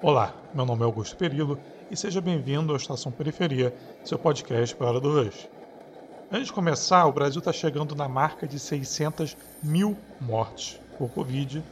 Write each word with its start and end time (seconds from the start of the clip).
Olá, 0.00 0.32
meu 0.54 0.64
nome 0.64 0.82
é 0.82 0.84
Augusto 0.84 1.16
Perillo 1.16 1.58
e 1.90 1.96
seja 1.96 2.20
bem-vindo 2.20 2.70
ao 2.70 2.76
Estação 2.76 3.10
Periferia, 3.10 3.74
seu 4.04 4.16
podcast 4.16 4.76
para 4.76 4.86
hora 4.86 5.00
do 5.00 5.12
Rush. 5.12 5.48
Antes 6.30 6.46
de 6.46 6.52
começar, 6.52 7.04
o 7.06 7.12
Brasil 7.12 7.40
está 7.40 7.52
chegando 7.52 7.96
na 7.96 8.08
marca 8.08 8.46
de 8.46 8.60
600 8.60 9.36
mil 9.60 9.96
mortes 10.20 10.80
por 10.96 11.10
Covid, 11.10 11.64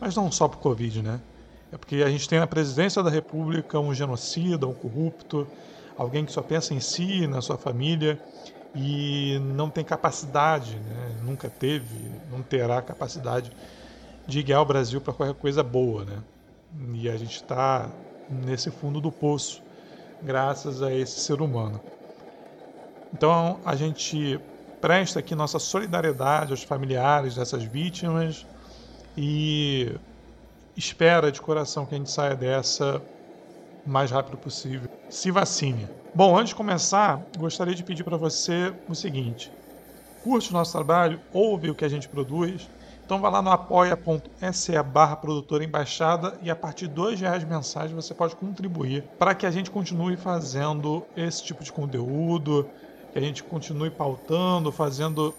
mas 0.00 0.14
não 0.14 0.30
só 0.30 0.46
por 0.46 0.58
Covid, 0.58 1.02
né? 1.02 1.20
É 1.72 1.76
porque 1.76 1.96
a 1.96 2.08
gente 2.08 2.28
tem 2.28 2.38
na 2.38 2.46
presidência 2.46 3.02
da 3.02 3.10
República 3.10 3.80
um 3.80 3.92
genocida, 3.92 4.68
um 4.68 4.74
corrupto, 4.74 5.44
alguém 5.98 6.24
que 6.24 6.30
só 6.30 6.42
pensa 6.42 6.74
em 6.74 6.80
si, 6.80 7.26
na 7.26 7.40
sua 7.40 7.58
família 7.58 8.20
e 8.72 9.40
não 9.40 9.68
tem 9.68 9.84
capacidade, 9.84 10.76
né? 10.76 11.16
nunca 11.24 11.50
teve, 11.50 12.22
não 12.30 12.40
terá 12.40 12.80
capacidade 12.80 13.50
de 14.24 14.44
guiar 14.44 14.62
o 14.62 14.64
Brasil 14.64 15.00
para 15.00 15.12
qualquer 15.12 15.34
coisa 15.34 15.64
boa, 15.64 16.04
né? 16.04 16.22
E 16.96 17.08
a 17.08 17.16
gente 17.16 17.36
está 17.36 17.88
nesse 18.28 18.70
fundo 18.70 19.00
do 19.00 19.12
poço, 19.12 19.62
graças 20.22 20.82
a 20.82 20.92
esse 20.92 21.20
ser 21.20 21.40
humano. 21.40 21.80
Então 23.12 23.60
a 23.64 23.76
gente 23.76 24.40
presta 24.80 25.20
aqui 25.20 25.34
nossa 25.34 25.58
solidariedade 25.58 26.50
aos 26.50 26.62
familiares 26.62 27.36
dessas 27.36 27.62
vítimas 27.62 28.46
e 29.16 29.94
espera 30.76 31.30
de 31.30 31.40
coração 31.40 31.86
que 31.86 31.94
a 31.94 31.98
gente 31.98 32.10
saia 32.10 32.34
dessa 32.34 33.00
o 33.86 33.90
mais 33.90 34.10
rápido 34.10 34.36
possível. 34.36 34.88
Se 35.08 35.30
vacine. 35.30 35.88
Bom, 36.14 36.36
antes 36.36 36.50
de 36.50 36.54
começar, 36.54 37.22
gostaria 37.38 37.74
de 37.74 37.84
pedir 37.84 38.02
para 38.02 38.16
você 38.16 38.74
o 38.88 38.94
seguinte: 38.94 39.52
curte 40.22 40.50
o 40.50 40.52
nosso 40.52 40.72
trabalho, 40.72 41.20
ouve 41.32 41.70
o 41.70 41.74
que 41.74 41.84
a 41.84 41.88
gente 41.88 42.08
produz 42.08 42.68
então 43.04 43.20
vá 43.20 43.28
lá 43.28 43.42
no 43.42 43.50
apoia.se 43.50 44.82
barra 44.82 45.16
produtora 45.16 45.62
embaixada 45.62 46.38
e 46.40 46.50
a 46.50 46.56
partir 46.56 46.88
de 46.88 46.94
dois 46.94 47.20
reais 47.20 47.44
mensais 47.44 47.92
você 47.92 48.14
pode 48.14 48.34
contribuir 48.34 49.04
para 49.18 49.34
que 49.34 49.44
a 49.44 49.50
gente 49.50 49.70
continue 49.70 50.16
fazendo 50.16 51.04
esse 51.14 51.44
tipo 51.44 51.62
de 51.62 51.70
conteúdo, 51.70 52.66
que 53.12 53.18
a 53.18 53.20
gente 53.20 53.44
continue 53.44 53.90
pautando, 53.90 54.72
fazendo 54.72 55.34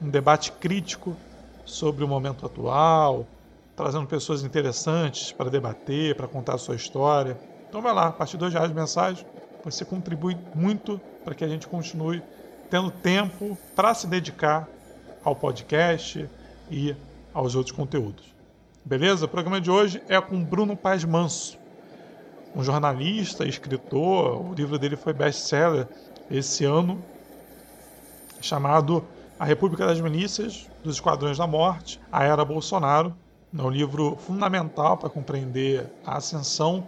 um 0.00 0.10
debate 0.10 0.52
crítico 0.52 1.16
sobre 1.64 2.04
o 2.04 2.08
momento 2.08 2.44
atual, 2.44 3.26
trazendo 3.74 4.06
pessoas 4.06 4.44
interessantes 4.44 5.32
para 5.32 5.48
debater, 5.48 6.14
para 6.14 6.28
contar 6.28 6.56
a 6.56 6.58
sua 6.58 6.76
história. 6.76 7.40
Então 7.66 7.80
vai 7.80 7.94
lá, 7.94 8.08
a 8.08 8.12
partir 8.12 8.32
de 8.32 8.40
dois 8.40 8.52
reais 8.52 8.72
mensais 8.72 9.24
você 9.64 9.86
contribui 9.86 10.36
muito 10.54 11.00
para 11.24 11.34
que 11.34 11.44
a 11.44 11.48
gente 11.48 11.66
continue 11.66 12.22
tendo 12.68 12.90
tempo 12.90 13.56
para 13.74 13.94
se 13.94 14.06
dedicar 14.06 14.68
ao 15.22 15.34
podcast, 15.34 16.28
e 16.70 16.94
aos 17.34 17.54
outros 17.54 17.74
conteúdos. 17.74 18.24
Beleza? 18.84 19.26
O 19.26 19.28
programa 19.28 19.60
de 19.60 19.70
hoje 19.70 20.02
é 20.08 20.20
com 20.20 20.42
Bruno 20.42 20.76
Paz 20.76 21.04
Manso, 21.04 21.58
um 22.54 22.62
jornalista, 22.62 23.46
escritor. 23.46 24.50
O 24.50 24.54
livro 24.54 24.78
dele 24.78 24.96
foi 24.96 25.12
best-seller 25.12 25.86
esse 26.30 26.64
ano, 26.64 27.02
chamado 28.40 29.04
A 29.38 29.44
República 29.44 29.86
das 29.86 30.00
Milícias, 30.00 30.68
dos 30.82 30.96
Esquadrões 30.96 31.38
da 31.38 31.46
Morte, 31.46 32.00
a 32.10 32.24
Era 32.24 32.44
Bolsonaro. 32.44 33.14
É 33.56 33.62
um 33.62 33.70
livro 33.70 34.16
fundamental 34.16 34.96
para 34.96 35.10
compreender 35.10 35.86
a 36.06 36.16
ascensão 36.16 36.86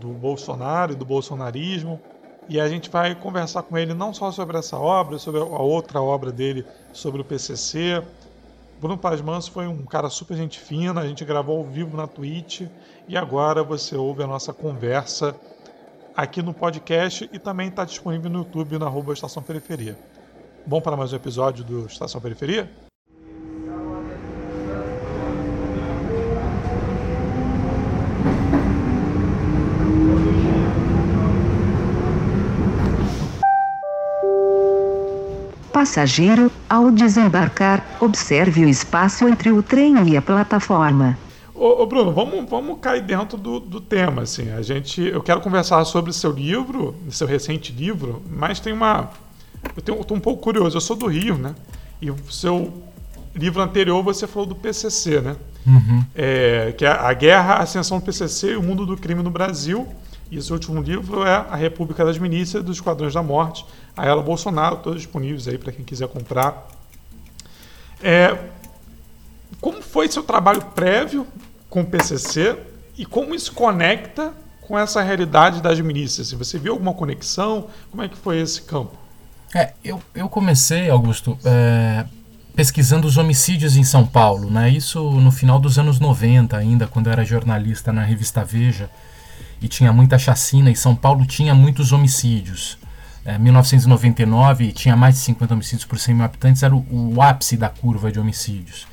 do 0.00 0.08
Bolsonaro 0.08 0.92
e 0.92 0.96
do 0.96 1.04
bolsonarismo. 1.04 2.00
E 2.48 2.60
a 2.60 2.68
gente 2.68 2.90
vai 2.90 3.14
conversar 3.14 3.62
com 3.62 3.76
ele 3.76 3.94
não 3.94 4.12
só 4.12 4.30
sobre 4.32 4.58
essa 4.58 4.76
obra, 4.76 5.18
sobre 5.18 5.40
a 5.40 5.44
outra 5.44 6.00
obra 6.00 6.32
dele, 6.32 6.64
sobre 6.92 7.20
o 7.20 7.24
PCC, 7.24 8.02
Bruno 8.80 8.96
Paz 8.96 9.20
Manso 9.20 9.52
foi 9.52 9.66
um 9.66 9.84
cara 9.84 10.08
super 10.08 10.34
gente 10.34 10.58
fina, 10.58 11.02
a 11.02 11.06
gente 11.06 11.22
gravou 11.22 11.58
ao 11.58 11.64
vivo 11.64 11.98
na 11.98 12.06
Twitch 12.06 12.62
e 13.06 13.14
agora 13.14 13.62
você 13.62 13.94
ouve 13.94 14.22
a 14.22 14.26
nossa 14.26 14.54
conversa 14.54 15.36
aqui 16.16 16.40
no 16.40 16.54
podcast 16.54 17.28
e 17.30 17.38
também 17.38 17.68
está 17.68 17.84
disponível 17.84 18.30
no 18.30 18.38
YouTube 18.38 18.78
na 18.78 18.88
Estação 19.12 19.42
Periferia. 19.42 19.98
Bom 20.64 20.80
para 20.80 20.96
mais 20.96 21.12
um 21.12 21.16
episódio 21.16 21.62
do 21.62 21.84
Estação 21.84 22.22
Periferia? 22.22 22.89
Passageiro, 35.80 36.52
ao 36.68 36.90
desembarcar, 36.90 37.96
observe 38.00 38.66
o 38.66 38.68
espaço 38.68 39.26
entre 39.26 39.50
o 39.50 39.62
trem 39.62 40.10
e 40.10 40.14
a 40.14 40.20
plataforma. 40.20 41.18
Ô, 41.54 41.82
ô 41.82 41.86
Bruno, 41.86 42.12
vamos, 42.12 42.50
vamos 42.50 42.78
cair 42.80 43.00
dentro 43.00 43.38
do, 43.38 43.58
do 43.58 43.80
tema. 43.80 44.20
Assim. 44.20 44.50
A 44.52 44.60
gente, 44.60 45.00
eu 45.00 45.22
quero 45.22 45.40
conversar 45.40 45.82
sobre 45.86 46.12
seu 46.12 46.32
livro, 46.32 46.94
seu 47.08 47.26
recente 47.26 47.72
livro, 47.72 48.22
mas 48.28 48.60
tem 48.60 48.74
uma. 48.74 49.08
Eu 49.86 50.02
estou 50.02 50.14
um 50.14 50.20
pouco 50.20 50.42
curioso. 50.42 50.76
Eu 50.76 50.82
sou 50.82 50.94
do 50.94 51.06
Rio, 51.06 51.38
né? 51.38 51.54
E 51.98 52.10
o 52.10 52.16
seu 52.30 52.70
livro 53.34 53.62
anterior 53.62 54.02
você 54.02 54.26
falou 54.26 54.46
do 54.46 54.54
PCC, 54.54 55.22
né? 55.22 55.34
Uhum. 55.66 56.04
É, 56.14 56.74
que 56.76 56.84
é 56.84 56.90
a 56.90 57.12
Guerra, 57.14 57.54
a 57.54 57.62
Ascensão 57.62 58.00
do 58.00 58.04
PCC 58.04 58.52
e 58.52 58.56
o 58.56 58.62
Mundo 58.62 58.84
do 58.84 58.98
Crime 58.98 59.22
no 59.22 59.30
Brasil. 59.30 59.88
E 60.30 60.38
esse 60.38 60.52
último 60.52 60.80
livro 60.80 61.24
é 61.24 61.34
A 61.50 61.56
República 61.56 62.04
das 62.04 62.16
Milícias 62.16 62.62
dos 62.62 62.76
Esquadrões 62.76 63.14
da 63.14 63.22
Morte, 63.22 63.66
a 63.96 64.06
Ela 64.06 64.22
Bolsonaro, 64.22 64.76
todos 64.76 65.02
disponíveis 65.02 65.48
aí 65.48 65.58
para 65.58 65.72
quem 65.72 65.84
quiser 65.84 66.06
comprar. 66.08 66.68
É, 68.00 68.38
como 69.60 69.82
foi 69.82 70.08
seu 70.08 70.22
trabalho 70.22 70.62
prévio 70.74 71.26
com 71.68 71.80
o 71.80 71.84
PCC 71.84 72.56
e 72.96 73.04
como 73.04 73.34
isso 73.34 73.52
conecta 73.52 74.32
com 74.62 74.78
essa 74.78 75.02
realidade 75.02 75.60
das 75.60 75.80
milícias? 75.80 76.28
Assim, 76.28 76.36
você 76.36 76.58
viu 76.58 76.72
alguma 76.72 76.94
conexão? 76.94 77.66
Como 77.90 78.02
é 78.02 78.08
que 78.08 78.16
foi 78.16 78.40
esse 78.40 78.62
campo? 78.62 78.96
É, 79.52 79.72
eu, 79.84 80.00
eu 80.14 80.28
comecei, 80.28 80.88
Augusto, 80.88 81.36
é, 81.44 82.06
pesquisando 82.54 83.08
os 83.08 83.16
homicídios 83.16 83.76
em 83.76 83.82
São 83.82 84.06
Paulo, 84.06 84.48
né? 84.48 84.70
Isso 84.70 85.10
no 85.10 85.32
final 85.32 85.58
dos 85.58 85.76
anos 85.76 85.98
90 85.98 86.56
ainda, 86.56 86.86
quando 86.86 87.08
eu 87.08 87.12
era 87.12 87.24
jornalista 87.24 87.92
na 87.92 88.04
revista 88.04 88.44
Veja 88.44 88.88
e 89.60 89.68
tinha 89.68 89.92
muita 89.92 90.18
chacina, 90.18 90.70
e 90.70 90.76
São 90.76 90.94
Paulo 90.94 91.26
tinha 91.26 91.54
muitos 91.54 91.92
homicídios. 91.92 92.78
É, 93.24 93.38
1999 93.38 94.72
tinha 94.72 94.96
mais 94.96 95.16
de 95.16 95.20
50 95.20 95.54
homicídios 95.54 95.84
por 95.84 95.98
100 95.98 96.14
mil 96.14 96.24
habitantes, 96.24 96.62
era 96.62 96.74
o, 96.74 97.14
o 97.14 97.22
ápice 97.22 97.56
da 97.56 97.68
curva 97.68 98.10
de 98.10 98.18
homicídios. 98.18 98.86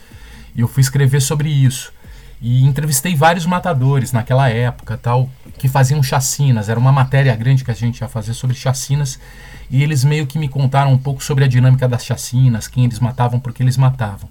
E 0.56 0.62
eu 0.62 0.68
fui 0.68 0.82
escrever 0.82 1.22
sobre 1.22 1.50
isso. 1.50 1.94
E 2.42 2.64
entrevistei 2.66 3.16
vários 3.16 3.46
matadores 3.46 4.12
naquela 4.12 4.50
época, 4.50 4.98
tal, 4.98 5.30
que 5.58 5.68
faziam 5.68 6.04
chacinas. 6.04 6.70
Era 6.70 6.80
uma 6.80 6.92
matéria 6.92 7.36
grande 7.36 7.64
que 7.64 7.72
a 7.72 7.74
gente 7.74 8.02
ia 8.02 8.08
fazer 8.08 8.34
sobre 8.34 8.56
chacinas. 8.56 9.20
E 9.70 9.82
eles 9.82 10.04
meio 10.04 10.28
que 10.28 10.38
me 10.38 10.48
contaram 10.48 10.92
um 10.92 10.98
pouco 10.98 11.24
sobre 11.24 11.44
a 11.44 11.48
dinâmica 11.48 11.88
das 11.88 12.06
chacinas, 12.06 12.68
quem 12.68 12.86
eles 12.86 13.00
matavam, 13.00 13.40
por 13.40 13.54
que 13.54 13.64
eles 13.64 13.78
matavam. 13.78 14.30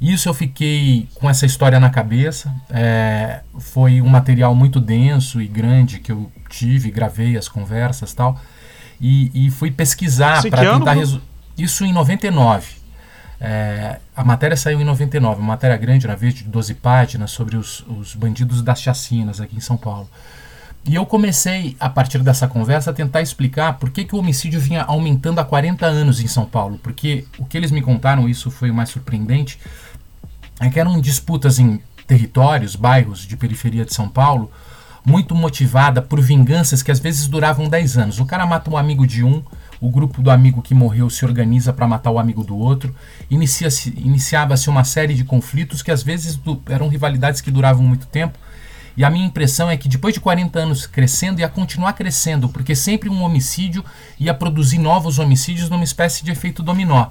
Isso 0.00 0.28
eu 0.28 0.34
fiquei 0.34 1.08
com 1.14 1.28
essa 1.28 1.44
história 1.44 1.80
na 1.80 1.90
cabeça. 1.90 2.54
É, 2.70 3.40
foi 3.58 4.00
um 4.00 4.08
material 4.08 4.54
muito 4.54 4.80
denso 4.80 5.40
e 5.40 5.46
grande 5.46 5.98
que 5.98 6.12
eu 6.12 6.30
tive, 6.48 6.90
gravei 6.90 7.36
as 7.36 7.48
conversas 7.48 8.14
tal. 8.14 8.40
E, 9.00 9.46
e 9.46 9.50
fui 9.50 9.70
pesquisar 9.70 10.42
para 10.48 10.72
tentar 10.72 10.92
resolver. 10.92 11.24
Isso 11.56 11.84
em 11.84 11.92
99. 11.92 12.78
É, 13.40 13.98
a 14.16 14.24
matéria 14.24 14.56
saiu 14.56 14.80
em 14.80 14.84
99, 14.84 15.40
uma 15.40 15.48
matéria 15.48 15.76
grande, 15.76 16.06
na 16.06 16.14
vez 16.14 16.34
de 16.34 16.44
12 16.44 16.74
páginas, 16.74 17.30
sobre 17.30 17.56
os, 17.56 17.84
os 17.88 18.14
bandidos 18.14 18.62
das 18.62 18.80
chacinas 18.80 19.40
aqui 19.40 19.56
em 19.56 19.60
São 19.60 19.76
Paulo. 19.76 20.08
E 20.84 20.94
eu 20.94 21.04
comecei, 21.04 21.76
a 21.78 21.88
partir 21.88 22.20
dessa 22.20 22.48
conversa, 22.48 22.90
a 22.90 22.94
tentar 22.94 23.20
explicar 23.20 23.74
por 23.74 23.90
que, 23.90 24.04
que 24.04 24.14
o 24.14 24.18
homicídio 24.18 24.58
vinha 24.58 24.82
aumentando 24.82 25.38
há 25.38 25.44
40 25.44 25.84
anos 25.84 26.20
em 26.20 26.26
São 26.26 26.46
Paulo. 26.46 26.78
Porque 26.82 27.26
o 27.38 27.44
que 27.44 27.56
eles 27.56 27.70
me 27.70 27.82
contaram, 27.82 28.28
isso 28.28 28.50
foi 28.50 28.70
o 28.70 28.74
mais 28.74 28.88
surpreendente, 28.88 29.58
é 30.60 30.68
que 30.68 30.80
eram 30.80 31.00
disputas 31.00 31.58
em 31.58 31.80
territórios, 32.06 32.74
bairros 32.74 33.20
de 33.20 33.36
periferia 33.36 33.84
de 33.84 33.94
São 33.94 34.08
Paulo, 34.08 34.50
muito 35.04 35.34
motivada 35.34 36.02
por 36.02 36.20
vinganças 36.20 36.82
que 36.82 36.90
às 36.90 36.98
vezes 36.98 37.28
duravam 37.28 37.68
10 37.68 37.98
anos. 37.98 38.20
O 38.20 38.26
cara 38.26 38.46
mata 38.46 38.70
um 38.70 38.76
amigo 38.76 39.06
de 39.06 39.24
um, 39.24 39.42
o 39.80 39.90
grupo 39.90 40.20
do 40.20 40.30
amigo 40.30 40.60
que 40.60 40.74
morreu 40.74 41.08
se 41.08 41.24
organiza 41.24 41.72
para 41.72 41.86
matar 41.86 42.10
o 42.10 42.18
amigo 42.18 42.42
do 42.42 42.56
outro, 42.56 42.94
inicia-se, 43.30 43.94
iniciava-se 43.96 44.68
uma 44.68 44.84
série 44.84 45.14
de 45.14 45.24
conflitos 45.24 45.82
que 45.82 45.90
às 45.90 46.02
vezes 46.02 46.38
eram 46.68 46.88
rivalidades 46.88 47.40
que 47.40 47.50
duravam 47.50 47.82
muito 47.82 48.06
tempo. 48.06 48.38
E 48.98 49.04
a 49.04 49.10
minha 49.10 49.26
impressão 49.26 49.70
é 49.70 49.76
que 49.76 49.88
depois 49.88 50.12
de 50.12 50.18
40 50.18 50.58
anos 50.58 50.84
crescendo, 50.84 51.38
ia 51.38 51.48
continuar 51.48 51.92
crescendo, 51.92 52.48
porque 52.48 52.74
sempre 52.74 53.08
um 53.08 53.22
homicídio 53.22 53.84
ia 54.18 54.34
produzir 54.34 54.78
novos 54.78 55.20
homicídios 55.20 55.70
numa 55.70 55.84
espécie 55.84 56.24
de 56.24 56.32
efeito 56.32 56.64
dominó. 56.64 57.06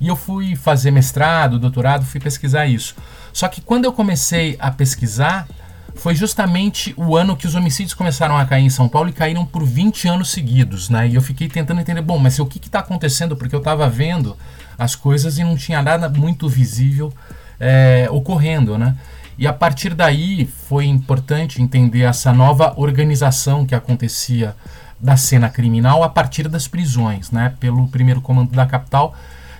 E 0.00 0.06
eu 0.06 0.14
fui 0.14 0.54
fazer 0.54 0.92
mestrado, 0.92 1.58
doutorado, 1.58 2.04
fui 2.04 2.20
pesquisar 2.20 2.66
isso. 2.66 2.94
Só 3.32 3.48
que 3.48 3.60
quando 3.60 3.84
eu 3.84 3.92
comecei 3.92 4.56
a 4.60 4.70
pesquisar, 4.70 5.48
foi 5.96 6.14
justamente 6.14 6.94
o 6.96 7.16
ano 7.16 7.36
que 7.36 7.48
os 7.48 7.56
homicídios 7.56 7.94
começaram 7.94 8.36
a 8.36 8.44
cair 8.46 8.62
em 8.62 8.70
São 8.70 8.88
Paulo 8.88 9.08
e 9.08 9.12
caíram 9.12 9.44
por 9.44 9.64
20 9.64 10.06
anos 10.06 10.30
seguidos, 10.30 10.88
né? 10.88 11.08
E 11.08 11.16
eu 11.16 11.22
fiquei 11.22 11.48
tentando 11.48 11.80
entender, 11.80 12.00
bom, 12.00 12.16
mas 12.16 12.38
o 12.38 12.46
que 12.46 12.58
está 12.64 12.78
acontecendo? 12.78 13.34
Porque 13.34 13.56
eu 13.56 13.58
estava 13.58 13.90
vendo 13.90 14.36
as 14.78 14.94
coisas 14.94 15.36
e 15.36 15.42
não 15.42 15.56
tinha 15.56 15.82
nada 15.82 16.08
muito 16.08 16.48
visível 16.48 17.12
é, 17.58 18.06
ocorrendo, 18.08 18.78
né? 18.78 18.94
E 19.36 19.46
a 19.46 19.52
partir 19.52 19.94
daí 19.94 20.46
foi 20.46 20.86
importante 20.86 21.60
entender 21.60 22.02
essa 22.02 22.32
nova 22.32 22.74
organização 22.76 23.66
que 23.66 23.74
acontecia 23.74 24.54
da 25.00 25.16
cena 25.16 25.48
criminal 25.48 26.02
a 26.02 26.08
partir 26.08 26.48
das 26.48 26.68
prisões, 26.68 27.30
né, 27.30 27.52
pelo 27.60 27.88
primeiro 27.88 28.20
comando 28.20 28.52
da 28.52 28.64
capital, 28.64 29.14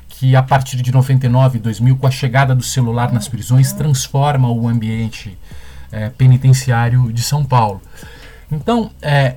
que 0.08 0.36
a 0.36 0.42
partir 0.42 0.80
de 0.80 0.92
99 0.92 1.58
e 1.58 1.60
2000, 1.60 1.96
com 1.96 2.06
a 2.06 2.10
chegada 2.10 2.54
do 2.54 2.62
celular 2.62 3.12
nas 3.12 3.26
prisões, 3.26 3.72
transforma 3.72 4.48
o 4.48 4.68
ambiente 4.68 5.36
é, 5.90 6.08
penitenciário 6.08 7.12
de 7.12 7.22
São 7.22 7.44
Paulo. 7.44 7.82
Então, 8.50 8.90
é, 9.02 9.36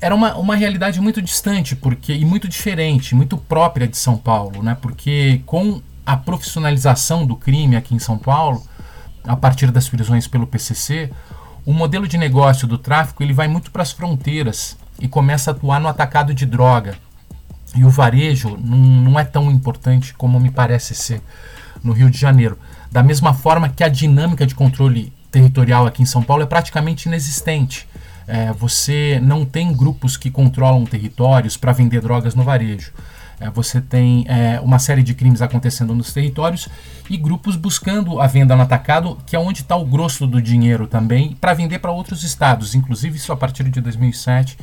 era 0.00 0.14
uma, 0.14 0.36
uma 0.36 0.56
realidade 0.56 1.00
muito 1.00 1.22
distante 1.22 1.74
porque 1.74 2.12
e 2.12 2.24
muito 2.24 2.48
diferente, 2.48 3.14
muito 3.14 3.36
própria 3.36 3.86
de 3.86 3.96
São 3.96 4.16
Paulo, 4.16 4.62
né? 4.62 4.76
Porque 4.80 5.40
com 5.46 5.80
a 6.04 6.16
profissionalização 6.16 7.26
do 7.26 7.34
crime 7.34 7.76
aqui 7.76 7.94
em 7.94 7.98
São 7.98 8.18
Paulo, 8.18 8.62
a 9.26 9.36
partir 9.36 9.70
das 9.70 9.88
prisões 9.88 10.26
pelo 10.26 10.46
PCC, 10.46 11.10
o 11.64 11.72
modelo 11.72 12.06
de 12.06 12.16
negócio 12.16 12.66
do 12.66 12.78
tráfico 12.78 13.22
ele 13.22 13.32
vai 13.32 13.48
muito 13.48 13.70
para 13.70 13.82
as 13.82 13.92
fronteiras 13.92 14.76
e 15.00 15.08
começa 15.08 15.50
a 15.50 15.54
atuar 15.54 15.80
no 15.80 15.88
atacado 15.88 16.32
de 16.32 16.46
droga. 16.46 16.96
E 17.74 17.84
o 17.84 17.90
varejo 17.90 18.56
não, 18.56 18.78
não 18.78 19.20
é 19.20 19.24
tão 19.24 19.50
importante 19.50 20.14
como 20.14 20.38
me 20.38 20.50
parece 20.50 20.94
ser 20.94 21.20
no 21.82 21.92
Rio 21.92 22.08
de 22.08 22.18
Janeiro. 22.18 22.58
Da 22.90 23.02
mesma 23.02 23.34
forma 23.34 23.68
que 23.68 23.84
a 23.84 23.88
dinâmica 23.88 24.46
de 24.46 24.54
controle 24.54 25.12
territorial 25.30 25.86
aqui 25.86 26.02
em 26.02 26.06
São 26.06 26.22
Paulo 26.22 26.42
é 26.42 26.46
praticamente 26.46 27.08
inexistente. 27.08 27.86
É, 28.26 28.52
você 28.52 29.20
não 29.22 29.44
tem 29.44 29.72
grupos 29.72 30.16
que 30.16 30.30
controlam 30.30 30.84
territórios 30.84 31.56
para 31.56 31.72
vender 31.72 32.00
drogas 32.00 32.34
no 32.34 32.42
varejo. 32.42 32.92
É, 33.38 33.50
você 33.50 33.80
tem 33.80 34.24
é, 34.28 34.60
uma 34.60 34.78
série 34.78 35.02
de 35.02 35.14
crimes 35.14 35.42
acontecendo 35.42 35.94
nos 35.94 36.12
territórios 36.12 36.68
e 37.08 37.16
grupos 37.16 37.54
buscando 37.54 38.20
a 38.20 38.26
venda 38.26 38.56
no 38.56 38.62
atacado, 38.62 39.18
que 39.26 39.36
é 39.36 39.38
onde 39.38 39.60
está 39.60 39.76
o 39.76 39.84
grosso 39.84 40.26
do 40.26 40.40
dinheiro 40.40 40.86
também, 40.86 41.36
para 41.40 41.52
vender 41.52 41.78
para 41.78 41.92
outros 41.92 42.22
estados, 42.22 42.74
inclusive 42.74 43.16
isso 43.16 43.32
a 43.32 43.36
partir 43.36 43.64
de 43.64 43.80
2007, 43.80 44.58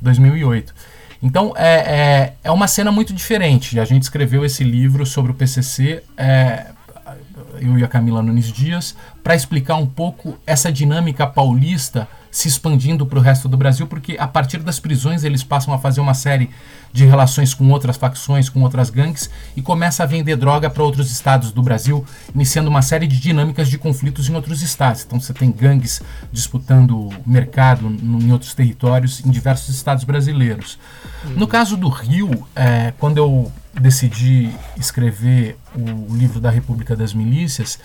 2008. 0.00 0.74
Então 1.22 1.54
é, 1.56 1.74
é, 1.74 2.34
é, 2.44 2.50
uma 2.50 2.66
cena 2.66 2.92
muito 2.92 3.14
diferente. 3.14 3.78
A 3.78 3.84
gente 3.84 4.02
escreveu 4.02 4.44
esse 4.44 4.64
livro 4.64 5.06
sobre 5.06 5.32
o 5.32 5.34
PCC, 5.34 6.02
é, 6.16 6.66
eu 7.60 7.78
e 7.78 7.84
a 7.84 7.88
Camila 7.88 8.22
Nunes 8.22 8.52
Dias, 8.52 8.96
para 9.22 9.34
explicar 9.34 9.76
um 9.76 9.86
pouco 9.86 10.36
essa 10.46 10.70
dinâmica 10.70 11.26
paulista 11.26 12.08
se 12.32 12.48
expandindo 12.48 13.04
para 13.04 13.18
o 13.18 13.22
resto 13.22 13.46
do 13.46 13.58
Brasil, 13.58 13.86
porque 13.86 14.16
a 14.18 14.26
partir 14.26 14.58
das 14.60 14.80
prisões 14.80 15.22
eles 15.22 15.44
passam 15.44 15.74
a 15.74 15.78
fazer 15.78 16.00
uma 16.00 16.14
série 16.14 16.48
de 16.90 17.04
relações 17.04 17.52
com 17.52 17.68
outras 17.68 17.98
facções, 17.98 18.48
com 18.48 18.62
outras 18.62 18.88
gangues 18.88 19.28
e 19.54 19.60
começa 19.60 20.02
a 20.02 20.06
vender 20.06 20.36
droga 20.36 20.70
para 20.70 20.82
outros 20.82 21.10
estados 21.10 21.52
do 21.52 21.62
Brasil, 21.62 22.04
iniciando 22.34 22.70
uma 22.70 22.80
série 22.80 23.06
de 23.06 23.20
dinâmicas 23.20 23.68
de 23.68 23.76
conflitos 23.76 24.30
em 24.30 24.34
outros 24.34 24.62
estados. 24.62 25.04
Então 25.04 25.20
você 25.20 25.34
tem 25.34 25.52
gangues 25.52 26.00
disputando 26.32 27.10
mercado 27.26 27.86
em 27.86 28.32
outros 28.32 28.54
territórios, 28.54 29.22
em 29.24 29.30
diversos 29.30 29.74
estados 29.74 30.04
brasileiros. 30.04 30.78
Uhum. 31.24 31.32
No 31.32 31.46
caso 31.46 31.76
do 31.76 31.90
Rio, 31.90 32.46
é, 32.56 32.94
quando 32.98 33.18
eu 33.18 33.52
decidi 33.78 34.50
escrever 34.78 35.58
o 35.74 36.16
livro 36.16 36.40
da 36.40 36.50
República 36.50 36.96
das 36.96 37.12
Milícias, 37.12 37.78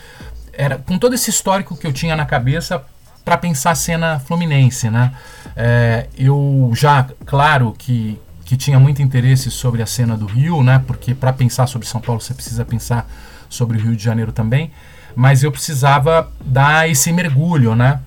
era 0.54 0.78
com 0.78 0.98
todo 0.98 1.16
esse 1.16 1.30
histórico 1.30 1.76
que 1.76 1.86
eu 1.86 1.92
tinha 1.92 2.16
na 2.16 2.26
cabeça 2.26 2.82
para 3.28 3.38
pensar 3.38 3.72
a 3.72 3.76
cena 3.76 4.20
fluminense, 4.22 4.90
né? 4.90 5.12
É, 5.54 6.08
eu 6.18 6.72
já, 6.74 7.06
claro 7.26 7.76
que, 7.78 8.18
que 8.46 8.56
tinha 8.56 8.80
muito 8.80 9.02
interesse 9.02 9.52
sobre 9.52 9.82
a 9.82 9.86
cena 9.86 10.16
do 10.16 10.26
Rio, 10.26 10.64
né? 10.64 10.82
Porque 10.88 11.14
para 11.14 11.34
pensar 11.34 11.68
sobre 11.68 11.86
São 11.86 12.00
Paulo 12.00 12.22
você 12.22 12.34
precisa 12.34 12.64
pensar 12.64 13.06
sobre 13.50 13.78
o 13.78 13.82
Rio 13.82 13.98
de 13.98 14.02
Janeiro 14.02 14.32
também, 14.32 14.72
mas 15.14 15.44
eu 15.44 15.52
precisava 15.52 16.32
dar 16.40 16.90
esse 16.90 17.12
mergulho, 17.12 17.76
né? 17.76 18.00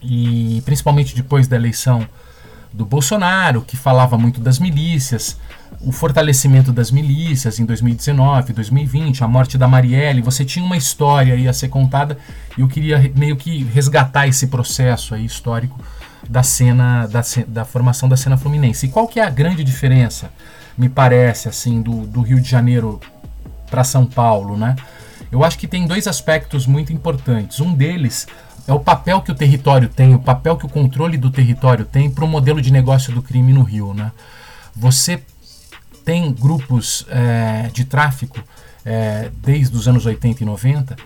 E 0.00 0.62
principalmente 0.64 1.14
depois 1.14 1.46
da 1.46 1.56
eleição 1.56 2.08
do 2.72 2.86
Bolsonaro, 2.86 3.60
que 3.60 3.76
falava 3.76 4.16
muito 4.16 4.40
das 4.40 4.58
milícias, 4.58 5.36
o 5.80 5.92
fortalecimento 5.92 6.72
das 6.72 6.90
milícias 6.90 7.58
em 7.58 7.64
2019, 7.64 8.52
2020, 8.52 9.22
a 9.22 9.28
morte 9.28 9.56
da 9.56 9.68
Marielle, 9.68 10.20
você 10.20 10.44
tinha 10.44 10.64
uma 10.64 10.76
história 10.76 11.34
aí 11.34 11.46
a 11.46 11.52
ser 11.52 11.68
contada 11.68 12.18
e 12.56 12.60
eu 12.60 12.68
queria 12.68 13.12
meio 13.14 13.36
que 13.36 13.64
resgatar 13.64 14.26
esse 14.26 14.48
processo 14.48 15.14
aí 15.14 15.24
histórico 15.24 15.78
da 16.28 16.42
cena 16.42 17.06
da, 17.06 17.22
da 17.46 17.64
formação 17.64 18.08
da 18.08 18.16
cena 18.16 18.36
fluminense. 18.36 18.86
E 18.86 18.88
qual 18.88 19.06
que 19.06 19.20
é 19.20 19.24
a 19.24 19.30
grande 19.30 19.62
diferença, 19.62 20.30
me 20.76 20.88
parece, 20.88 21.48
assim, 21.48 21.80
do, 21.80 22.06
do 22.06 22.22
Rio 22.22 22.40
de 22.40 22.48
Janeiro 22.48 23.00
para 23.70 23.84
São 23.84 24.06
Paulo, 24.06 24.56
né? 24.56 24.76
Eu 25.30 25.44
acho 25.44 25.58
que 25.58 25.66
tem 25.66 25.86
dois 25.86 26.06
aspectos 26.06 26.66
muito 26.66 26.92
importantes. 26.92 27.60
Um 27.60 27.74
deles 27.74 28.26
é 28.66 28.72
o 28.72 28.80
papel 28.80 29.20
que 29.20 29.30
o 29.30 29.34
território 29.34 29.88
tem, 29.88 30.14
o 30.14 30.18
papel 30.18 30.56
que 30.56 30.66
o 30.66 30.68
controle 30.68 31.16
do 31.16 31.30
território 31.30 31.84
tem 31.84 32.10
para 32.10 32.24
o 32.24 32.28
modelo 32.28 32.60
de 32.60 32.72
negócio 32.72 33.12
do 33.12 33.22
crime 33.22 33.52
no 33.52 33.62
Rio, 33.62 33.94
né? 33.94 34.12
Você 34.74 35.20
tem 36.08 36.32
grupos 36.32 37.04
é, 37.10 37.68
de 37.70 37.84
tráfico 37.84 38.42
é, 38.82 39.30
desde 39.42 39.76
os 39.76 39.86
anos 39.86 40.06
80 40.06 40.42
e 40.42 40.46
90 40.46 40.96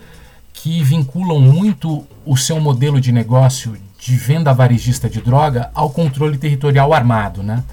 que 0.53 0.81
vinculam 0.81 1.41
muito 1.41 2.07
o 2.25 2.37
seu 2.37 2.61
modelo 2.61 3.01
de 3.01 3.11
negócio 3.11 3.77
de 3.99 4.15
venda 4.15 4.55
varejista 4.55 5.11
de 5.11 5.21
droga 5.21 5.73
ao 5.75 5.91
controle 5.91 6.39
territorial 6.39 6.95
armado, 6.95 7.43
né? 7.43 7.65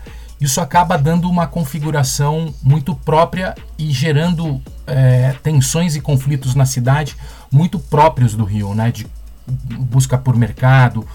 Isso 0.41 0.59
acaba 0.59 0.97
dando 0.97 1.29
uma 1.29 1.45
configuração 1.45 2.51
muito 2.63 2.95
própria 2.95 3.53
e 3.77 3.91
gerando 3.91 4.59
é, 4.87 5.35
tensões 5.43 5.95
e 5.95 6.01
conflitos 6.01 6.55
na 6.55 6.65
cidade 6.65 7.15
muito 7.51 7.77
próprios 7.77 8.33
do 8.33 8.43
Rio, 8.43 8.73
né? 8.73 8.91
De 8.91 9.05
busca 9.47 10.17
por 10.17 10.35
mercado, 10.35 11.05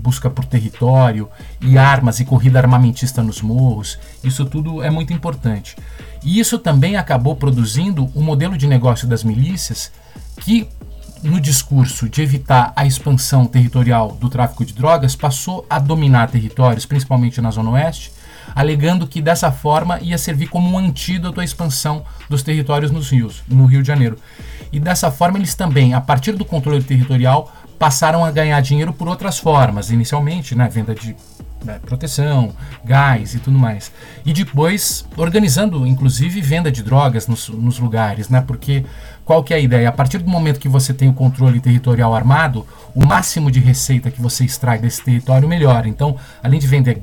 busca 0.00 0.30
por 0.30 0.44
território 0.44 1.28
e 1.60 1.76
armas 1.76 2.20
e 2.20 2.24
corrida 2.24 2.58
armamentista 2.58 3.22
nos 3.22 3.42
morros, 3.42 3.98
isso 4.24 4.44
tudo 4.44 4.82
é 4.82 4.90
muito 4.90 5.12
importante. 5.12 5.76
E 6.24 6.38
isso 6.40 6.58
também 6.58 6.96
acabou 6.96 7.36
produzindo 7.36 8.10
um 8.14 8.22
modelo 8.22 8.56
de 8.56 8.66
negócio 8.66 9.06
das 9.06 9.22
milícias 9.22 9.92
que, 10.40 10.68
no 11.22 11.40
discurso 11.40 12.08
de 12.08 12.22
evitar 12.22 12.72
a 12.74 12.86
expansão 12.86 13.46
territorial 13.46 14.12
do 14.20 14.28
tráfico 14.28 14.64
de 14.64 14.72
drogas, 14.72 15.14
passou 15.14 15.66
a 15.68 15.78
dominar 15.78 16.30
territórios, 16.30 16.86
principalmente 16.86 17.40
na 17.40 17.50
Zona 17.50 17.70
Oeste, 17.70 18.12
alegando 18.54 19.06
que 19.06 19.22
dessa 19.22 19.52
forma 19.52 20.00
ia 20.00 20.18
servir 20.18 20.48
como 20.48 20.70
um 20.70 20.78
antídoto 20.78 21.40
à 21.40 21.44
expansão 21.44 22.04
dos 22.28 22.42
territórios 22.42 22.90
nos 22.90 23.10
rios, 23.10 23.42
no 23.48 23.66
Rio 23.66 23.82
de 23.82 23.88
Janeiro. 23.88 24.18
E 24.72 24.78
dessa 24.78 25.10
forma 25.10 25.38
eles 25.38 25.54
também, 25.54 25.94
a 25.94 26.00
partir 26.00 26.32
do 26.32 26.44
controle 26.44 26.82
territorial, 26.82 27.52
passaram 27.80 28.22
a 28.22 28.30
ganhar 28.30 28.60
dinheiro 28.60 28.92
por 28.92 29.08
outras 29.08 29.38
formas, 29.38 29.90
inicialmente, 29.90 30.54
né, 30.54 30.68
venda 30.68 30.94
de 30.94 31.16
né, 31.64 31.80
proteção, 31.80 32.52
gás 32.84 33.34
e 33.34 33.38
tudo 33.38 33.58
mais. 33.58 33.90
E 34.22 34.34
depois 34.34 35.06
organizando, 35.16 35.86
inclusive, 35.86 36.42
venda 36.42 36.70
de 36.70 36.82
drogas 36.82 37.26
nos, 37.26 37.48
nos, 37.48 37.78
lugares, 37.78 38.28
né? 38.28 38.42
Porque 38.46 38.84
qual 39.24 39.42
que 39.42 39.54
é 39.54 39.56
a 39.56 39.60
ideia? 39.60 39.88
A 39.88 39.92
partir 39.92 40.18
do 40.18 40.28
momento 40.28 40.60
que 40.60 40.68
você 40.68 40.92
tem 40.92 41.08
o 41.08 41.14
controle 41.14 41.58
territorial 41.58 42.14
armado, 42.14 42.66
o 42.94 43.06
máximo 43.06 43.50
de 43.50 43.60
receita 43.60 44.10
que 44.10 44.20
você 44.20 44.44
extrai 44.44 44.78
desse 44.78 45.02
território 45.02 45.48
melhora. 45.48 45.88
Então, 45.88 46.16
além 46.42 46.60
de 46.60 46.66
vender 46.66 47.00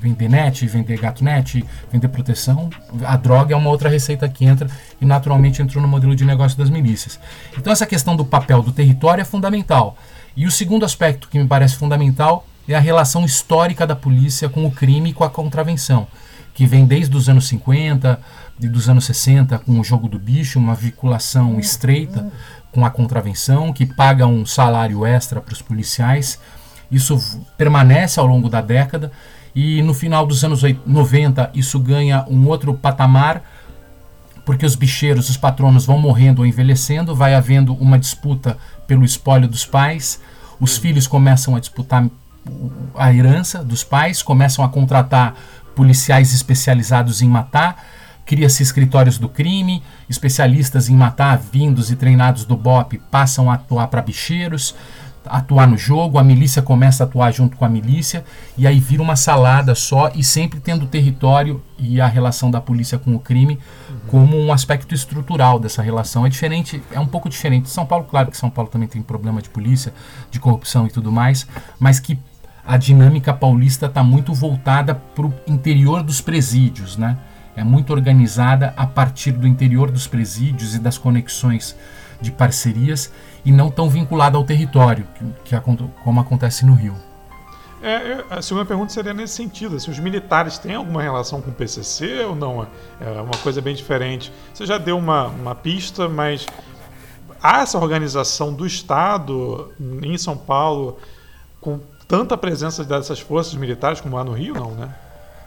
vender 0.00 0.28
net, 0.28 0.66
vender 0.66 0.98
gato 0.98 1.24
net, 1.24 1.64
vender 1.90 2.08
proteção, 2.08 2.70
a 3.04 3.16
droga 3.16 3.54
é 3.54 3.56
uma 3.56 3.70
outra 3.70 3.88
receita 3.88 4.28
que 4.28 4.44
entra 4.44 4.68
e 5.00 5.04
naturalmente 5.04 5.60
entrou 5.60 5.82
no 5.82 5.88
modelo 5.88 6.14
de 6.14 6.24
negócio 6.24 6.56
das 6.56 6.70
milícias. 6.70 7.18
Então 7.56 7.72
essa 7.72 7.86
questão 7.86 8.14
do 8.14 8.24
papel 8.24 8.62
do 8.62 8.72
território 8.72 9.22
é 9.22 9.24
fundamental. 9.24 9.96
E 10.38 10.46
o 10.46 10.52
segundo 10.52 10.84
aspecto 10.84 11.28
que 11.28 11.36
me 11.36 11.48
parece 11.48 11.74
fundamental 11.74 12.46
é 12.68 12.76
a 12.76 12.78
relação 12.78 13.24
histórica 13.24 13.84
da 13.84 13.96
polícia 13.96 14.48
com 14.48 14.64
o 14.64 14.70
crime 14.70 15.10
e 15.10 15.12
com 15.12 15.24
a 15.24 15.28
contravenção, 15.28 16.06
que 16.54 16.64
vem 16.64 16.86
desde 16.86 17.16
os 17.16 17.28
anos 17.28 17.48
50 17.48 18.20
e 18.60 18.68
dos 18.68 18.88
anos 18.88 19.04
60 19.06 19.58
com 19.58 19.80
o 19.80 19.82
jogo 19.82 20.08
do 20.08 20.16
bicho, 20.16 20.60
uma 20.60 20.76
vinculação 20.76 21.58
estreita 21.58 22.30
com 22.70 22.86
a 22.86 22.90
contravenção, 22.90 23.72
que 23.72 23.84
paga 23.84 24.28
um 24.28 24.46
salário 24.46 25.04
extra 25.04 25.40
para 25.40 25.54
os 25.54 25.60
policiais. 25.60 26.38
Isso 26.88 27.18
permanece 27.56 28.20
ao 28.20 28.26
longo 28.26 28.48
da 28.48 28.60
década 28.60 29.10
e 29.56 29.82
no 29.82 29.92
final 29.92 30.24
dos 30.24 30.44
anos 30.44 30.62
90 30.86 31.50
isso 31.52 31.80
ganha 31.80 32.24
um 32.28 32.46
outro 32.46 32.72
patamar, 32.74 33.42
porque 34.46 34.64
os 34.64 34.76
bicheiros, 34.76 35.28
os 35.28 35.36
patronos 35.36 35.84
vão 35.84 35.98
morrendo 35.98 36.42
ou 36.42 36.46
envelhecendo, 36.46 37.12
vai 37.12 37.34
havendo 37.34 37.74
uma 37.74 37.98
disputa 37.98 38.56
pelo 38.88 39.04
espólio 39.04 39.46
dos 39.46 39.64
pais, 39.64 40.20
os 40.58 40.76
filhos 40.76 41.06
começam 41.06 41.54
a 41.54 41.60
disputar 41.60 42.08
a 42.96 43.12
herança 43.12 43.62
dos 43.62 43.84
pais, 43.84 44.22
começam 44.22 44.64
a 44.64 44.68
contratar 44.68 45.34
policiais 45.76 46.34
especializados 46.34 47.20
em 47.22 47.28
matar, 47.28 47.84
cria-se 48.24 48.62
escritórios 48.62 49.18
do 49.18 49.28
crime, 49.28 49.82
especialistas 50.08 50.88
em 50.88 50.96
matar 50.96 51.38
vindos 51.38 51.90
e 51.90 51.96
treinados 51.96 52.44
do 52.44 52.56
BOP 52.56 52.98
passam 53.10 53.50
a 53.50 53.54
atuar 53.54 53.88
para 53.88 54.02
bicheiros, 54.02 54.74
atuar 55.26 55.66
no 55.66 55.76
jogo, 55.76 56.18
a 56.18 56.24
milícia 56.24 56.62
começa 56.62 57.04
a 57.04 57.06
atuar 57.06 57.30
junto 57.32 57.56
com 57.56 57.64
a 57.64 57.68
milícia, 57.68 58.24
e 58.56 58.66
aí 58.66 58.80
vira 58.80 59.02
uma 59.02 59.16
salada 59.16 59.74
só, 59.74 60.10
e 60.14 60.24
sempre 60.24 60.58
tendo 60.60 60.84
o 60.84 60.88
território 60.88 61.62
e 61.78 62.00
a 62.00 62.06
relação 62.06 62.50
da 62.50 62.60
polícia 62.60 62.98
com 62.98 63.14
o 63.14 63.20
crime 63.20 63.58
como 64.08 64.36
um 64.38 64.52
aspecto 64.52 64.94
estrutural 64.94 65.58
dessa 65.58 65.82
relação. 65.82 66.26
É 66.26 66.28
diferente, 66.28 66.82
é 66.90 66.98
um 66.98 67.06
pouco 67.06 67.28
diferente 67.28 67.64
de 67.64 67.70
São 67.70 67.86
Paulo, 67.86 68.04
claro 68.04 68.30
que 68.30 68.36
São 68.36 68.50
Paulo 68.50 68.70
também 68.70 68.88
tem 68.88 69.02
problema 69.02 69.40
de 69.40 69.48
polícia, 69.48 69.92
de 70.30 70.40
corrupção 70.40 70.86
e 70.86 70.90
tudo 70.90 71.12
mais, 71.12 71.46
mas 71.78 72.00
que 72.00 72.18
a 72.66 72.76
dinâmica 72.76 73.32
paulista 73.32 73.86
está 73.86 74.02
muito 74.02 74.34
voltada 74.34 74.94
para 74.94 75.26
o 75.26 75.34
interior 75.46 76.02
dos 76.02 76.20
presídios, 76.20 76.96
né? 76.96 77.16
É 77.56 77.64
muito 77.64 77.92
organizada 77.92 78.74
a 78.76 78.86
partir 78.86 79.32
do 79.32 79.46
interior 79.46 79.90
dos 79.90 80.06
presídios 80.06 80.74
e 80.74 80.78
das 80.78 80.96
conexões 80.96 81.74
de 82.20 82.30
parcerias 82.30 83.12
e 83.44 83.50
não 83.50 83.70
tão 83.70 83.88
vinculada 83.88 84.36
ao 84.36 84.44
território, 84.44 85.06
que, 85.44 85.56
que 85.56 85.60
como 86.04 86.20
acontece 86.20 86.64
no 86.64 86.74
Rio. 86.74 87.07
É, 87.82 88.24
a 88.28 88.42
segunda 88.42 88.64
pergunta 88.64 88.92
seria 88.92 89.14
nesse 89.14 89.34
sentido: 89.34 89.78
se 89.78 89.90
os 89.90 89.98
militares 89.98 90.58
têm 90.58 90.74
alguma 90.74 91.02
relação 91.02 91.40
com 91.40 91.50
o 91.50 91.54
PCC 91.54 92.24
ou 92.24 92.34
não? 92.34 92.66
É 93.00 93.20
uma 93.20 93.36
coisa 93.42 93.60
bem 93.60 93.74
diferente. 93.74 94.32
Você 94.52 94.66
já 94.66 94.78
deu 94.78 94.98
uma, 94.98 95.26
uma 95.28 95.54
pista, 95.54 96.08
mas 96.08 96.46
há 97.42 97.60
essa 97.62 97.78
organização 97.78 98.52
do 98.52 98.66
Estado 98.66 99.72
em 100.02 100.18
São 100.18 100.36
Paulo 100.36 100.98
com 101.60 101.78
tanta 102.06 102.36
presença 102.36 102.84
dessas 102.84 103.20
forças 103.20 103.54
militares 103.54 104.00
como 104.00 104.16
há 104.16 104.24
no 104.24 104.32
Rio, 104.32 104.54
não, 104.54 104.72
né? 104.72 104.88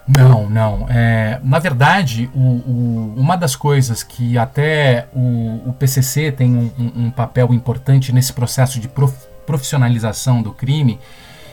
Não, 0.08 0.48
não. 0.48 0.86
É, 0.88 1.40
na 1.44 1.58
verdade, 1.58 2.30
o, 2.34 2.38
o, 2.38 3.14
uma 3.16 3.36
das 3.36 3.54
coisas 3.54 4.02
que 4.02 4.36
até 4.36 5.08
o, 5.14 5.62
o 5.66 5.76
PCC 5.78 6.32
tem 6.32 6.54
um, 6.56 6.70
um, 6.78 7.06
um, 7.06 7.10
papel 7.10 7.52
importante 7.54 8.12
nesse 8.12 8.32
processo 8.32 8.80
de 8.80 8.88
prof, 8.88 9.14
profissionalização 9.46 10.42
do 10.42 10.52
crime 10.52 10.98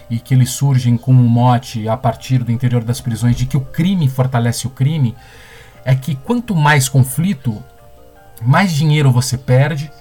e 0.10 0.20
que 0.20 0.34
eles 0.34 0.50
surgem 0.50 0.98
com 0.98 1.12
um 1.12 1.28
mote 1.28 1.88
a 1.88 1.96
partir 1.96 2.44
do 2.44 2.52
interior 2.52 2.84
das 2.84 3.00
prisões 3.00 3.36
de 3.36 3.46
que 3.46 3.58
o 3.58 3.62
crime 3.62 4.10
fortalece 4.10 4.66
o 4.66 4.70
crime, 4.72 5.16
é 5.86 5.96
que 5.96 6.16
quanto 6.16 6.56
mais 6.56 6.90
conflito, 6.90 7.64
mais 8.42 8.74
dinheiro 8.74 9.12
você 9.12 9.38
perde, 9.38 9.92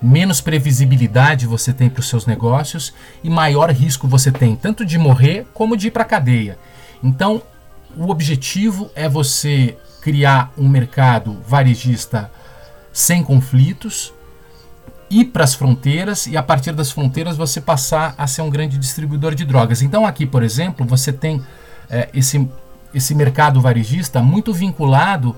menos 0.00 0.40
previsibilidade 0.40 1.46
você 1.46 1.72
tem 1.72 1.90
para 1.90 2.00
os 2.00 2.08
seus 2.08 2.24
negócios 2.24 2.94
e 3.22 3.28
maior 3.28 3.70
risco 3.70 4.06
você 4.06 4.30
tem 4.30 4.56
tanto 4.56 4.84
de 4.84 4.98
morrer 4.98 5.46
como 5.52 5.76
de 5.76 5.88
ir 5.88 5.90
para 5.90 6.02
a 6.02 6.06
cadeia. 6.06 6.58
Então, 7.02 7.42
o 7.96 8.08
objetivo 8.10 8.90
é 8.94 9.08
você 9.08 9.76
criar 10.00 10.52
um 10.56 10.68
mercado 10.68 11.38
varejista 11.46 12.30
sem 12.92 13.22
conflitos, 13.22 14.12
ir 15.10 15.26
para 15.26 15.44
as 15.44 15.54
fronteiras 15.54 16.26
e 16.26 16.36
a 16.36 16.42
partir 16.42 16.72
das 16.72 16.90
fronteiras 16.90 17.36
você 17.36 17.60
passar 17.60 18.14
a 18.18 18.26
ser 18.26 18.42
um 18.42 18.50
grande 18.50 18.76
distribuidor 18.78 19.34
de 19.34 19.44
drogas. 19.44 19.82
Então 19.82 20.06
aqui, 20.06 20.26
por 20.26 20.42
exemplo, 20.42 20.84
você 20.86 21.12
tem 21.12 21.42
é, 21.88 22.08
esse, 22.12 22.46
esse 22.94 23.14
mercado 23.14 23.60
varejista 23.60 24.22
muito 24.22 24.52
vinculado 24.52 25.34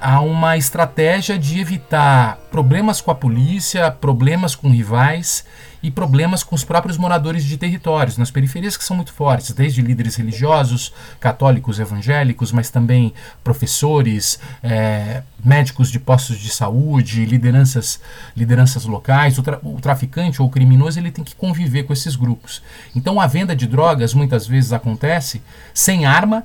a 0.00 0.20
uma 0.20 0.56
estratégia 0.56 1.38
de 1.38 1.58
evitar 1.58 2.38
problemas 2.50 3.00
com 3.00 3.10
a 3.10 3.14
polícia, 3.14 3.90
problemas 3.90 4.54
com 4.54 4.70
rivais 4.70 5.44
e 5.82 5.90
problemas 5.90 6.42
com 6.42 6.54
os 6.54 6.64
próprios 6.64 6.96
moradores 6.96 7.44
de 7.44 7.56
territórios, 7.56 8.16
nas 8.16 8.30
periferias 8.30 8.76
que 8.76 8.84
são 8.84 8.96
muito 8.96 9.12
fortes, 9.12 9.52
desde 9.52 9.80
líderes 9.80 10.16
religiosos, 10.16 10.92
católicos, 11.20 11.78
evangélicos, 11.78 12.50
mas 12.52 12.70
também 12.70 13.12
professores, 13.44 14.40
é, 14.62 15.22
médicos 15.44 15.90
de 15.90 16.00
postos 16.00 16.38
de 16.38 16.50
saúde, 16.50 17.24
lideranças, 17.24 18.00
lideranças 18.36 18.84
locais. 18.84 19.38
O, 19.38 19.42
tra 19.42 19.58
o 19.62 19.80
traficante 19.80 20.40
ou 20.42 20.48
o 20.48 20.50
criminoso 20.50 20.98
ele 20.98 21.10
tem 21.10 21.24
que 21.24 21.34
conviver 21.34 21.84
com 21.84 21.92
esses 21.92 22.16
grupos. 22.16 22.62
Então 22.94 23.20
a 23.20 23.26
venda 23.26 23.54
de 23.54 23.66
drogas 23.66 24.14
muitas 24.14 24.46
vezes 24.46 24.72
acontece 24.72 25.42
sem 25.72 26.06
arma 26.06 26.44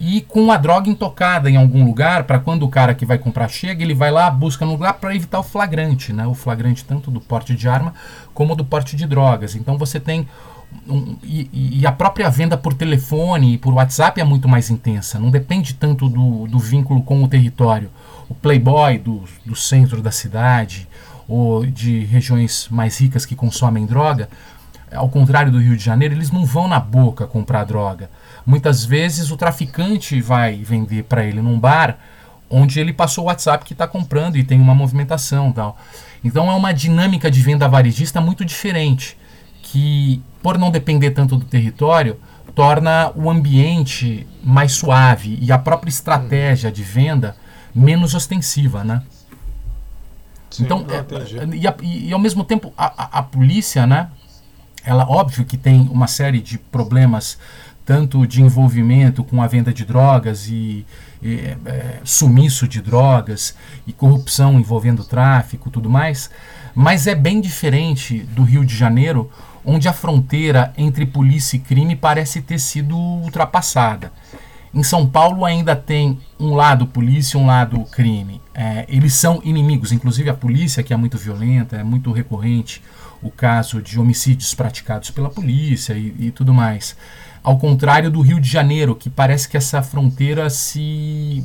e 0.00 0.20
com 0.22 0.50
a 0.50 0.56
droga 0.56 0.90
intocada 0.90 1.48
em 1.48 1.56
algum 1.56 1.84
lugar, 1.84 2.24
para 2.24 2.38
quando 2.38 2.64
o 2.64 2.68
cara 2.68 2.94
que 2.94 3.06
vai 3.06 3.16
comprar 3.16 3.48
chega, 3.48 3.82
ele 3.82 3.94
vai 3.94 4.10
lá, 4.10 4.30
busca 4.30 4.64
no 4.64 4.72
lugar 4.72 4.94
para 4.94 5.14
evitar 5.14 5.38
o 5.38 5.42
flagrante, 5.42 6.12
né? 6.12 6.26
O 6.26 6.34
flagrante 6.34 6.84
tanto 6.84 7.10
do 7.10 7.20
porte 7.20 7.54
de 7.54 7.68
arma 7.68 7.94
como 8.32 8.56
do 8.56 8.64
porte 8.64 8.96
de 8.96 9.06
drogas. 9.06 9.54
Então 9.54 9.78
você 9.78 10.00
tem 10.00 10.26
um, 10.88 11.16
e, 11.22 11.78
e, 11.80 11.86
a 11.86 11.92
própria 11.92 12.28
venda 12.28 12.56
por 12.56 12.74
telefone 12.74 13.54
e 13.54 13.58
por 13.58 13.72
WhatsApp 13.74 14.20
é 14.20 14.24
muito 14.24 14.48
mais 14.48 14.70
intensa, 14.70 15.18
não 15.18 15.30
depende 15.30 15.74
tanto 15.74 16.08
do, 16.08 16.46
do 16.46 16.58
vínculo 16.58 17.02
com 17.02 17.22
o 17.22 17.28
território. 17.28 17.90
O 18.28 18.34
playboy 18.34 18.98
do, 18.98 19.22
do 19.44 19.54
centro 19.54 20.02
da 20.02 20.10
cidade 20.10 20.88
ou 21.28 21.64
de 21.64 22.04
regiões 22.04 22.68
mais 22.70 22.98
ricas 22.98 23.24
que 23.24 23.34
consomem 23.34 23.86
droga, 23.86 24.28
ao 24.94 25.08
contrário 25.08 25.52
do 25.52 25.58
Rio 25.58 25.76
de 25.76 25.84
Janeiro, 25.84 26.14
eles 26.14 26.30
não 26.30 26.44
vão 26.44 26.68
na 26.68 26.80
boca 26.80 27.26
comprar 27.26 27.64
droga 27.64 28.08
Muitas 28.46 28.84
vezes 28.84 29.30
o 29.30 29.36
traficante 29.36 30.20
vai 30.20 30.56
vender 30.56 31.04
para 31.04 31.24
ele 31.24 31.40
num 31.40 31.58
bar 31.58 31.98
onde 32.50 32.78
ele 32.78 32.92
passou 32.92 33.24
o 33.24 33.26
WhatsApp 33.28 33.64
que 33.64 33.72
está 33.72 33.86
comprando 33.86 34.36
e 34.36 34.44
tem 34.44 34.60
uma 34.60 34.74
movimentação 34.74 35.50
tal. 35.50 35.78
Então 36.22 36.50
é 36.50 36.54
uma 36.54 36.72
dinâmica 36.72 37.30
de 37.30 37.40
venda 37.40 37.66
varejista 37.66 38.20
muito 38.20 38.44
diferente, 38.44 39.16
que 39.62 40.22
por 40.42 40.58
não 40.58 40.70
depender 40.70 41.10
tanto 41.10 41.36
do 41.36 41.44
território, 41.46 42.20
torna 42.54 43.10
o 43.16 43.30
ambiente 43.30 44.26
mais 44.42 44.72
suave 44.72 45.38
e 45.40 45.50
a 45.50 45.58
própria 45.58 45.88
estratégia 45.88 46.70
de 46.70 46.82
venda 46.82 47.34
menos 47.74 48.14
ostensiva, 48.14 48.84
né? 48.84 49.02
Sim, 50.50 50.64
então, 50.64 50.86
é, 50.88 51.82
e, 51.82 52.08
e, 52.08 52.12
ao 52.12 52.18
mesmo 52.18 52.44
tempo 52.44 52.72
a, 52.76 52.86
a, 52.86 53.18
a 53.18 53.22
polícia, 53.22 53.86
né? 53.86 54.10
Ela 54.84 55.08
óbvio 55.08 55.44
que 55.44 55.56
tem 55.56 55.88
uma 55.90 56.06
série 56.06 56.40
de 56.40 56.58
problemas 56.58 57.38
tanto 57.84 58.26
de 58.26 58.42
envolvimento 58.42 59.22
com 59.22 59.42
a 59.42 59.46
venda 59.46 59.72
de 59.72 59.84
drogas 59.84 60.48
e, 60.48 60.86
e 61.22 61.56
é, 61.66 62.00
sumiço 62.02 62.66
de 62.66 62.80
drogas 62.80 63.54
e 63.86 63.92
corrupção 63.92 64.58
envolvendo 64.58 65.04
tráfico 65.04 65.70
tudo 65.70 65.90
mais, 65.90 66.30
mas 66.74 67.06
é 67.06 67.14
bem 67.14 67.40
diferente 67.40 68.20
do 68.34 68.42
Rio 68.42 68.64
de 68.64 68.74
Janeiro, 68.74 69.30
onde 69.64 69.86
a 69.86 69.92
fronteira 69.92 70.72
entre 70.76 71.04
polícia 71.04 71.56
e 71.56 71.60
crime 71.60 71.94
parece 71.94 72.40
ter 72.40 72.58
sido 72.58 72.96
ultrapassada. 72.96 74.10
Em 74.72 74.82
São 74.82 75.06
Paulo 75.06 75.44
ainda 75.44 75.76
tem 75.76 76.18
um 76.38 76.54
lado 76.54 76.86
polícia 76.86 77.38
um 77.38 77.46
lado 77.46 77.78
crime. 77.92 78.40
É, 78.52 78.84
eles 78.88 79.14
são 79.14 79.40
inimigos, 79.44 79.92
inclusive 79.92 80.28
a 80.28 80.34
polícia, 80.34 80.82
que 80.82 80.92
é 80.92 80.96
muito 80.96 81.16
violenta, 81.16 81.76
é 81.76 81.84
muito 81.84 82.10
recorrente 82.10 82.82
o 83.24 83.30
caso 83.30 83.80
de 83.80 83.98
homicídios 83.98 84.54
praticados 84.54 85.10
pela 85.10 85.30
polícia 85.30 85.94
e, 85.94 86.14
e 86.18 86.30
tudo 86.30 86.52
mais. 86.52 86.94
Ao 87.42 87.58
contrário 87.58 88.10
do 88.10 88.20
Rio 88.20 88.38
de 88.38 88.48
Janeiro, 88.48 88.94
que 88.94 89.08
parece 89.08 89.48
que 89.48 89.56
essa 89.56 89.82
fronteira 89.82 90.48
se, 90.50 91.42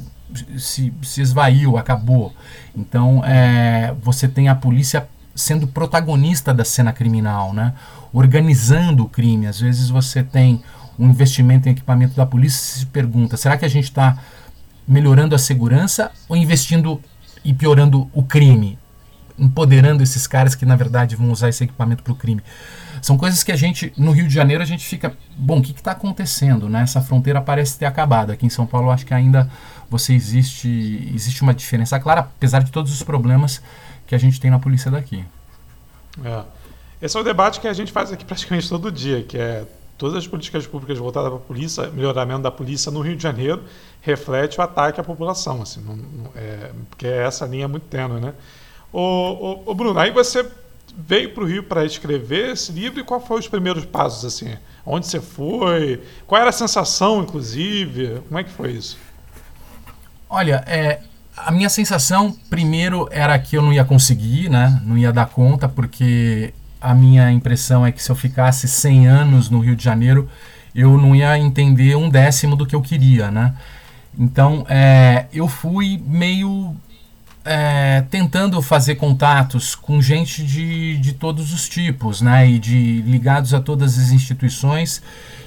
se, 0.57 0.93
se 1.01 1.21
esvaiu, 1.21 1.77
acabou. 1.77 2.33
Então 2.75 3.23
é, 3.23 3.95
você 4.01 4.27
tem 4.27 4.49
a 4.49 4.55
polícia 4.55 5.07
sendo 5.33 5.67
protagonista 5.67 6.53
da 6.53 6.65
cena 6.65 6.91
criminal, 6.91 7.53
né? 7.53 7.73
organizando 8.11 9.03
o 9.03 9.09
crime. 9.09 9.47
Às 9.47 9.61
vezes 9.61 9.89
você 9.89 10.21
tem 10.21 10.61
um 10.97 11.09
investimento 11.09 11.69
em 11.69 11.71
equipamento 11.71 12.15
da 12.15 12.25
polícia 12.25 12.59
e 12.59 12.79
se 12.79 12.85
pergunta: 12.87 13.37
será 13.37 13.57
que 13.57 13.65
a 13.65 13.69
gente 13.69 13.85
está 13.85 14.17
melhorando 14.85 15.33
a 15.33 15.39
segurança 15.39 16.11
ou 16.27 16.35
investindo 16.35 17.01
e 17.43 17.53
piorando 17.53 18.09
o 18.13 18.21
crime? 18.21 18.77
Empoderando 19.39 20.03
esses 20.03 20.27
caras 20.27 20.55
que 20.55 20.65
na 20.65 20.75
verdade 20.75 21.15
vão 21.15 21.31
usar 21.31 21.49
esse 21.49 21.63
equipamento 21.63 22.03
para 22.03 22.13
o 22.13 22.15
crime. 22.15 22.41
São 23.01 23.17
coisas 23.17 23.43
que 23.43 23.51
a 23.51 23.55
gente, 23.55 23.93
no 23.97 24.11
Rio 24.11 24.27
de 24.27 24.33
Janeiro, 24.33 24.61
a 24.61 24.65
gente 24.65 24.85
fica, 24.85 25.15
bom, 25.37 25.59
o 25.59 25.61
que 25.61 25.71
está 25.71 25.91
acontecendo? 25.91 26.67
Né? 26.67 26.81
Essa 26.81 27.01
fronteira 27.01 27.41
parece 27.41 27.77
ter 27.77 27.85
acabado. 27.85 28.31
Aqui 28.31 28.45
em 28.45 28.49
São 28.49 28.65
Paulo, 28.65 28.91
acho 28.91 29.05
que 29.05 29.13
ainda 29.13 29.49
você 29.89 30.13
existe, 30.13 31.09
existe 31.15 31.41
uma 31.41 31.53
diferença 31.53 31.99
clara, 31.99 32.21
apesar 32.21 32.61
de 32.61 32.71
todos 32.71 32.91
os 32.91 33.01
problemas 33.01 33.61
que 34.05 34.13
a 34.13 34.17
gente 34.17 34.39
tem 34.39 34.51
na 34.51 34.59
polícia 34.59 34.91
daqui. 34.91 35.23
É. 36.23 36.43
Esse 37.01 37.15
é 37.15 37.19
o 37.21 37.23
debate 37.23 37.61
que 37.61 37.67
a 37.67 37.73
gente 37.73 37.91
faz 37.91 38.11
aqui 38.11 38.25
praticamente 38.25 38.67
todo 38.67 38.91
dia, 38.91 39.23
que 39.23 39.37
é 39.37 39.65
todas 39.97 40.15
as 40.15 40.27
políticas 40.27 40.65
públicas 40.65 40.97
voltadas 40.97 41.29
para 41.29 41.37
a 41.37 41.41
polícia, 41.41 41.87
melhoramento 41.91 42.41
da 42.41 42.51
polícia 42.51 42.91
no 42.91 43.01
Rio 43.01 43.15
de 43.15 43.23
Janeiro, 43.23 43.63
reflete 44.01 44.57
o 44.59 44.61
ataque 44.63 44.99
à 44.99 45.03
população, 45.03 45.61
assim, 45.61 45.81
não, 45.81 45.95
não, 45.95 46.31
é, 46.35 46.71
porque 46.89 47.05
essa 47.05 47.45
linha 47.45 47.65
é 47.65 47.67
muito 47.67 47.83
tênue, 47.83 48.19
né? 48.21 48.33
Ô, 48.91 49.73
Bruno, 49.75 49.99
aí 49.99 50.11
você 50.11 50.45
veio 50.97 51.33
para 51.33 51.43
o 51.43 51.47
Rio 51.47 51.63
para 51.63 51.85
escrever 51.85 52.51
esse 52.51 52.71
livro 52.71 52.99
e 52.99 53.03
qual 53.03 53.19
foram 53.19 53.39
os 53.39 53.47
primeiros 53.47 53.85
passos 53.85 54.25
assim? 54.25 54.57
Onde 54.85 55.05
você 55.05 55.21
foi? 55.21 56.01
Qual 56.25 56.39
era 56.39 56.49
a 56.49 56.53
sensação, 56.53 57.21
inclusive? 57.21 58.21
Como 58.27 58.39
é 58.39 58.43
que 58.43 58.49
foi 58.49 58.71
isso? 58.71 58.97
Olha, 60.29 60.63
é, 60.67 61.01
a 61.37 61.51
minha 61.51 61.69
sensação 61.69 62.35
primeiro 62.49 63.07
era 63.11 63.37
que 63.37 63.55
eu 63.55 63.61
não 63.61 63.71
ia 63.71 63.85
conseguir, 63.85 64.49
né? 64.49 64.81
Não 64.83 64.97
ia 64.97 65.11
dar 65.11 65.27
conta 65.27 65.69
porque 65.69 66.53
a 66.81 66.93
minha 66.93 67.31
impressão 67.31 67.85
é 67.85 67.91
que 67.91 68.01
se 68.01 68.09
eu 68.09 68.15
ficasse 68.15 68.67
100 68.67 69.07
anos 69.07 69.49
no 69.49 69.59
Rio 69.59 69.75
de 69.75 69.83
Janeiro, 69.83 70.29
eu 70.73 70.97
não 70.97 71.15
ia 71.15 71.37
entender 71.37 71.95
um 71.95 72.09
décimo 72.09 72.55
do 72.55 72.65
que 72.65 72.75
eu 72.75 72.81
queria, 72.81 73.29
né? 73.29 73.53
Então, 74.17 74.65
é, 74.67 75.27
eu 75.31 75.47
fui 75.47 76.01
meio 76.05 76.75
é, 77.51 78.01
tentando 78.11 78.61
fazer 78.61 78.93
contatos 78.93 79.73
com 79.73 79.99
gente 79.99 80.43
de, 80.43 80.99
de 80.99 81.13
todos 81.13 81.51
os 81.51 81.67
tipos, 81.67 82.21
né? 82.21 82.47
E 82.47 82.59
de 82.59 83.01
ligados 83.01 83.55
a 83.55 83.59
todas 83.59 83.97
as 83.97 84.11
instituições 84.11 85.01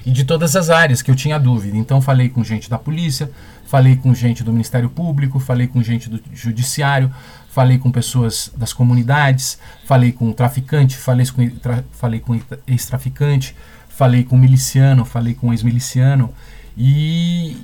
e 0.04 0.10
de 0.10 0.24
todas 0.24 0.56
as 0.56 0.68
áreas 0.68 1.00
que 1.00 1.12
eu 1.12 1.14
tinha 1.14 1.38
dúvida. 1.38 1.76
Então 1.76 2.00
falei 2.00 2.28
com 2.28 2.42
gente 2.42 2.68
da 2.68 2.76
polícia, 2.76 3.30
falei 3.66 3.94
com 3.94 4.12
gente 4.12 4.42
do 4.42 4.50
Ministério 4.50 4.90
Público, 4.90 5.38
falei 5.38 5.68
com 5.68 5.80
gente 5.80 6.10
do 6.10 6.20
Judiciário, 6.34 7.08
falei 7.48 7.78
com 7.78 7.92
pessoas 7.92 8.50
das 8.56 8.72
comunidades, 8.72 9.56
falei 9.86 10.10
com 10.10 10.32
traficante, 10.32 10.96
falei 10.96 11.24
com, 11.28 11.48
tra, 11.50 11.84
falei 11.92 12.18
com 12.18 12.40
ex-traficante, 12.66 13.54
falei 13.88 14.24
com 14.24 14.36
miliciano, 14.36 15.04
falei 15.04 15.34
com 15.34 15.52
ex-miliciano 15.52 16.34
e, 16.76 17.56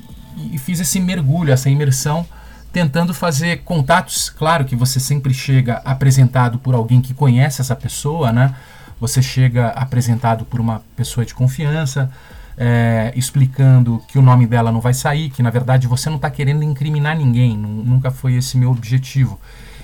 e 0.53 0.59
fiz 0.59 0.79
esse 0.79 1.01
mergulho, 1.01 1.53
essa 1.53 1.69
imersão 1.69 2.25
tentando 2.73 3.15
fazer 3.15 3.63
contatos. 3.65 4.31
Claro 4.31 4.65
que 4.65 4.77
você 4.77 5.01
sempre 5.01 5.33
chega 5.33 5.75
apresentado 5.85 6.59
por 6.59 6.75
alguém 6.75 7.01
que 7.01 7.15
conhece 7.15 7.61
essa 7.61 7.75
pessoa, 7.75 8.33
né? 8.33 8.55
Você 9.01 9.23
chega 9.23 9.69
apresentado 9.69 10.45
por 10.45 10.61
uma 10.61 10.83
pessoa 10.97 11.25
de 11.25 11.35
confiança, 11.35 12.11
é, 12.57 13.13
explicando 13.15 14.03
que 14.09 14.19
o 14.19 14.23
nome 14.23 14.47
dela 14.47 14.73
não 14.73 14.81
vai 14.81 14.93
sair, 14.93 15.31
que 15.31 15.43
na 15.43 15.51
verdade 15.51 15.87
você 15.87 16.11
não 16.11 16.17
está 16.17 16.29
querendo 16.29 16.65
incriminar 16.65 17.17
ninguém, 17.17 17.57
nunca 17.57 18.11
foi 18.11 18.35
esse 18.35 18.57
meu 18.59 18.71
objetivo. 18.71 19.39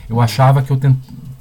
Eu 0.08 0.20
achava 0.20 0.62
que 0.62 0.70
eu 0.72 0.80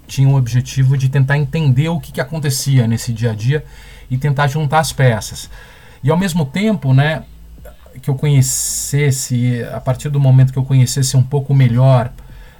tinha 0.07 0.29
o 0.29 0.35
objetivo 0.35 0.95
de 0.95 1.09
tentar 1.09 1.37
entender 1.37 1.89
o 1.89 1.99
que, 1.99 2.11
que 2.11 2.21
acontecia 2.21 2.87
nesse 2.87 3.11
dia 3.11 3.31
a 3.31 3.35
dia 3.35 3.65
e 4.09 4.17
tentar 4.17 4.47
juntar 4.47 4.79
as 4.79 4.93
peças. 4.93 5.49
E 6.03 6.11
ao 6.11 6.17
mesmo 6.17 6.45
tempo, 6.45 6.93
né, 6.93 7.23
que 8.01 8.09
eu 8.09 8.15
conhecesse, 8.15 9.63
a 9.73 9.79
partir 9.79 10.09
do 10.09 10.19
momento 10.19 10.51
que 10.51 10.59
eu 10.59 10.65
conhecesse 10.65 11.15
um 11.15 11.23
pouco 11.23 11.53
melhor 11.53 12.11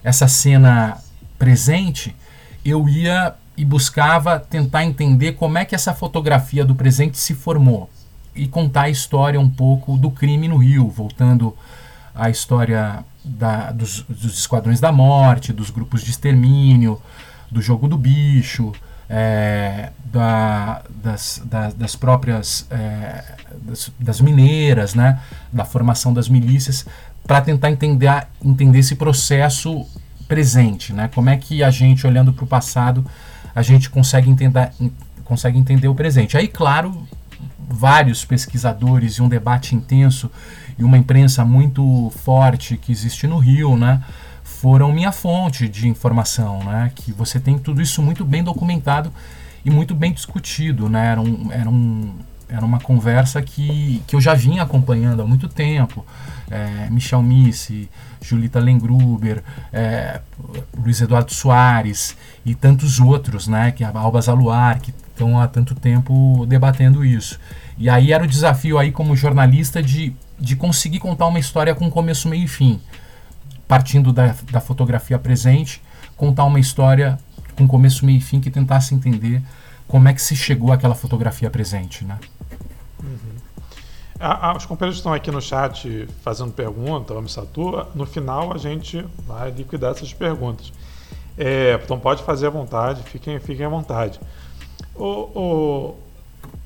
essa 0.03 0.27
cena 0.27 0.97
presente, 1.37 2.15
eu 2.63 2.87
ia 2.87 3.33
e 3.55 3.63
buscava 3.63 4.39
tentar 4.39 4.83
entender 4.83 5.33
como 5.33 5.57
é 5.57 5.65
que 5.65 5.75
essa 5.75 5.93
fotografia 5.93 6.65
do 6.65 6.73
presente 6.73 7.17
se 7.17 7.33
formou 7.33 7.89
e 8.35 8.47
contar 8.47 8.83
a 8.83 8.89
história 8.89 9.39
um 9.39 9.49
pouco 9.49 9.97
do 9.97 10.09
crime 10.09 10.47
no 10.47 10.57
Rio, 10.57 10.89
voltando 10.89 11.55
à 12.15 12.29
história 12.29 13.03
da, 13.23 13.71
dos, 13.71 14.01
dos 14.01 14.39
esquadrões 14.39 14.79
da 14.79 14.91
morte, 14.91 15.53
dos 15.53 15.69
grupos 15.69 16.03
de 16.03 16.11
extermínio, 16.11 16.99
do 17.51 17.61
jogo 17.61 17.87
do 17.87 17.97
bicho, 17.97 18.73
é, 19.09 19.89
da, 20.05 20.81
das, 21.03 21.41
das, 21.45 21.73
das, 21.73 21.95
próprias 21.95 22.65
é, 22.69 23.23
das, 23.61 23.91
das, 23.99 24.21
mineiras, 24.21 24.93
né, 24.93 25.19
da 25.51 25.65
formação 25.65 26.13
das 26.13 26.29
milícias, 26.29 26.85
para 27.25 27.41
tentar 27.41 27.71
entender, 27.71 28.27
entender 28.43 28.79
esse 28.79 28.95
processo 28.95 29.85
presente, 30.27 30.93
né, 30.93 31.09
como 31.13 31.29
é 31.29 31.37
que 31.37 31.63
a 31.63 31.71
gente, 31.71 32.05
olhando 32.07 32.33
para 32.33 32.43
o 32.43 32.47
passado, 32.47 33.05
a 33.55 33.61
gente 33.61 33.89
consegue 33.89 34.29
entender, 34.29 34.71
consegue 35.23 35.57
entender 35.57 35.87
o 35.87 35.95
presente. 35.95 36.37
Aí, 36.37 36.47
claro, 36.47 37.07
vários 37.69 38.25
pesquisadores 38.25 39.15
e 39.15 39.21
um 39.21 39.29
debate 39.29 39.75
intenso 39.75 40.29
e 40.77 40.83
uma 40.83 40.97
imprensa 40.97 41.45
muito 41.45 42.11
forte 42.23 42.77
que 42.77 42.91
existe 42.91 43.27
no 43.27 43.37
Rio, 43.37 43.77
né, 43.77 44.01
foram 44.63 44.93
minha 44.93 45.11
fonte 45.11 45.67
de 45.67 45.89
informação, 45.89 46.63
né? 46.63 46.89
Que 46.95 47.11
você 47.11 47.37
tem 47.37 47.59
tudo 47.59 47.81
isso 47.81 48.01
muito 48.01 48.23
bem 48.23 48.41
documentado 48.41 49.11
e 49.65 49.69
muito 49.69 49.93
bem 49.93 50.13
discutido, 50.13 50.87
né? 50.87 51.07
Era, 51.07 51.19
um, 51.19 51.51
era, 51.51 51.69
um, 51.69 52.13
era 52.47 52.65
uma 52.65 52.79
conversa 52.79 53.41
que, 53.41 54.01
que 54.07 54.15
eu 54.15 54.21
já 54.21 54.33
vinha 54.33 54.63
acompanhando 54.63 55.21
há 55.21 55.25
muito 55.25 55.49
tempo. 55.49 56.05
É, 56.49 56.89
Michel 56.89 57.21
Missi, 57.21 57.89
Julita 58.21 58.57
Lengruber, 58.61 59.43
é, 59.73 60.21
Luiz 60.77 61.01
Eduardo 61.01 61.33
Soares 61.33 62.15
e 62.45 62.55
tantos 62.55 63.01
outros, 63.01 63.49
né? 63.49 63.69
Que 63.73 63.83
a 63.83 63.91
Alba 63.93 64.21
Zaluar, 64.21 64.79
que 64.79 64.91
estão 64.91 65.41
há 65.41 65.45
tanto 65.45 65.75
tempo 65.75 66.45
debatendo 66.47 67.03
isso. 67.03 67.37
E 67.77 67.89
aí 67.89 68.13
era 68.13 68.23
o 68.23 68.27
desafio 68.27 68.79
aí 68.79 68.93
como 68.93 69.13
jornalista 69.13 69.83
de, 69.83 70.15
de 70.39 70.55
conseguir 70.55 70.99
contar 70.99 71.27
uma 71.27 71.39
história 71.39 71.75
com 71.75 71.91
começo, 71.91 72.29
meio 72.29 72.45
e 72.45 72.47
fim 72.47 72.79
partindo 73.67 74.11
da, 74.11 74.35
da 74.51 74.59
fotografia 74.59 75.17
presente, 75.17 75.81
contar 76.15 76.45
uma 76.45 76.59
história 76.59 77.17
com 77.55 77.67
começo, 77.67 78.05
meio 78.05 78.17
e 78.17 78.21
fim 78.21 78.39
que 78.39 78.49
tentasse 78.49 78.93
entender 78.93 79.41
como 79.87 80.07
é 80.07 80.13
que 80.13 80.21
se 80.21 80.35
chegou 80.35 80.71
àquela 80.71 80.95
fotografia 80.95 81.49
presente, 81.49 82.03
né? 82.03 82.19
Uhum. 83.01 83.33
Os 84.55 84.65
companheiros 84.65 84.97
estão 84.97 85.13
aqui 85.13 85.29
no 85.29 85.41
chat 85.41 86.07
fazendo 86.21 86.51
pergunta, 86.51 87.13
o 87.13 87.27
Satu. 87.27 87.85
No 87.93 88.05
final 88.05 88.53
a 88.53 88.57
gente 88.57 89.05
vai 89.27 89.51
liquidar 89.51 89.91
essas 89.91 90.13
perguntas. 90.13 90.71
É, 91.37 91.79
então 91.83 91.99
pode 91.99 92.23
fazer 92.23 92.47
à 92.47 92.49
vontade, 92.49 93.03
fiquem, 93.03 93.39
fiquem 93.39 93.65
à 93.65 93.69
vontade. 93.69 94.19
O, 94.95 95.05
o, 95.05 95.95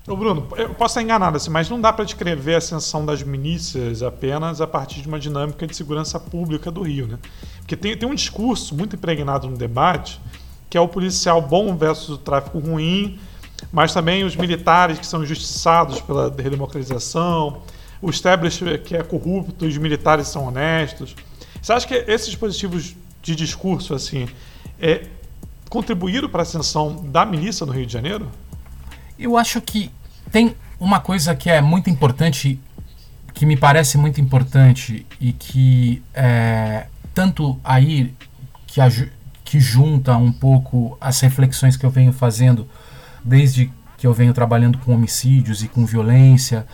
Ô 0.07 0.15
Bruno, 0.15 0.47
eu 0.55 0.69
posso 0.69 0.93
estar 0.93 1.01
enganado, 1.01 1.35
assim, 1.35 1.49
mas 1.49 1.69
não 1.69 1.81
dá 1.81 1.91
para 1.91 2.05
descrever 2.05 2.55
a 2.55 2.59
ascensão 2.59 3.05
das 3.05 3.21
milícias 3.21 4.01
apenas 4.01 4.61
a 4.61 4.65
partir 4.65 5.01
de 5.01 5.07
uma 5.09 5.19
dinâmica 5.19 5.67
de 5.67 5.75
segurança 5.75 6.17
pública 6.17 6.71
do 6.71 6.81
Rio, 6.81 7.07
né? 7.07 7.19
Porque 7.57 7.75
tem, 7.75 7.97
tem 7.97 8.07
um 8.07 8.15
discurso 8.15 8.73
muito 8.73 8.95
impregnado 8.95 9.49
no 9.49 9.57
debate, 9.57 10.21
que 10.69 10.77
é 10.77 10.81
o 10.81 10.87
policial 10.87 11.41
bom 11.41 11.75
versus 11.75 12.07
o 12.07 12.17
tráfico 12.17 12.57
ruim, 12.57 13.19
mas 13.69 13.93
também 13.93 14.23
os 14.23 14.33
militares 14.33 14.97
que 14.97 15.05
são 15.05 15.23
injustiçados 15.23 15.99
pela 15.99 16.33
redemocratização, 16.33 17.63
o 18.01 18.09
establishment 18.09 18.77
que 18.77 18.95
é 18.95 19.03
corrupto 19.03 19.65
os 19.65 19.77
militares 19.77 20.29
são 20.29 20.47
honestos. 20.47 21.17
Você 21.61 21.73
acha 21.73 21.85
que 21.85 21.93
esses 21.93 22.27
dispositivos 22.27 22.95
de 23.21 23.35
discurso 23.35 23.93
assim 23.93 24.29
é, 24.79 25.05
contribuíram 25.69 26.29
para 26.29 26.39
a 26.39 26.43
ascensão 26.43 26.95
da 26.95 27.25
milícia 27.25 27.65
no 27.65 27.73
Rio 27.73 27.85
de 27.85 27.91
Janeiro? 27.91 28.31
Eu 29.17 29.37
acho 29.37 29.59
que 29.61 29.91
tem 30.31 30.55
uma 30.79 30.99
coisa 30.99 31.35
que 31.35 31.49
é 31.49 31.61
muito 31.61 31.89
importante, 31.89 32.59
que 33.33 33.45
me 33.45 33.57
parece 33.57 33.97
muito 33.97 34.21
importante 34.21 35.05
e 35.19 35.31
que 35.33 36.03
é, 36.13 36.87
tanto 37.13 37.59
aí 37.63 38.13
que, 38.67 38.79
que 39.43 39.59
junta 39.59 40.15
um 40.15 40.31
pouco 40.31 40.97
as 41.01 41.19
reflexões 41.19 41.75
que 41.75 41.85
eu 41.85 41.89
venho 41.89 42.13
fazendo 42.13 42.67
desde 43.23 43.71
que 43.97 44.05
eu 44.05 44.13
venho 44.13 44.33
trabalhando 44.33 44.77
com 44.77 44.93
homicídios 44.93 45.63
e 45.63 45.67
com 45.67 45.85
violência 45.85 46.65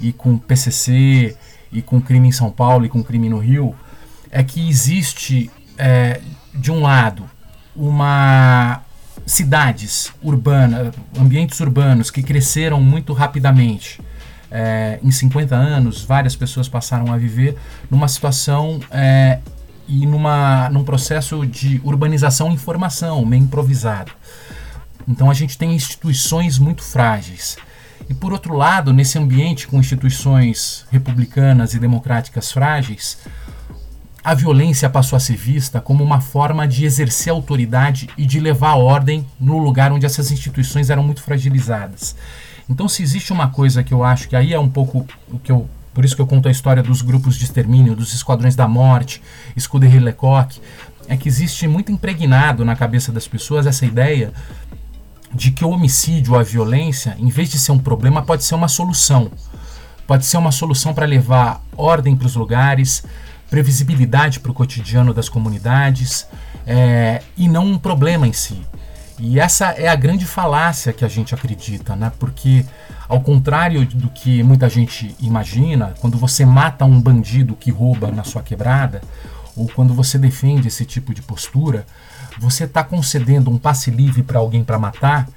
e 0.00 0.12
com 0.12 0.36
PCC 0.36 1.36
e 1.70 1.80
com 1.80 2.00
crime 2.00 2.28
em 2.28 2.32
São 2.32 2.50
Paulo 2.50 2.84
e 2.84 2.88
com 2.88 3.02
crime 3.02 3.28
no 3.28 3.38
Rio, 3.38 3.74
é 4.30 4.42
que 4.42 4.68
existe, 4.68 5.50
é, 5.78 6.20
de 6.52 6.70
um 6.72 6.82
lado, 6.82 7.24
uma 7.74 8.81
cidades 9.26 10.12
urbanas, 10.22 10.94
ambientes 11.18 11.60
urbanos 11.60 12.10
que 12.10 12.22
cresceram 12.22 12.80
muito 12.80 13.12
rapidamente. 13.12 14.00
É, 14.50 14.98
em 15.02 15.10
50 15.10 15.54
anos, 15.54 16.04
várias 16.04 16.36
pessoas 16.36 16.68
passaram 16.68 17.12
a 17.12 17.16
viver 17.16 17.56
numa 17.90 18.06
situação 18.06 18.80
é, 18.90 19.38
e 19.88 20.06
numa, 20.06 20.68
num 20.70 20.84
processo 20.84 21.46
de 21.46 21.80
urbanização 21.82 22.52
e 22.52 22.58
formação, 22.58 23.24
meio 23.24 23.44
improvisado. 23.44 24.12
Então 25.08 25.30
a 25.30 25.34
gente 25.34 25.56
tem 25.56 25.74
instituições 25.74 26.58
muito 26.58 26.82
frágeis. 26.82 27.56
E 28.08 28.14
por 28.14 28.32
outro 28.32 28.54
lado, 28.54 28.92
nesse 28.92 29.18
ambiente 29.18 29.66
com 29.66 29.78
instituições 29.78 30.84
republicanas 30.90 31.74
e 31.74 31.78
democráticas 31.78 32.52
frágeis, 32.52 33.18
a 34.24 34.34
violência 34.34 34.88
passou 34.88 35.16
a 35.16 35.20
ser 35.20 35.36
vista 35.36 35.80
como 35.80 36.04
uma 36.04 36.20
forma 36.20 36.66
de 36.66 36.84
exercer 36.84 37.32
autoridade 37.32 38.08
e 38.16 38.24
de 38.24 38.38
levar 38.38 38.74
ordem 38.74 39.26
no 39.40 39.58
lugar 39.58 39.92
onde 39.92 40.06
essas 40.06 40.30
instituições 40.30 40.90
eram 40.90 41.02
muito 41.02 41.22
fragilizadas. 41.22 42.14
Então, 42.68 42.88
se 42.88 43.02
existe 43.02 43.32
uma 43.32 43.48
coisa 43.48 43.82
que 43.82 43.92
eu 43.92 44.04
acho 44.04 44.28
que 44.28 44.36
aí 44.36 44.52
é 44.52 44.58
um 44.58 44.68
pouco 44.68 45.06
o 45.30 45.38
que 45.38 45.50
eu 45.50 45.68
por 45.92 46.06
isso 46.06 46.16
que 46.16 46.22
eu 46.22 46.26
conto 46.26 46.48
a 46.48 46.50
história 46.50 46.82
dos 46.82 47.02
grupos 47.02 47.36
de 47.36 47.44
extermínio, 47.44 47.94
dos 47.94 48.14
esquadrões 48.14 48.56
da 48.56 48.66
morte, 48.66 49.20
Scuderie 49.58 50.00
Lecoq, 50.00 50.58
é 51.06 51.18
que 51.18 51.28
existe 51.28 51.68
muito 51.68 51.92
impregnado 51.92 52.64
na 52.64 52.74
cabeça 52.74 53.12
das 53.12 53.28
pessoas 53.28 53.66
essa 53.66 53.84
ideia 53.84 54.32
de 55.34 55.50
que 55.50 55.64
o 55.64 55.68
homicídio, 55.70 56.34
a 56.34 56.42
violência, 56.42 57.14
em 57.18 57.28
vez 57.28 57.50
de 57.50 57.58
ser 57.58 57.72
um 57.72 57.78
problema, 57.78 58.22
pode 58.22 58.42
ser 58.42 58.54
uma 58.54 58.68
solução. 58.68 59.30
Pode 60.06 60.24
ser 60.24 60.38
uma 60.38 60.50
solução 60.50 60.94
para 60.94 61.04
levar 61.04 61.62
ordem 61.76 62.16
para 62.16 62.26
os 62.26 62.36
lugares, 62.36 63.04
previsibilidade 63.52 64.40
para 64.40 64.50
o 64.50 64.54
cotidiano 64.54 65.12
das 65.12 65.28
comunidades 65.28 66.26
é, 66.66 67.20
e 67.36 67.50
não 67.50 67.66
um 67.66 67.78
problema 67.78 68.26
em 68.26 68.32
si. 68.32 68.58
E 69.18 69.38
essa 69.38 69.72
é 69.72 69.88
a 69.88 69.94
grande 69.94 70.24
falácia 70.24 70.90
que 70.90 71.04
a 71.04 71.08
gente 71.08 71.34
acredita, 71.34 71.94
né? 71.94 72.10
Porque, 72.18 72.64
ao 73.06 73.20
contrário 73.20 73.84
do 73.84 74.08
que 74.08 74.42
muita 74.42 74.70
gente 74.70 75.14
imagina, 75.20 75.92
quando 76.00 76.16
você 76.16 76.46
mata 76.46 76.86
um 76.86 76.98
bandido 76.98 77.54
que 77.54 77.70
rouba 77.70 78.10
na 78.10 78.24
sua 78.24 78.42
quebrada, 78.42 79.02
ou 79.54 79.68
quando 79.68 79.92
você 79.92 80.16
defende 80.16 80.68
esse 80.68 80.86
tipo 80.86 81.12
de 81.12 81.20
postura, 81.20 81.84
você 82.38 82.64
está 82.64 82.82
concedendo 82.82 83.50
um 83.50 83.58
passe 83.58 83.90
livre 83.90 84.22
para 84.22 84.38
alguém 84.38 84.64
para 84.64 84.78
matar, 84.78 85.28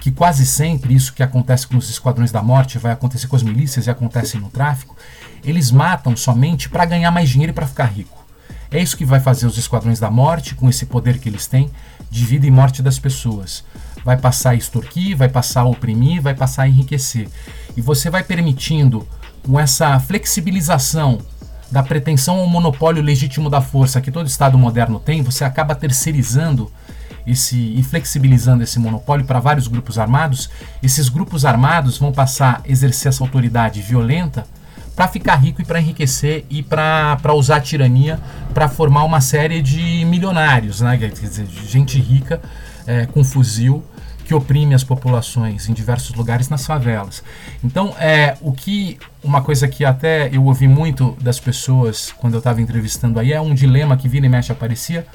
que 0.00 0.12
quase 0.12 0.46
sempre 0.46 0.94
isso 0.94 1.12
que 1.12 1.22
acontece 1.22 1.66
com 1.66 1.76
os 1.76 1.90
esquadrões 1.90 2.30
da 2.30 2.42
morte 2.42 2.78
vai 2.78 2.92
acontecer 2.92 3.26
com 3.26 3.34
as 3.34 3.42
milícias 3.42 3.88
e 3.88 3.90
acontece 3.90 4.38
no 4.38 4.50
tráfico, 4.50 4.96
eles 5.44 5.70
matam 5.70 6.16
somente 6.16 6.68
para 6.68 6.84
ganhar 6.84 7.10
mais 7.10 7.28
dinheiro 7.28 7.50
e 7.50 7.54
para 7.54 7.66
ficar 7.66 7.86
rico. 7.86 8.24
É 8.70 8.82
isso 8.82 8.96
que 8.96 9.04
vai 9.04 9.20
fazer 9.20 9.46
os 9.46 9.56
esquadrões 9.56 10.00
da 10.00 10.10
morte, 10.10 10.54
com 10.54 10.68
esse 10.68 10.86
poder 10.86 11.18
que 11.18 11.28
eles 11.28 11.46
têm, 11.46 11.70
de 12.10 12.24
vida 12.24 12.46
e 12.46 12.50
morte 12.50 12.82
das 12.82 12.98
pessoas. 12.98 13.64
Vai 14.04 14.16
passar 14.16 14.50
a 14.50 14.54
extorquir, 14.54 15.16
vai 15.16 15.28
passar 15.28 15.62
a 15.62 15.66
oprimir, 15.66 16.20
vai 16.20 16.34
passar 16.34 16.62
a 16.62 16.68
enriquecer. 16.68 17.28
E 17.76 17.80
você 17.80 18.10
vai 18.10 18.22
permitindo, 18.22 19.06
com 19.44 19.58
essa 19.58 19.98
flexibilização 20.00 21.18
da 21.70 21.82
pretensão 21.82 22.38
ao 22.38 22.46
monopólio 22.48 23.02
legítimo 23.02 23.50
da 23.50 23.60
força 23.60 24.00
que 24.00 24.10
todo 24.10 24.26
Estado 24.26 24.58
moderno 24.58 24.98
tem, 24.98 25.22
você 25.22 25.44
acaba 25.44 25.74
terceirizando 25.74 26.70
esse 27.26 27.56
e 27.56 27.82
flexibilizando 27.82 28.62
esse 28.62 28.78
monopólio 28.78 29.26
para 29.26 29.40
vários 29.40 29.66
grupos 29.66 29.98
armados. 29.98 30.48
Esses 30.82 31.08
grupos 31.08 31.44
armados 31.44 31.98
vão 31.98 32.12
passar 32.12 32.62
a 32.64 32.70
exercer 32.70 33.08
essa 33.08 33.22
autoridade 33.22 33.82
violenta 33.82 34.46
para 34.96 35.06
ficar 35.06 35.36
rico 35.36 35.60
e 35.60 35.64
para 35.64 35.78
enriquecer 35.78 36.46
e 36.48 36.62
para 36.62 37.34
usar 37.34 37.56
a 37.56 37.60
tirania 37.60 38.18
para 38.54 38.66
formar 38.66 39.04
uma 39.04 39.20
série 39.20 39.60
de 39.60 40.04
milionários, 40.06 40.80
né? 40.80 40.96
quer 40.96 41.10
dizer, 41.10 41.46
gente 41.46 42.00
rica 42.00 42.40
é, 42.86 43.04
com 43.04 43.22
fuzil 43.22 43.84
que 44.24 44.34
oprime 44.34 44.74
as 44.74 44.82
populações 44.82 45.68
em 45.68 45.72
diversos 45.72 46.16
lugares 46.16 46.48
nas 46.48 46.66
favelas. 46.66 47.22
Então, 47.62 47.94
é 48.00 48.36
o 48.40 48.50
que 48.50 48.98
uma 49.22 49.40
coisa 49.40 49.68
que 49.68 49.84
até 49.84 50.28
eu 50.32 50.44
ouvi 50.44 50.66
muito 50.66 51.16
das 51.20 51.38
pessoas 51.38 52.12
quando 52.16 52.34
eu 52.34 52.38
estava 52.38 52.60
entrevistando 52.60 53.20
aí 53.20 53.32
é 53.32 53.40
um 53.40 53.54
dilema 53.54 53.96
que 53.96 54.08
vira 54.08 54.26
e 54.26 54.28
mexe 54.28 54.50
aparecia, 54.50 55.06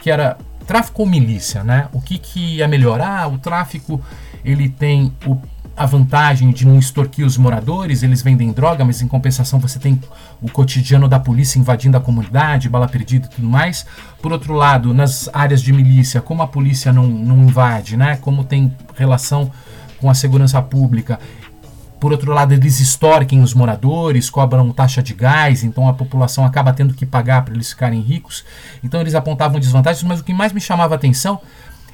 que 0.00 0.10
era 0.10 0.38
tráfico 0.66 1.02
ou 1.02 1.08
milícia, 1.08 1.62
né? 1.62 1.88
O 1.92 2.00
que 2.00 2.16
que 2.16 2.62
é 2.62 2.66
melhor? 2.66 3.02
Ah, 3.02 3.28
o 3.28 3.36
tráfico 3.36 4.00
ele 4.42 4.70
tem 4.70 5.12
o 5.26 5.36
a 5.76 5.86
vantagem 5.86 6.52
de 6.52 6.64
não 6.64 6.78
extorquir 6.78 7.26
os 7.26 7.36
moradores, 7.36 8.02
eles 8.02 8.22
vendem 8.22 8.52
droga, 8.52 8.84
mas 8.84 9.02
em 9.02 9.08
compensação 9.08 9.58
você 9.58 9.78
tem 9.78 10.00
o 10.40 10.48
cotidiano 10.48 11.08
da 11.08 11.18
polícia 11.18 11.58
invadindo 11.58 11.96
a 11.96 12.00
comunidade, 12.00 12.68
bala 12.68 12.86
perdida 12.86 13.26
e 13.26 13.28
tudo 13.28 13.48
mais. 13.48 13.84
Por 14.22 14.32
outro 14.32 14.54
lado, 14.54 14.94
nas 14.94 15.28
áreas 15.32 15.60
de 15.60 15.72
milícia, 15.72 16.20
como 16.22 16.42
a 16.42 16.46
polícia 16.46 16.92
não, 16.92 17.06
não 17.06 17.38
invade, 17.38 17.96
né? 17.96 18.16
como 18.16 18.44
tem 18.44 18.72
relação 18.94 19.50
com 20.00 20.08
a 20.08 20.14
segurança 20.14 20.62
pública, 20.62 21.18
por 21.98 22.12
outro 22.12 22.32
lado, 22.32 22.52
eles 22.52 22.80
extorquem 22.80 23.42
os 23.42 23.54
moradores, 23.54 24.28
cobram 24.28 24.70
taxa 24.72 25.02
de 25.02 25.14
gás, 25.14 25.64
então 25.64 25.88
a 25.88 25.94
população 25.94 26.44
acaba 26.44 26.72
tendo 26.72 26.92
que 26.92 27.06
pagar 27.06 27.42
para 27.44 27.54
eles 27.54 27.70
ficarem 27.70 28.00
ricos. 28.00 28.44
Então 28.82 29.00
eles 29.00 29.14
apontavam 29.14 29.58
desvantagens, 29.58 30.02
mas 30.04 30.20
o 30.20 30.24
que 30.24 30.34
mais 30.34 30.52
me 30.52 30.60
chamava 30.60 30.94
a 30.94 30.96
atenção 30.96 31.40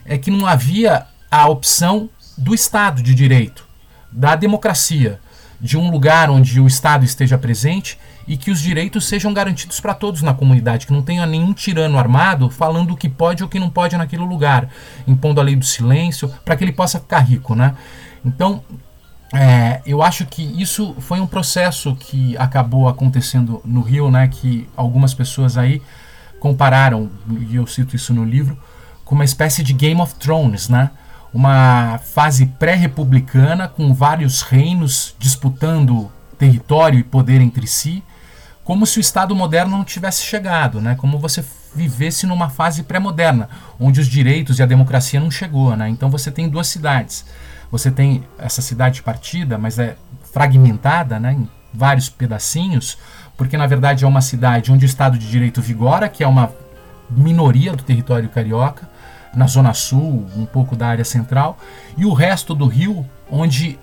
é 0.04 0.18
que 0.18 0.30
não 0.30 0.46
havia 0.46 1.06
a 1.30 1.48
opção 1.48 2.10
do 2.36 2.52
Estado 2.52 3.02
de 3.02 3.14
Direito 3.14 3.69
da 4.10 4.34
democracia, 4.36 5.20
de 5.60 5.76
um 5.76 5.90
lugar 5.90 6.30
onde 6.30 6.58
o 6.58 6.66
Estado 6.66 7.04
esteja 7.04 7.36
presente 7.36 7.98
e 8.26 8.36
que 8.36 8.50
os 8.50 8.60
direitos 8.60 9.06
sejam 9.06 9.34
garantidos 9.34 9.80
para 9.80 9.92
todos 9.92 10.22
na 10.22 10.32
comunidade, 10.32 10.86
que 10.86 10.92
não 10.92 11.02
tenha 11.02 11.26
nenhum 11.26 11.52
tirano 11.52 11.98
armado 11.98 12.48
falando 12.48 12.92
o 12.92 12.96
que 12.96 13.08
pode 13.08 13.42
ou 13.42 13.48
o 13.48 13.50
que 13.50 13.58
não 13.58 13.68
pode 13.68 13.96
naquele 13.96 14.22
lugar, 14.22 14.68
impondo 15.06 15.40
a 15.40 15.44
lei 15.44 15.56
do 15.56 15.64
silêncio, 15.64 16.32
para 16.44 16.56
que 16.56 16.64
ele 16.64 16.72
possa 16.72 16.98
ficar 16.98 17.18
rico, 17.20 17.54
né? 17.54 17.74
Então, 18.24 18.62
é, 19.32 19.80
eu 19.86 20.02
acho 20.02 20.26
que 20.26 20.42
isso 20.60 20.94
foi 20.98 21.20
um 21.20 21.26
processo 21.26 21.94
que 21.96 22.36
acabou 22.36 22.88
acontecendo 22.88 23.60
no 23.64 23.82
Rio, 23.82 24.10
né? 24.10 24.28
Que 24.28 24.68
algumas 24.76 25.14
pessoas 25.14 25.56
aí 25.56 25.82
compararam, 26.38 27.10
e 27.48 27.56
eu 27.56 27.66
cito 27.66 27.94
isso 27.94 28.14
no 28.14 28.24
livro, 28.24 28.58
com 29.04 29.14
uma 29.14 29.24
espécie 29.24 29.62
de 29.62 29.72
Game 29.72 30.00
of 30.00 30.14
Thrones, 30.14 30.68
né? 30.68 30.90
Uma 31.32 31.98
fase 31.98 32.46
pré-republicana 32.46 33.68
com 33.68 33.94
vários 33.94 34.42
reinos 34.42 35.14
disputando 35.18 36.10
território 36.38 36.98
e 36.98 37.04
poder 37.04 37.40
entre 37.40 37.66
si, 37.66 38.02
como 38.64 38.86
se 38.86 38.98
o 38.98 39.00
Estado 39.00 39.34
moderno 39.34 39.76
não 39.76 39.84
tivesse 39.84 40.24
chegado, 40.24 40.80
né? 40.80 40.94
Como 40.94 41.18
você 41.18 41.44
vivesse 41.74 42.26
numa 42.26 42.48
fase 42.48 42.82
pré-moderna, 42.82 43.48
onde 43.78 44.00
os 44.00 44.08
direitos 44.08 44.58
e 44.58 44.62
a 44.62 44.66
democracia 44.66 45.20
não 45.20 45.30
chegou, 45.30 45.76
né? 45.76 45.88
Então 45.88 46.10
você 46.10 46.30
tem 46.30 46.48
duas 46.48 46.66
cidades. 46.66 47.24
Você 47.70 47.90
tem 47.90 48.24
essa 48.36 48.60
cidade 48.60 49.02
partida, 49.02 49.56
mas 49.56 49.78
é 49.78 49.96
fragmentada, 50.32 51.20
né, 51.20 51.32
em 51.32 51.48
vários 51.72 52.08
pedacinhos, 52.08 52.98
porque 53.36 53.56
na 53.56 53.66
verdade 53.66 54.04
é 54.04 54.08
uma 54.08 54.20
cidade 54.20 54.72
onde 54.72 54.84
o 54.84 54.86
Estado 54.86 55.16
de 55.16 55.28
Direito 55.28 55.62
vigora, 55.62 56.08
que 56.08 56.24
é 56.24 56.26
uma 56.26 56.52
minoria 57.08 57.72
do 57.72 57.82
território 57.82 58.28
carioca, 58.28 58.89
na 59.34 59.46
zona 59.46 59.72
sul, 59.74 60.26
um 60.36 60.44
pouco 60.44 60.74
da 60.74 60.88
área 60.88 61.04
central, 61.04 61.58
e 61.96 62.04
o 62.04 62.12
resto 62.12 62.54
do 62.54 62.66
rio, 62.66 63.06
onde 63.30 63.78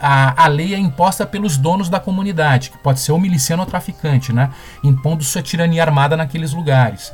a, 0.00 0.44
a 0.44 0.48
lei 0.48 0.74
é 0.74 0.78
imposta 0.78 1.26
pelos 1.26 1.56
donos 1.56 1.88
da 1.88 1.98
comunidade, 1.98 2.70
que 2.70 2.78
pode 2.78 3.00
ser 3.00 3.12
o 3.12 3.18
miliciano 3.18 3.62
ou 3.62 3.68
traficante, 3.68 4.32
né? 4.32 4.50
impondo 4.82 5.24
sua 5.24 5.42
tirania 5.42 5.82
armada 5.82 6.16
naqueles 6.16 6.52
lugares. 6.52 7.12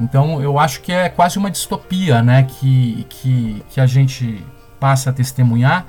Então 0.00 0.42
eu 0.42 0.58
acho 0.58 0.80
que 0.80 0.92
é 0.92 1.08
quase 1.08 1.38
uma 1.38 1.50
distopia 1.50 2.22
né? 2.22 2.44
que, 2.44 3.06
que, 3.08 3.64
que 3.70 3.80
a 3.80 3.86
gente 3.86 4.44
passa 4.80 5.10
a 5.10 5.12
testemunhar 5.12 5.86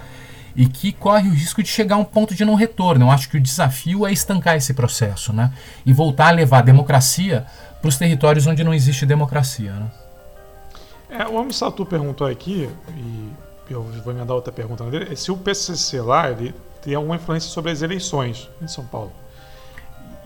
e 0.55 0.67
que 0.67 0.93
corre 0.93 1.27
o 1.27 1.33
risco 1.33 1.61
de 1.61 1.67
chegar 1.67 1.95
a 1.95 1.99
um 1.99 2.05
ponto 2.05 2.33
de 2.33 2.45
não 2.45 2.55
retorno. 2.55 3.05
Eu 3.07 3.11
acho 3.11 3.29
que 3.29 3.37
o 3.37 3.41
desafio 3.41 4.05
é 4.05 4.11
estancar 4.11 4.55
esse 4.55 4.73
processo 4.73 5.33
né? 5.33 5.51
e 5.85 5.91
voltar 5.91 6.27
a 6.27 6.31
levar 6.31 6.59
a 6.59 6.61
democracia 6.61 7.45
para 7.81 7.89
os 7.89 7.97
territórios 7.97 8.47
onde 8.47 8.63
não 8.63 8.73
existe 8.73 9.05
democracia. 9.05 9.73
Né? 9.73 9.87
É, 11.17 11.27
o 11.27 11.51
Satu 11.53 11.85
perguntou 11.85 12.27
aqui, 12.27 12.69
e 12.89 13.31
eu 13.69 13.83
vou 13.83 14.13
me 14.13 14.25
dar 14.25 14.33
outra 14.33 14.51
pergunta 14.51 14.83
dele, 14.85 15.13
é 15.13 15.15
se 15.15 15.31
o 15.31 15.37
PCC 15.37 16.01
lá 16.01 16.29
ele 16.29 16.53
tem 16.81 16.93
alguma 16.93 17.15
influência 17.15 17.49
sobre 17.49 17.71
as 17.71 17.81
eleições 17.81 18.49
em 18.61 18.67
São 18.67 18.85
Paulo. 18.85 19.11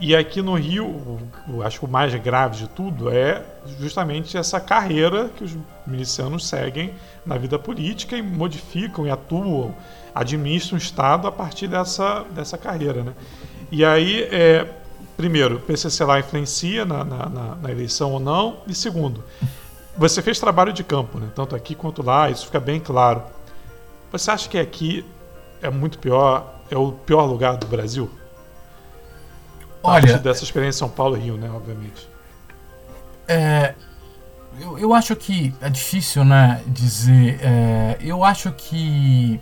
E 0.00 0.16
aqui 0.16 0.40
no 0.40 0.54
Rio, 0.54 1.20
acho 1.62 1.80
que 1.80 1.84
o 1.84 1.88
mais 1.88 2.12
grave 2.14 2.56
de 2.56 2.68
tudo 2.68 3.10
é 3.10 3.44
justamente 3.78 4.36
essa 4.36 4.58
carreira 4.58 5.28
que 5.28 5.44
os 5.44 5.54
milicianos 5.86 6.48
seguem 6.48 6.94
na 7.24 7.36
vida 7.36 7.58
política 7.58 8.16
e 8.16 8.22
modificam 8.22 9.06
e 9.06 9.10
atuam, 9.10 9.74
administram 10.14 10.76
o 10.76 10.80
Estado 10.80 11.28
a 11.28 11.32
partir 11.32 11.68
dessa, 11.68 12.24
dessa 12.30 12.56
carreira. 12.56 13.04
Né? 13.04 13.12
E 13.70 13.84
aí, 13.84 14.22
é, 14.32 14.66
primeiro, 15.18 15.56
o 15.56 15.60
PCC 15.60 16.02
lá 16.02 16.18
influencia 16.18 16.84
na, 16.86 17.04
na, 17.04 17.56
na 17.56 17.70
eleição 17.70 18.12
ou 18.12 18.20
não, 18.20 18.56
e 18.66 18.74
segundo, 18.74 19.22
você 19.96 20.22
fez 20.22 20.38
trabalho 20.38 20.72
de 20.72 20.82
campo, 20.84 21.18
né? 21.18 21.28
tanto 21.34 21.54
aqui 21.54 21.74
quanto 21.74 22.02
lá, 22.02 22.30
isso 22.30 22.46
fica 22.46 22.60
bem 22.60 22.80
claro. 22.80 23.22
Você 24.12 24.30
acha 24.30 24.48
que 24.48 24.58
aqui 24.58 25.04
é 25.62 25.70
muito 25.70 25.98
pior, 25.98 26.60
é 26.70 26.76
o 26.76 26.92
pior 26.92 27.24
lugar 27.24 27.56
do 27.56 27.66
Brasil? 27.66 28.10
Olha, 29.82 30.18
dessa 30.18 30.44
experiência 30.44 30.80
São 30.80 30.88
Paulo 30.88 31.16
Rio, 31.16 31.36
né, 31.36 31.50
obviamente. 31.52 32.08
É, 33.26 33.74
eu, 34.60 34.78
eu 34.78 34.94
acho 34.94 35.14
que 35.16 35.54
é 35.60 35.70
difícil, 35.70 36.24
né, 36.24 36.62
dizer. 36.66 37.38
É, 37.42 37.96
eu 38.00 38.24
acho 38.24 38.52
que, 38.52 39.40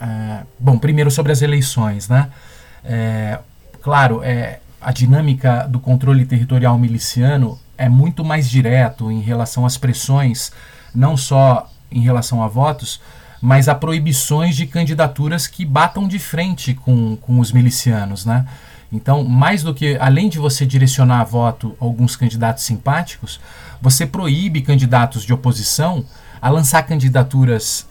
é, 0.00 0.44
bom, 0.58 0.78
primeiro 0.78 1.10
sobre 1.10 1.32
as 1.32 1.42
eleições, 1.42 2.08
né? 2.08 2.30
É, 2.84 3.38
claro, 3.80 4.22
é, 4.22 4.60
a 4.80 4.92
dinâmica 4.92 5.66
do 5.68 5.80
controle 5.80 6.24
territorial 6.26 6.78
miliciano 6.78 7.58
é 7.76 7.88
muito 7.88 8.24
mais 8.24 8.48
direto 8.48 9.10
em 9.10 9.20
relação 9.20 9.66
às 9.66 9.76
pressões, 9.76 10.52
não 10.94 11.16
só 11.16 11.70
em 11.90 12.00
relação 12.00 12.42
a 12.42 12.48
votos, 12.48 13.00
mas 13.40 13.68
a 13.68 13.74
proibições 13.74 14.54
de 14.54 14.66
candidaturas 14.66 15.46
que 15.46 15.64
batam 15.64 16.06
de 16.06 16.18
frente 16.18 16.74
com, 16.74 17.16
com 17.16 17.40
os 17.40 17.50
milicianos, 17.50 18.24
né? 18.24 18.46
Então, 18.92 19.24
mais 19.24 19.62
do 19.62 19.72
que, 19.72 19.96
além 19.98 20.28
de 20.28 20.38
você 20.38 20.66
direcionar 20.66 21.20
a 21.20 21.24
voto 21.24 21.74
a 21.80 21.84
alguns 21.84 22.14
candidatos 22.14 22.62
simpáticos, 22.62 23.40
você 23.80 24.06
proíbe 24.06 24.60
candidatos 24.60 25.24
de 25.24 25.32
oposição 25.32 26.04
a 26.40 26.50
lançar 26.50 26.82
candidaturas 26.82 27.86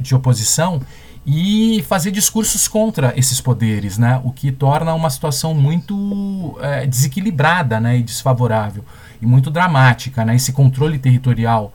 de 0.00 0.14
oposição 0.14 0.80
e 1.26 1.84
fazer 1.88 2.10
discursos 2.10 2.66
contra 2.66 3.12
esses 3.16 3.40
poderes, 3.40 3.98
né? 3.98 4.20
o 4.24 4.32
que 4.32 4.50
torna 4.50 4.94
uma 4.94 5.10
situação 5.10 5.52
muito 5.52 6.56
é, 6.60 6.86
desequilibrada 6.86 7.78
né? 7.78 7.98
e 7.98 8.02
desfavorável 8.02 8.84
e 9.20 9.26
muito 9.26 9.50
dramática. 9.50 10.24
Né? 10.24 10.36
Esse 10.36 10.52
controle 10.52 10.98
territorial 10.98 11.72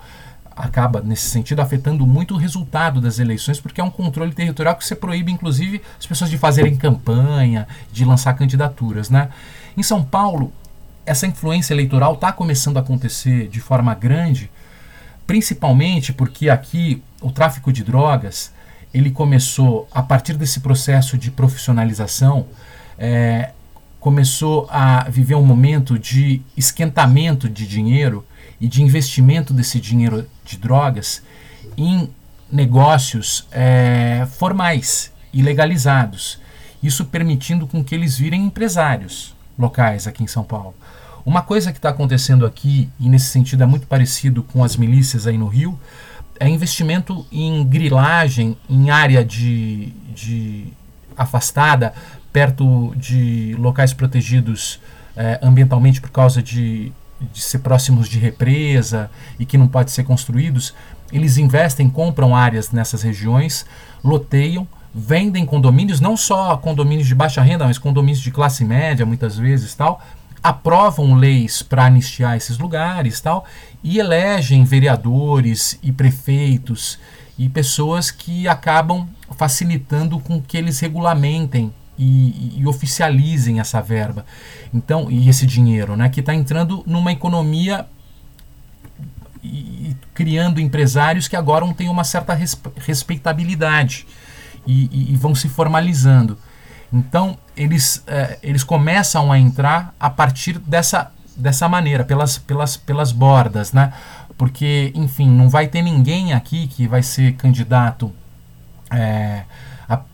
acaba, 0.55 1.01
nesse 1.01 1.29
sentido, 1.29 1.59
afetando 1.61 2.05
muito 2.05 2.35
o 2.35 2.37
resultado 2.37 3.01
das 3.01 3.19
eleições, 3.19 3.59
porque 3.59 3.81
é 3.81 3.83
um 3.83 3.89
controle 3.89 4.33
territorial 4.33 4.75
que 4.75 4.85
você 4.85 4.95
proíbe, 4.95 5.31
inclusive, 5.31 5.81
as 5.97 6.05
pessoas 6.05 6.29
de 6.29 6.37
fazerem 6.37 6.75
campanha, 6.75 7.67
de 7.91 8.05
lançar 8.05 8.33
candidaturas. 8.33 9.09
Né? 9.09 9.29
Em 9.75 9.83
São 9.83 10.03
Paulo, 10.03 10.51
essa 11.05 11.25
influência 11.25 11.73
eleitoral 11.73 12.13
está 12.13 12.31
começando 12.31 12.77
a 12.77 12.81
acontecer 12.81 13.47
de 13.47 13.59
forma 13.59 13.93
grande, 13.95 14.51
principalmente 15.25 16.13
porque 16.13 16.49
aqui 16.49 17.01
o 17.21 17.31
tráfico 17.31 17.71
de 17.71 17.83
drogas 17.83 18.51
ele 18.93 19.09
começou 19.09 19.87
a 19.91 20.03
partir 20.03 20.33
desse 20.33 20.59
processo 20.59 21.17
de 21.17 21.31
profissionalização 21.31 22.47
é, 22.97 23.51
começou 24.01 24.67
a 24.71 25.07
viver 25.09 25.35
um 25.35 25.45
momento 25.45 25.97
de 25.97 26.41
esquentamento 26.57 27.47
de 27.47 27.67
dinheiro 27.67 28.25
e 28.59 28.67
de 28.67 28.81
investimento 28.81 29.53
desse 29.53 29.79
dinheiro 29.79 30.27
de 30.43 30.57
drogas 30.57 31.21
em 31.77 32.09
negócios 32.51 33.47
é, 33.51 34.27
formais 34.31 35.13
e 35.31 35.43
legalizados, 35.43 36.39
isso 36.81 37.05
permitindo 37.05 37.67
com 37.67 37.83
que 37.83 37.93
eles 37.93 38.17
virem 38.17 38.43
empresários 38.43 39.35
locais 39.57 40.07
aqui 40.07 40.23
em 40.23 40.27
São 40.27 40.43
Paulo. 40.43 40.73
Uma 41.23 41.43
coisa 41.43 41.71
que 41.71 41.77
está 41.77 41.89
acontecendo 41.89 42.43
aqui, 42.43 42.89
e 42.99 43.07
nesse 43.07 43.27
sentido 43.27 43.61
é 43.61 43.67
muito 43.67 43.85
parecido 43.85 44.41
com 44.41 44.63
as 44.63 44.75
milícias 44.75 45.27
aí 45.27 45.37
no 45.37 45.47
Rio, 45.47 45.79
é 46.39 46.49
investimento 46.49 47.23
em 47.31 47.63
grilagem 47.63 48.57
em 48.67 48.89
área 48.89 49.23
de, 49.23 49.93
de 50.15 50.73
afastada, 51.15 51.93
perto 52.31 52.93
de 52.95 53.55
locais 53.59 53.93
protegidos 53.93 54.79
é, 55.15 55.39
ambientalmente 55.41 55.99
por 55.99 56.09
causa 56.09 56.41
de, 56.41 56.91
de 57.33 57.41
ser 57.41 57.59
próximos 57.59 58.07
de 58.07 58.17
represa 58.17 59.09
e 59.39 59.45
que 59.45 59.57
não 59.57 59.67
pode 59.67 59.91
ser 59.91 60.03
construídos. 60.03 60.73
Eles 61.11 61.37
investem, 61.37 61.89
compram 61.89 62.35
áreas 62.35 62.71
nessas 62.71 63.01
regiões, 63.01 63.65
loteiam, 64.03 64.67
vendem 64.93 65.45
condomínios, 65.45 65.99
não 65.99 66.15
só 66.15 66.55
condomínios 66.57 67.07
de 67.07 67.15
baixa 67.15 67.41
renda, 67.41 67.65
mas 67.65 67.77
condomínios 67.77 68.21
de 68.21 68.31
classe 68.31 68.63
média, 68.63 69.05
muitas 69.05 69.37
vezes, 69.37 69.75
tal, 69.75 70.01
aprovam 70.43 71.15
leis 71.15 71.61
para 71.61 71.85
anistiar 71.85 72.35
esses 72.35 72.57
lugares, 72.57 73.19
tal, 73.19 73.45
e 73.83 73.99
elegem 73.99 74.63
vereadores 74.63 75.77
e 75.83 75.91
prefeitos 75.91 76.97
e 77.37 77.47
pessoas 77.47 78.11
que 78.11 78.47
acabam 78.47 79.07
facilitando 79.37 80.19
com 80.19 80.41
que 80.41 80.57
eles 80.57 80.79
regulamentem 80.79 81.73
e, 82.01 82.59
e, 82.59 82.67
oficializem 82.67 83.59
essa 83.59 83.79
verba. 83.79 84.25
Então, 84.73 85.11
e 85.11 85.29
esse 85.29 85.45
dinheiro, 85.45 85.95
né, 85.95 86.09
que 86.09 86.19
está 86.19 86.33
entrando 86.33 86.83
numa 86.87 87.11
economia 87.11 87.85
e, 89.43 89.95
criando 90.11 90.59
empresários 90.59 91.27
que 91.27 91.35
agora 91.35 91.71
têm 91.75 91.89
uma 91.89 92.03
certa 92.03 92.33
respeitabilidade 92.75 94.07
e, 94.65 95.11
e 95.13 95.15
vão 95.15 95.35
se 95.35 95.47
formalizando. 95.47 96.39
Então, 96.91 97.37
eles, 97.55 98.03
é, 98.07 98.39
eles 98.41 98.63
começam 98.63 99.31
a 99.31 99.37
entrar 99.37 99.93
a 99.99 100.09
partir 100.09 100.57
dessa, 100.57 101.11
dessa 101.37 101.69
maneira, 101.69 102.03
pelas, 102.03 102.39
pelas, 102.39 102.77
pelas 102.77 103.11
bordas, 103.11 103.71
né? 103.73 103.93
Porque, 104.37 104.91
enfim, 104.95 105.29
não 105.29 105.49
vai 105.49 105.67
ter 105.67 105.83
ninguém 105.83 106.33
aqui 106.33 106.67
que 106.67 106.87
vai 106.87 107.03
ser 107.03 107.33
candidato 107.33 108.11
é, 108.89 109.43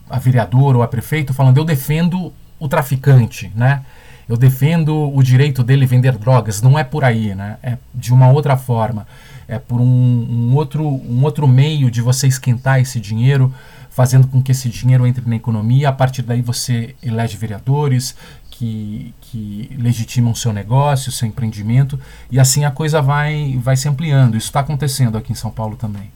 a, 0.09 0.19
vereador 0.19 0.75
ou 0.75 0.83
a 0.83 0.87
prefeito 0.87 1.33
falando 1.33 1.57
eu 1.57 1.65
defendo 1.65 2.33
o 2.59 2.67
traficante, 2.67 3.51
né? 3.55 3.83
Eu 4.27 4.35
defendo 4.35 5.15
o 5.15 5.23
direito 5.23 5.63
dele 5.63 5.85
vender 5.85 6.17
drogas. 6.17 6.61
Não 6.61 6.77
é 6.77 6.83
por 6.83 7.03
aí, 7.03 7.33
né? 7.33 7.57
É 7.63 7.77
de 7.95 8.13
uma 8.13 8.29
outra 8.29 8.57
forma. 8.57 9.07
É 9.47 9.57
por 9.57 9.79
um, 9.79 9.85
um 9.85 10.55
outro, 10.55 10.85
um 10.85 11.23
outro 11.23 11.47
meio 11.47 11.89
de 11.89 12.01
você 12.01 12.27
esquentar 12.27 12.81
esse 12.81 12.99
dinheiro 12.99 13.53
fazendo 13.89 14.27
com 14.27 14.43
que 14.43 14.51
esse 14.51 14.69
dinheiro 14.69 15.07
entre 15.07 15.27
na 15.27 15.35
economia. 15.35 15.89
A 15.89 15.93
partir 15.93 16.21
daí 16.23 16.41
você 16.41 16.93
elege 17.01 17.37
vereadores 17.37 18.15
que, 18.57 19.13
que 19.21 19.71
legitimam 19.77 20.35
seu 20.35 20.51
negócio, 20.51 21.11
seu 21.11 21.27
empreendimento, 21.27 21.99
e 22.29 22.39
assim 22.39 22.65
a 22.65 22.71
coisa 22.71 23.01
vai, 23.01 23.57
vai 23.61 23.77
se 23.77 23.87
ampliando. 23.87 24.35
Isso 24.35 24.47
está 24.47 24.59
acontecendo 24.59 25.17
aqui 25.17 25.31
em 25.31 25.35
São 25.35 25.51
Paulo 25.51 25.75
também. 25.75 26.11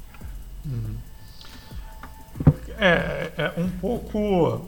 Uhum. 0.66 0.96
É, 2.82 3.32
é 3.38 3.54
um 3.62 3.70
pouco. 3.70 4.68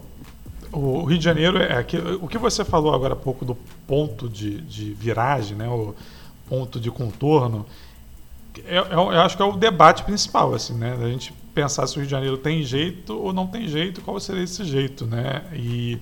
O 0.72 1.04
Rio 1.04 1.18
de 1.18 1.24
Janeiro 1.24 1.58
é 1.58 1.86
o 2.22 2.28
que 2.28 2.38
você 2.38 2.64
falou 2.64 2.94
agora 2.94 3.14
há 3.14 3.18
pouco 3.18 3.44
do 3.44 3.56
ponto 3.88 4.30
de, 4.30 4.62
de 4.62 4.94
viragem, 4.94 5.56
né, 5.56 5.68
o 5.68 5.94
ponto 6.48 6.80
de 6.80 6.90
contorno. 6.90 7.66
Eu, 8.66 8.84
é, 8.86 8.94
eu, 8.94 9.12
é, 9.12 9.16
eu 9.16 9.22
acho 9.22 9.36
que 9.36 9.42
é 9.42 9.46
o 9.46 9.54
debate 9.54 10.04
principal, 10.04 10.54
assim, 10.54 10.74
né? 10.76 10.96
A 11.00 11.08
gente 11.10 11.34
pensar 11.54 11.88
se 11.88 11.96
o 11.96 12.00
Rio 12.00 12.06
de 12.06 12.12
Janeiro 12.12 12.38
tem 12.38 12.64
jeito 12.64 13.20
ou 13.20 13.34
não 13.34 13.48
tem 13.48 13.68
jeito, 13.68 14.02
qual 14.02 14.20
seria 14.20 14.44
esse 14.44 14.64
jeito, 14.64 15.06
né? 15.06 15.44
E, 15.54 16.00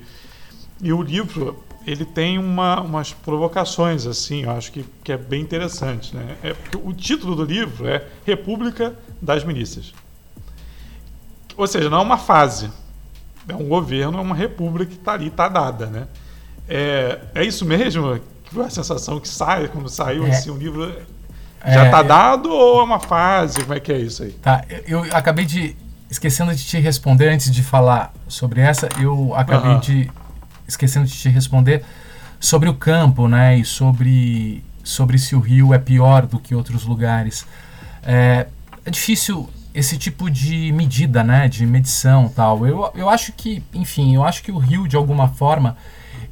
e 0.82 0.92
o 0.92 1.02
livro 1.02 1.64
ele 1.86 2.06
tem 2.06 2.38
uma, 2.38 2.82
umas 2.82 3.14
provocações 3.14 4.06
assim, 4.06 4.44
eu 4.44 4.52
acho 4.52 4.72
que, 4.72 4.86
que 5.04 5.12
é 5.12 5.18
bem 5.18 5.42
interessante, 5.42 6.16
né? 6.16 6.38
É 6.44 6.56
o 6.78 6.94
título 6.94 7.36
do 7.36 7.44
livro 7.44 7.88
é 7.88 8.06
República 8.26 8.96
das 9.22 9.44
Milícias. 9.44 9.94
Ou 11.58 11.68
seja, 11.68 11.90
não 11.90 12.00
é 12.00 12.02
uma 12.02 12.18
fase, 12.18 12.70
é 13.48 13.56
um 13.56 13.68
governo, 13.68 14.18
é 14.18 14.22
uma 14.22 14.36
república 14.36 14.92
que 14.92 14.98
está 14.98 15.14
ali, 15.14 15.28
está 15.28 15.48
dada, 15.48 15.88
né? 15.88 16.08
É, 16.68 17.20
é 17.36 17.44
isso 17.44 17.66
mesmo? 17.66 18.20
A 18.64 18.70
sensação 18.70 19.20
que 19.20 19.28
sai 19.28 19.68
quando 19.68 19.90
saiu 19.90 20.26
é. 20.26 20.32
assim, 20.32 20.50
um 20.50 20.58
livro 20.58 20.94
já 21.66 21.86
está 21.86 22.00
é, 22.00 22.04
dado 22.04 22.50
ou 22.50 22.82
é 22.82 22.84
uma 22.84 23.00
fase? 23.00 23.62
Como 23.62 23.74
é 23.74 23.80
que 23.80 23.92
é 23.92 24.00
isso 24.00 24.24
aí? 24.24 24.32
Tá, 24.32 24.64
eu 24.88 25.04
acabei 25.14 25.46
de. 25.46 25.76
Esquecendo 26.10 26.54
de 26.54 26.66
te 26.66 26.78
responder 26.78 27.30
antes 27.30 27.50
de 27.50 27.64
falar 27.64 28.14
sobre 28.28 28.60
essa, 28.60 28.90
eu 29.00 29.34
acabei 29.36 29.72
uhum. 29.72 29.80
de. 29.80 30.12
Esquecendo 30.68 31.06
de 31.06 31.14
te 31.14 31.30
responder 31.30 31.84
sobre 32.40 32.68
o 32.68 32.74
campo, 32.74 33.28
né? 33.28 33.58
E 33.58 33.64
sobre, 33.64 34.64
sobre 34.84 35.18
se 35.18 35.36
o 35.36 35.40
Rio 35.40 35.74
é 35.74 35.78
pior 35.78 36.26
do 36.26 36.40
que 36.40 36.54
outros 36.54 36.84
lugares. 36.84 37.46
É, 38.04 38.48
é 38.84 38.90
difícil 38.90 39.50
esse 39.74 39.98
tipo 39.98 40.30
de 40.30 40.72
medida, 40.72 41.24
né? 41.24 41.48
De 41.48 41.66
medição 41.66 42.30
tal. 42.30 42.66
Eu, 42.68 42.92
eu 42.94 43.10
acho 43.10 43.32
que, 43.32 43.64
enfim, 43.74 44.16
eu 44.16 44.24
acho 44.24 44.44
que 44.44 44.52
o 44.52 44.58
Rio, 44.58 44.88
de 44.88 44.96
alguma 44.96 45.30
forma, 45.30 45.78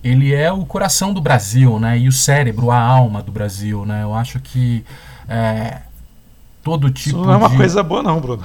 ele 0.04 0.34
é 0.34 0.52
o 0.52 0.66
coração 0.66 1.14
do 1.14 1.22
Brasil, 1.22 1.80
né? 1.80 1.98
E 1.98 2.08
o 2.08 2.12
cérebro, 2.12 2.72
a 2.72 2.80
alma 2.80 3.22
do 3.22 3.32
Brasil, 3.32 3.86
né? 3.86 4.04
Eu 4.04 4.14
acho 4.14 4.40
que 4.40 4.84
é, 5.28 5.80
todo 6.64 6.90
tipo 6.90 7.18
Isso 7.18 7.26
não 7.26 7.34
é 7.34 7.38
uma 7.38 7.50
de... 7.50 7.56
coisa 7.56 7.82
boa 7.82 8.04
não, 8.04 8.20
Bruno. 8.20 8.44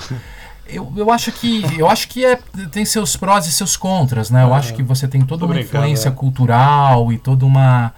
Eu, 0.66 0.90
eu 0.96 1.10
acho 1.10 1.30
que 1.30 1.62
eu 1.78 1.88
acho 1.88 2.08
que 2.08 2.24
é, 2.24 2.38
tem 2.70 2.84
seus 2.84 3.16
prós 3.16 3.46
e 3.46 3.52
seus 3.52 3.76
contras, 3.76 4.30
né? 4.30 4.44
Eu 4.44 4.54
é, 4.54 4.58
acho 4.58 4.74
que 4.74 4.82
você 4.82 5.06
tem 5.08 5.20
toda 5.22 5.44
uma 5.44 5.60
influência 5.60 6.08
é. 6.08 6.12
cultural 6.12 7.12
e 7.12 7.18
toda 7.18 7.44
uma, 7.44 7.92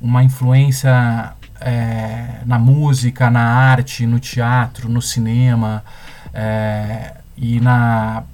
uma 0.00 0.22
influência 0.22 1.32
é, 1.60 2.40
na 2.44 2.58
música, 2.58 3.30
na 3.30 3.42
arte, 3.42 4.06
no 4.06 4.20
teatro, 4.20 4.88
no 4.88 5.00
cinema 5.00 5.82
é, 6.34 7.14
e 7.36 7.60
na, 7.60 8.24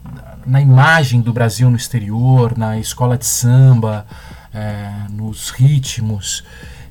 na 0.46 0.60
imagem 0.60 1.20
do 1.20 1.32
Brasil 1.32 1.70
no 1.70 1.76
exterior, 1.76 2.56
na 2.56 2.78
escola 2.78 3.18
de 3.18 3.26
samba, 3.26 4.06
é, 4.52 4.90
nos 5.10 5.50
ritmos 5.50 6.42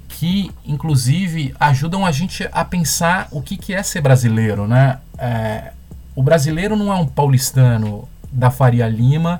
que, 0.07 0.51
inclusive, 0.65 1.55
ajudam 1.59 2.05
a 2.05 2.11
gente 2.11 2.47
a 2.51 2.65
pensar 2.65 3.27
o 3.31 3.41
que, 3.41 3.55
que 3.55 3.73
é 3.73 3.81
ser 3.81 4.01
brasileiro, 4.01 4.67
né? 4.67 4.99
É, 5.17 5.71
o 6.13 6.21
brasileiro 6.21 6.75
não 6.75 6.91
é 6.91 6.95
um 6.95 7.07
paulistano 7.07 8.07
da 8.31 8.51
Faria 8.51 8.87
Lima, 8.87 9.39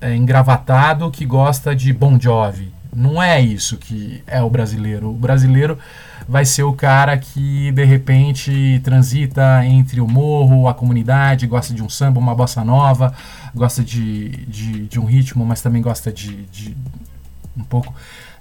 é, 0.00 0.14
engravatado, 0.14 1.10
que 1.10 1.24
gosta 1.24 1.74
de 1.74 1.92
Bon 1.92 2.20
Jovi. 2.20 2.70
Não 2.94 3.22
é 3.22 3.40
isso 3.40 3.78
que 3.78 4.22
é 4.26 4.42
o 4.42 4.50
brasileiro. 4.50 5.08
O 5.10 5.14
brasileiro 5.14 5.78
vai 6.28 6.44
ser 6.44 6.62
o 6.62 6.72
cara 6.72 7.16
que 7.18 7.70
de 7.72 7.84
repente 7.84 8.80
transita 8.82 9.64
entre 9.64 10.00
o 10.00 10.08
morro, 10.08 10.68
a 10.68 10.74
comunidade, 10.74 11.46
gosta 11.46 11.74
de 11.74 11.82
um 11.82 11.88
samba, 11.88 12.18
uma 12.18 12.34
bossa 12.34 12.64
nova, 12.64 13.14
gosta 13.54 13.82
de, 13.82 14.30
de, 14.46 14.86
de 14.86 15.00
um 15.00 15.04
ritmo, 15.04 15.44
mas 15.44 15.60
também 15.60 15.82
gosta 15.82 16.12
de, 16.12 16.44
de 16.46 16.76
um 17.56 17.62
pouco 17.62 17.94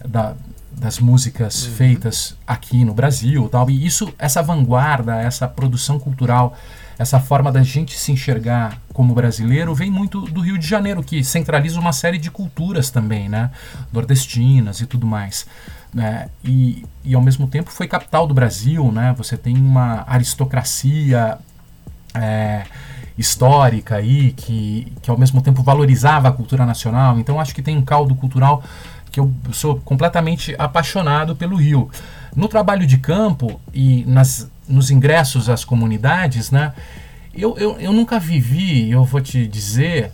da, 0.08 0.34
das 0.72 1.00
músicas 1.00 1.65
uhum. 1.65 1.74
feitas 1.74 2.38
aqui 2.48 2.84
no 2.84 2.93
Brasil, 2.93 3.48
tal. 3.50 3.69
E 3.69 3.86
isso, 3.86 4.13
essa 4.17 4.41
vanguarda, 4.41 5.22
essa 5.22 5.48
produção 5.48 6.00
cultural, 6.00 6.58
essa 6.98 7.19
forma 7.19 7.52
da 7.52 7.63
gente 7.63 7.98
se 7.98 8.12
enxergar 8.12 8.78
como 8.93 9.13
brasileiro 9.13 9.74
vem 9.74 9.89
muito 9.89 10.22
do 10.22 10.41
Rio 10.41 10.58
de 10.58 10.67
Janeiro, 10.67 11.04
que 11.04 11.24
centraliza 11.24 11.80
uma 11.80 11.93
série 11.93 12.17
de 12.17 12.30
culturas 12.30 12.89
também, 12.89 13.28
né, 13.28 13.52
nordestinas 13.91 14.80
e 14.82 14.86
tudo 14.86 15.06
mais. 15.06 15.46
Né? 15.94 16.28
E, 16.44 16.86
e 17.04 17.14
ao 17.14 17.22
mesmo 17.22 17.48
tempo 17.48 17.70
foi 17.70 17.88
capital 17.88 18.26
do 18.26 18.34
Brasil, 18.34 18.92
né? 18.92 19.14
Você 19.18 19.38
tem 19.38 19.56
uma 19.56 20.04
aristocracia 20.08 21.38
é, 22.16 22.64
histórica 23.18 23.98
aí 23.98 24.32
que, 24.32 24.92
que 25.02 25.10
ao 25.10 25.18
mesmo 25.18 25.42
tempo 25.42 25.62
valorizava 25.62 26.30
a 26.30 26.32
cultura 26.32 26.66
nacional. 26.66 27.20
Então 27.20 27.40
acho 27.40 27.54
que 27.54 27.62
tem 27.62 27.78
um 27.78 27.82
caldo 27.82 28.16
cultural 28.16 28.64
que 29.12 29.20
eu 29.20 29.32
sou 29.52 29.80
completamente 29.82 30.56
apaixonado 30.58 31.36
pelo 31.36 31.56
Rio. 31.56 31.90
No 32.36 32.48
trabalho 32.48 32.88
de 32.88 32.98
campo 32.98 33.62
e 33.72 34.04
nas, 34.06 34.50
nos 34.68 34.90
ingressos 34.90 35.50
às 35.50 35.64
comunidades, 35.64 36.50
né, 36.50 36.74
eu, 37.34 37.56
eu, 37.58 37.80
eu 37.80 37.94
nunca 37.94 38.20
vivi, 38.20 38.90
eu 38.90 39.06
vou 39.06 39.22
te 39.22 39.46
dizer, 39.46 40.12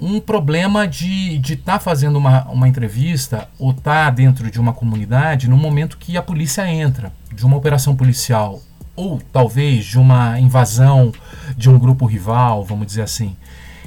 um 0.00 0.18
problema 0.18 0.88
de 0.88 1.36
estar 1.36 1.42
de 1.42 1.56
tá 1.56 1.78
fazendo 1.78 2.16
uma, 2.16 2.44
uma 2.44 2.66
entrevista 2.68 3.48
ou 3.58 3.70
estar 3.70 4.06
tá 4.06 4.10
dentro 4.10 4.50
de 4.50 4.58
uma 4.58 4.72
comunidade 4.72 5.48
no 5.48 5.56
momento 5.56 5.98
que 5.98 6.16
a 6.16 6.22
polícia 6.22 6.66
entra, 6.66 7.12
de 7.32 7.44
uma 7.44 7.56
operação 7.56 7.94
policial, 7.94 8.62
ou 8.96 9.20
talvez 9.32 9.84
de 9.84 9.98
uma 9.98 10.38
invasão 10.40 11.12
de 11.56 11.68
um 11.68 11.78
grupo 11.78 12.06
rival, 12.06 12.64
vamos 12.64 12.86
dizer 12.86 13.02
assim. 13.02 13.36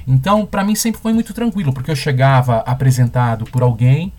Então, 0.08 0.46
para 0.46 0.64
mim 0.64 0.76
sempre 0.76 1.02
foi 1.02 1.14
muito 1.14 1.34
tranquilo, 1.34 1.74
porque 1.74 1.90
eu 1.90 1.96
chegava 1.96 2.58
apresentado 2.60 3.46
por 3.46 3.64
alguém 3.64 4.14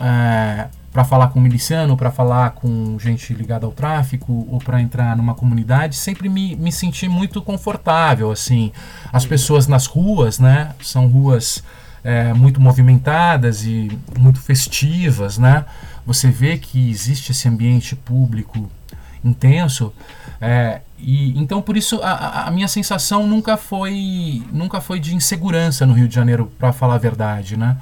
é, 0.00 0.68
para 0.98 1.04
falar 1.04 1.28
com 1.28 1.38
um 1.38 1.42
miliciano, 1.42 1.96
para 1.96 2.10
falar 2.10 2.50
com 2.50 2.98
gente 2.98 3.32
ligada 3.32 3.64
ao 3.64 3.70
tráfico 3.70 4.44
ou 4.50 4.58
para 4.58 4.82
entrar 4.82 5.16
numa 5.16 5.32
comunidade, 5.32 5.94
sempre 5.94 6.28
me, 6.28 6.56
me 6.56 6.72
senti 6.72 7.08
muito 7.08 7.40
confortável. 7.40 8.32
Assim, 8.32 8.72
as 9.12 9.24
pessoas 9.24 9.68
nas 9.68 9.86
ruas, 9.86 10.40
né, 10.40 10.74
são 10.82 11.06
ruas 11.06 11.62
é, 12.02 12.32
muito 12.34 12.60
movimentadas 12.60 13.64
e 13.64 13.96
muito 14.18 14.40
festivas, 14.40 15.38
né? 15.38 15.66
você 16.04 16.32
vê 16.32 16.58
que 16.58 16.90
existe 16.90 17.30
esse 17.30 17.46
ambiente 17.46 17.94
público 17.94 18.68
intenso. 19.22 19.92
É, 20.40 20.80
e 20.98 21.38
então 21.38 21.62
por 21.62 21.76
isso 21.76 22.00
a, 22.02 22.48
a, 22.48 22.50
minha 22.50 22.66
sensação 22.66 23.24
nunca 23.24 23.56
foi 23.56 24.42
nunca 24.52 24.80
foi 24.80 24.98
de 24.98 25.14
insegurança 25.14 25.86
no 25.86 25.92
Rio 25.92 26.08
de 26.08 26.14
Janeiro, 26.16 26.50
para 26.58 26.72
falar 26.72 26.94
a 26.94 26.98
verdade, 26.98 27.56
né? 27.56 27.76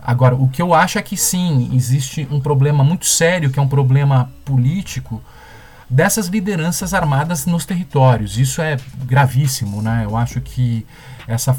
Agora, 0.00 0.34
o 0.34 0.48
que 0.48 0.62
eu 0.62 0.72
acho 0.72 0.98
é 0.98 1.02
que 1.02 1.16
sim, 1.16 1.70
existe 1.74 2.26
um 2.30 2.40
problema 2.40 2.84
muito 2.84 3.06
sério, 3.06 3.50
que 3.50 3.58
é 3.58 3.62
um 3.62 3.68
problema 3.68 4.30
político 4.44 5.22
dessas 5.90 6.26
lideranças 6.26 6.94
armadas 6.94 7.46
nos 7.46 7.64
territórios. 7.64 8.38
Isso 8.38 8.60
é 8.60 8.76
gravíssimo, 9.04 9.82
né? 9.82 10.02
Eu 10.04 10.16
acho 10.16 10.40
que 10.40 10.86
essa 11.26 11.54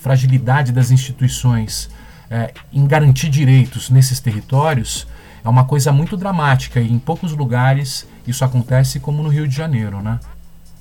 fragilidade 0.00 0.72
das 0.72 0.90
instituições 0.90 1.90
é, 2.30 2.52
em 2.72 2.86
garantir 2.86 3.28
direitos 3.28 3.90
nesses 3.90 4.20
territórios 4.20 5.06
é 5.44 5.48
uma 5.48 5.64
coisa 5.64 5.92
muito 5.92 6.16
dramática 6.16 6.80
e 6.80 6.90
em 6.90 6.98
poucos 6.98 7.32
lugares 7.32 8.06
isso 8.26 8.44
acontece, 8.44 8.98
como 8.98 9.22
no 9.22 9.28
Rio 9.28 9.46
de 9.46 9.54
Janeiro, 9.54 10.00
né? 10.00 10.18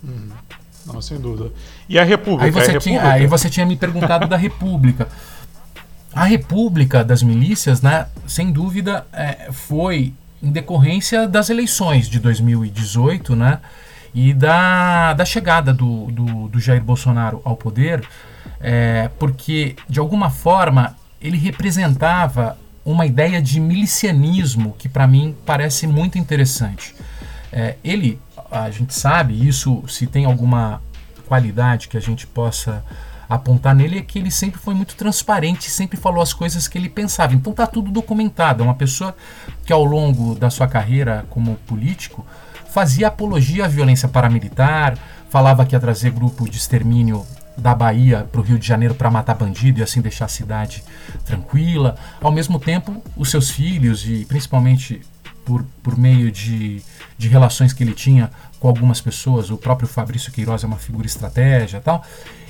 Uhum. 0.03 0.29
Não, 0.85 1.01
sem 1.01 1.19
dúvida. 1.19 1.51
E 1.87 1.97
a 1.97 2.03
República? 2.03 2.45
Aí 2.45 2.51
você, 2.51 2.71
República? 2.71 2.99
Tinha, 2.99 3.11
aí 3.11 3.27
você 3.27 3.49
tinha 3.49 3.65
me 3.65 3.75
perguntado 3.75 4.27
da 4.27 4.37
República. 4.37 5.07
A 6.15 6.26
República 6.26 7.04
das 7.04 7.23
Milícias, 7.23 7.82
né, 7.82 8.06
sem 8.28 8.52
dúvida, 8.52 9.06
é, 9.12 9.49
foi 9.52 10.13
em 10.41 10.52
decorrência 10.52 11.28
das 11.28 11.49
eleições 11.49 12.08
de 12.08 12.19
2018, 12.19 13.36
né, 13.36 13.60
e 14.13 14.34
da, 14.34 15.13
da 15.13 15.26
chegada 15.26 15.73
do, 15.73 16.12
do, 16.12 16.47
do 16.49 16.60
Jair 16.60 16.84
Bolsonaro 16.84 17.41
ao 17.43 17.56
poder, 17.56 18.08
é, 18.60 19.10
porque, 19.17 19.76
de 19.89 19.99
alguma 19.99 20.30
forma, 20.30 20.95
ele 21.19 21.38
representava 21.38 22.58
uma 22.86 23.06
ideia 23.06 23.41
de 23.41 23.60
milicianismo 23.60 24.76
que 24.78 24.88
para 24.88 25.08
mim 25.08 25.36
parece 25.45 25.88
muito 25.88 26.17
interessante. 26.17 26.93
É, 27.52 27.76
ele, 27.84 28.19
a 28.52 28.69
gente 28.69 28.93
sabe, 28.93 29.47
isso 29.47 29.84
se 29.88 30.06
tem 30.06 30.26
alguma 30.26 30.82
qualidade 31.26 31.88
que 31.88 31.97
a 31.97 32.02
gente 32.02 32.28
possa 32.28 32.84
apontar 33.27 33.75
nele 33.75 33.99
é 33.99 34.01
que 34.01 34.19
ele 34.19 34.31
sempre 34.31 34.59
foi 34.59 34.73
muito 34.73 34.95
transparente, 34.95 35.69
sempre 35.69 35.97
falou 35.97 36.21
as 36.21 36.33
coisas 36.33 36.67
que 36.67 36.77
ele 36.77 36.89
pensava. 36.89 37.33
Então 37.33 37.53
tá 37.53 37.65
tudo 37.65 37.91
documentado. 37.91 38.63
É 38.63 38.65
uma 38.65 38.75
pessoa 38.75 39.15
que 39.65 39.73
ao 39.73 39.83
longo 39.83 40.36
da 40.36 40.49
sua 40.49 40.67
carreira 40.67 41.25
como 41.29 41.55
político 41.67 42.25
fazia 42.69 43.07
apologia 43.07 43.65
à 43.65 43.67
violência 43.67 44.09
paramilitar, 44.09 44.97
falava 45.29 45.65
que 45.65 45.75
ia 45.75 45.79
trazer 45.79 46.12
grupo 46.12 46.49
de 46.49 46.57
extermínio 46.57 47.25
da 47.57 47.75
Bahia 47.75 48.27
para 48.31 48.41
o 48.41 48.43
Rio 48.43 48.57
de 48.57 48.67
Janeiro 48.67 48.95
para 48.95 49.12
matar 49.12 49.36
bandido 49.36 49.79
e 49.79 49.83
assim 49.83 50.01
deixar 50.01 50.25
a 50.25 50.27
cidade 50.27 50.83
tranquila. 51.23 51.95
Ao 52.21 52.31
mesmo 52.31 52.59
tempo, 52.59 53.01
os 53.15 53.29
seus 53.29 53.49
filhos, 53.49 54.05
e 54.07 54.25
principalmente 54.25 55.01
por, 55.45 55.65
por 55.82 55.97
meio 55.97 56.32
de, 56.32 56.82
de 57.17 57.27
relações 57.27 57.73
que 57.73 57.84
ele 57.84 57.93
tinha 57.93 58.32
com 58.60 58.67
algumas 58.67 59.01
pessoas, 59.01 59.49
o 59.49 59.58
próprio 59.58 59.88
Fabrício 59.88 60.32
Queiroz 60.32 60.63
é 60.63 60.67
uma 60.67 60.77
figura 60.77 61.06
estratégia 61.06 61.82
tal, 61.82 62.03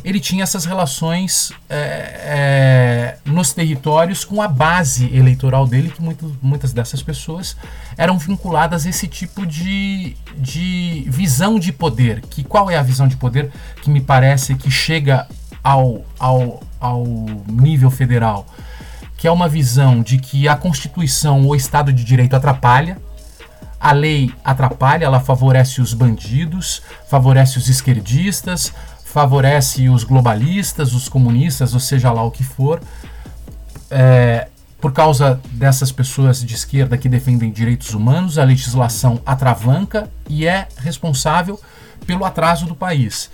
ele 0.03 0.19
tinha 0.19 0.43
essas 0.43 0.65
relações 0.65 1.53
é, 1.69 1.75
é, 1.75 3.17
nos 3.25 3.53
territórios 3.53 4.25
com 4.25 4.41
a 4.41 4.47
base 4.47 5.10
eleitoral 5.15 5.65
dele, 5.65 5.89
que 5.89 6.01
muito, 6.01 6.38
muitas 6.41 6.73
dessas 6.73 7.01
pessoas 7.01 7.56
eram 7.97 8.17
vinculadas 8.17 8.86
a 8.86 8.89
esse 8.89 9.08
tipo 9.08 9.45
de, 9.45 10.15
de 10.36 11.06
visão 11.08 11.58
de 11.58 11.71
poder. 11.71 12.21
Que 12.21 12.43
qual 12.43 12.69
é 12.69 12.75
a 12.75 12.84
visão 12.84 13.08
de 13.08 13.15
poder 13.15 13.49
que 13.82 13.89
me 13.89 14.01
parece 14.01 14.56
que 14.56 14.69
chega 14.69 15.25
ao, 15.63 16.06
ao, 16.19 16.62
ao 16.82 17.06
nível 17.47 17.89
federal? 17.89 18.45
Que 19.23 19.27
é 19.29 19.31
uma 19.31 19.47
visão 19.47 20.01
de 20.01 20.17
que 20.17 20.49
a 20.49 20.55
Constituição 20.57 21.45
ou 21.45 21.55
Estado 21.55 21.93
de 21.93 22.03
Direito 22.03 22.36
atrapalha, 22.36 22.97
a 23.79 23.93
lei 23.93 24.33
atrapalha, 24.43 25.05
ela 25.05 25.21
favorece 25.21 25.79
os 25.79 25.93
bandidos, 25.93 26.81
favorece 27.07 27.57
os 27.57 27.69
esquerdistas, 27.69 28.73
favorece 29.05 29.88
os 29.88 30.03
globalistas, 30.03 30.93
os 30.93 31.07
comunistas, 31.07 31.73
ou 31.73 31.79
seja 31.79 32.12
lá 32.12 32.21
o 32.21 32.31
que 32.31 32.43
for, 32.43 32.81
é, 33.89 34.49
por 34.81 34.91
causa 34.91 35.39
dessas 35.51 35.89
pessoas 35.89 36.43
de 36.43 36.53
esquerda 36.53 36.97
que 36.97 37.07
defendem 37.07 37.49
direitos 37.49 37.93
humanos, 37.93 38.38
a 38.38 38.43
legislação 38.43 39.21
atravanca 39.25 40.12
e 40.27 40.45
é 40.45 40.67
responsável 40.79 41.57
pelo 42.05 42.25
atraso 42.25 42.65
do 42.65 42.75
país. 42.75 43.31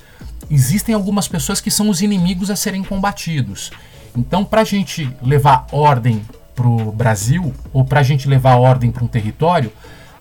Existem 0.51 0.93
algumas 0.93 1.27
pessoas 1.27 1.59
que 1.59 1.71
são 1.71 1.89
os 1.89 2.03
inimigos 2.03 2.51
a 2.51 2.55
serem 2.55 2.83
combatidos. 2.83 3.71
Então, 4.19 4.43
para 4.43 4.61
a 4.61 4.65
gente 4.65 5.09
levar 5.23 5.65
ordem 5.71 6.21
para 6.53 6.67
o 6.67 6.91
Brasil, 6.91 7.53
ou 7.71 7.85
para 7.85 8.01
a 8.01 8.03
gente 8.03 8.27
levar 8.27 8.55
ordem 8.57 8.91
para 8.91 9.03
um 9.03 9.07
território, 9.07 9.71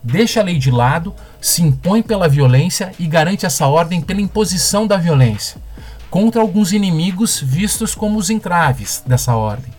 deixa 0.01 0.39
a 0.39 0.43
lei 0.43 0.57
de 0.57 0.71
lado, 0.71 1.13
se 1.41 1.61
impõe 1.61 2.01
pela 2.01 2.29
violência 2.29 2.93
e 2.97 3.05
garante 3.05 3.45
essa 3.45 3.67
ordem 3.67 3.99
pela 3.99 4.21
imposição 4.21 4.87
da 4.87 4.95
violência 4.95 5.61
contra 6.09 6.41
alguns 6.41 6.71
inimigos 6.71 7.39
vistos 7.39 7.93
como 7.93 8.17
os 8.17 8.29
entraves 8.29 9.03
dessa 9.05 9.35
ordem. 9.35 9.71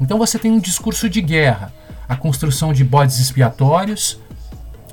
Então 0.00 0.18
você 0.18 0.38
tem 0.38 0.50
um 0.50 0.58
discurso 0.58 1.08
de 1.08 1.20
guerra, 1.20 1.72
a 2.08 2.16
construção 2.16 2.72
de 2.72 2.82
bodes 2.82 3.20
expiatórios 3.20 4.18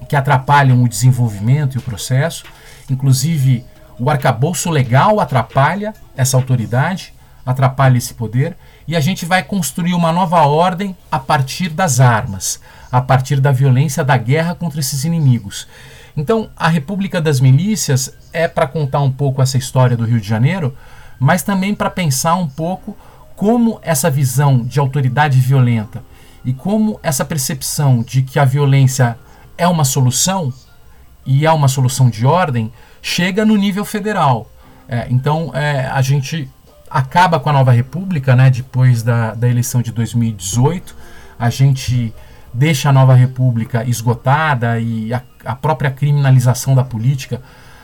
que 0.08 0.16
atrapalham 0.16 0.84
o 0.84 0.90
desenvolvimento 0.90 1.76
e 1.76 1.78
o 1.80 1.82
processo, 1.82 2.44
inclusive 2.90 3.66
o 3.98 4.10
arcabouço 4.10 4.70
legal 4.70 5.20
atrapalha 5.20 5.94
essa 6.16 6.38
autoridade, 6.38 7.14
atrapalha 7.46 7.98
esse 7.98 8.14
poder, 8.14 8.56
e 8.88 8.96
a 8.96 9.00
gente 9.00 9.26
vai 9.26 9.44
construir 9.44 9.94
uma 9.94 10.12
nova 10.12 10.42
ordem 10.46 10.96
a 11.12 11.20
partir 11.20 11.70
das 11.70 12.00
armas, 12.00 12.60
a 12.92 13.02
partir 13.02 13.40
da 13.40 13.52
violência 13.52 14.04
da 14.04 14.18
guerra 14.18 14.56
contra 14.56 14.80
esses 14.80 15.04
inimigos. 15.04 15.68
Então, 16.16 16.50
a 16.56 16.68
República 16.68 17.20
das 17.20 17.40
Milícias 17.40 18.14
é 18.32 18.48
para 18.48 18.68
contar 18.68 19.02
um 19.02 19.12
pouco 19.12 19.42
essa 19.42 19.58
história 19.58 19.98
do 19.98 20.06
Rio 20.06 20.22
de 20.22 20.28
Janeiro, 20.28 20.76
mas 21.20 21.42
também 21.42 21.74
para 21.74 21.90
pensar 21.90 22.36
um 22.36 22.48
pouco 22.48 22.96
como 23.36 23.80
essa 23.82 24.12
visão 24.12 24.64
de 24.64 24.80
autoridade 24.80 25.40
violenta 25.40 26.04
e 26.46 26.54
como 26.54 27.00
essa 27.02 27.26
percepção 27.26 28.04
de 28.04 28.22
que 28.22 28.38
a 28.38 28.46
violência 28.46 29.18
é 29.58 29.68
uma 29.68 29.86
solução 29.86 30.54
e 31.26 31.46
é 31.46 31.52
uma 31.52 31.68
solução 31.68 32.10
de 32.10 32.26
ordem 32.26 32.72
chega 33.02 33.46
no 33.46 33.56
nível 33.56 33.86
federal. 33.86 34.50
É, 34.88 35.08
então, 35.10 35.52
é, 35.54 35.88
a 35.88 36.02
gente 36.02 36.50
acaba 36.94 37.40
com 37.40 37.50
a 37.50 37.54
nova 37.54 37.72
república, 37.72 38.36
né, 38.36 38.52
depois 38.52 39.02
da, 39.02 39.34
da 39.34 39.50
eleição 39.50 39.82
de 39.82 39.92
2018, 39.92 40.96
a 41.40 41.50
gente 41.50 42.14
deixa 42.54 42.90
a 42.90 42.94
nova 42.94 43.16
república 43.16 43.84
esgotada 43.84 44.80
e 44.80 45.12
a, 45.12 45.24
a 45.44 45.56
própria 45.56 45.90
criminalização 45.90 46.76
da 46.76 46.84
política 46.84 47.42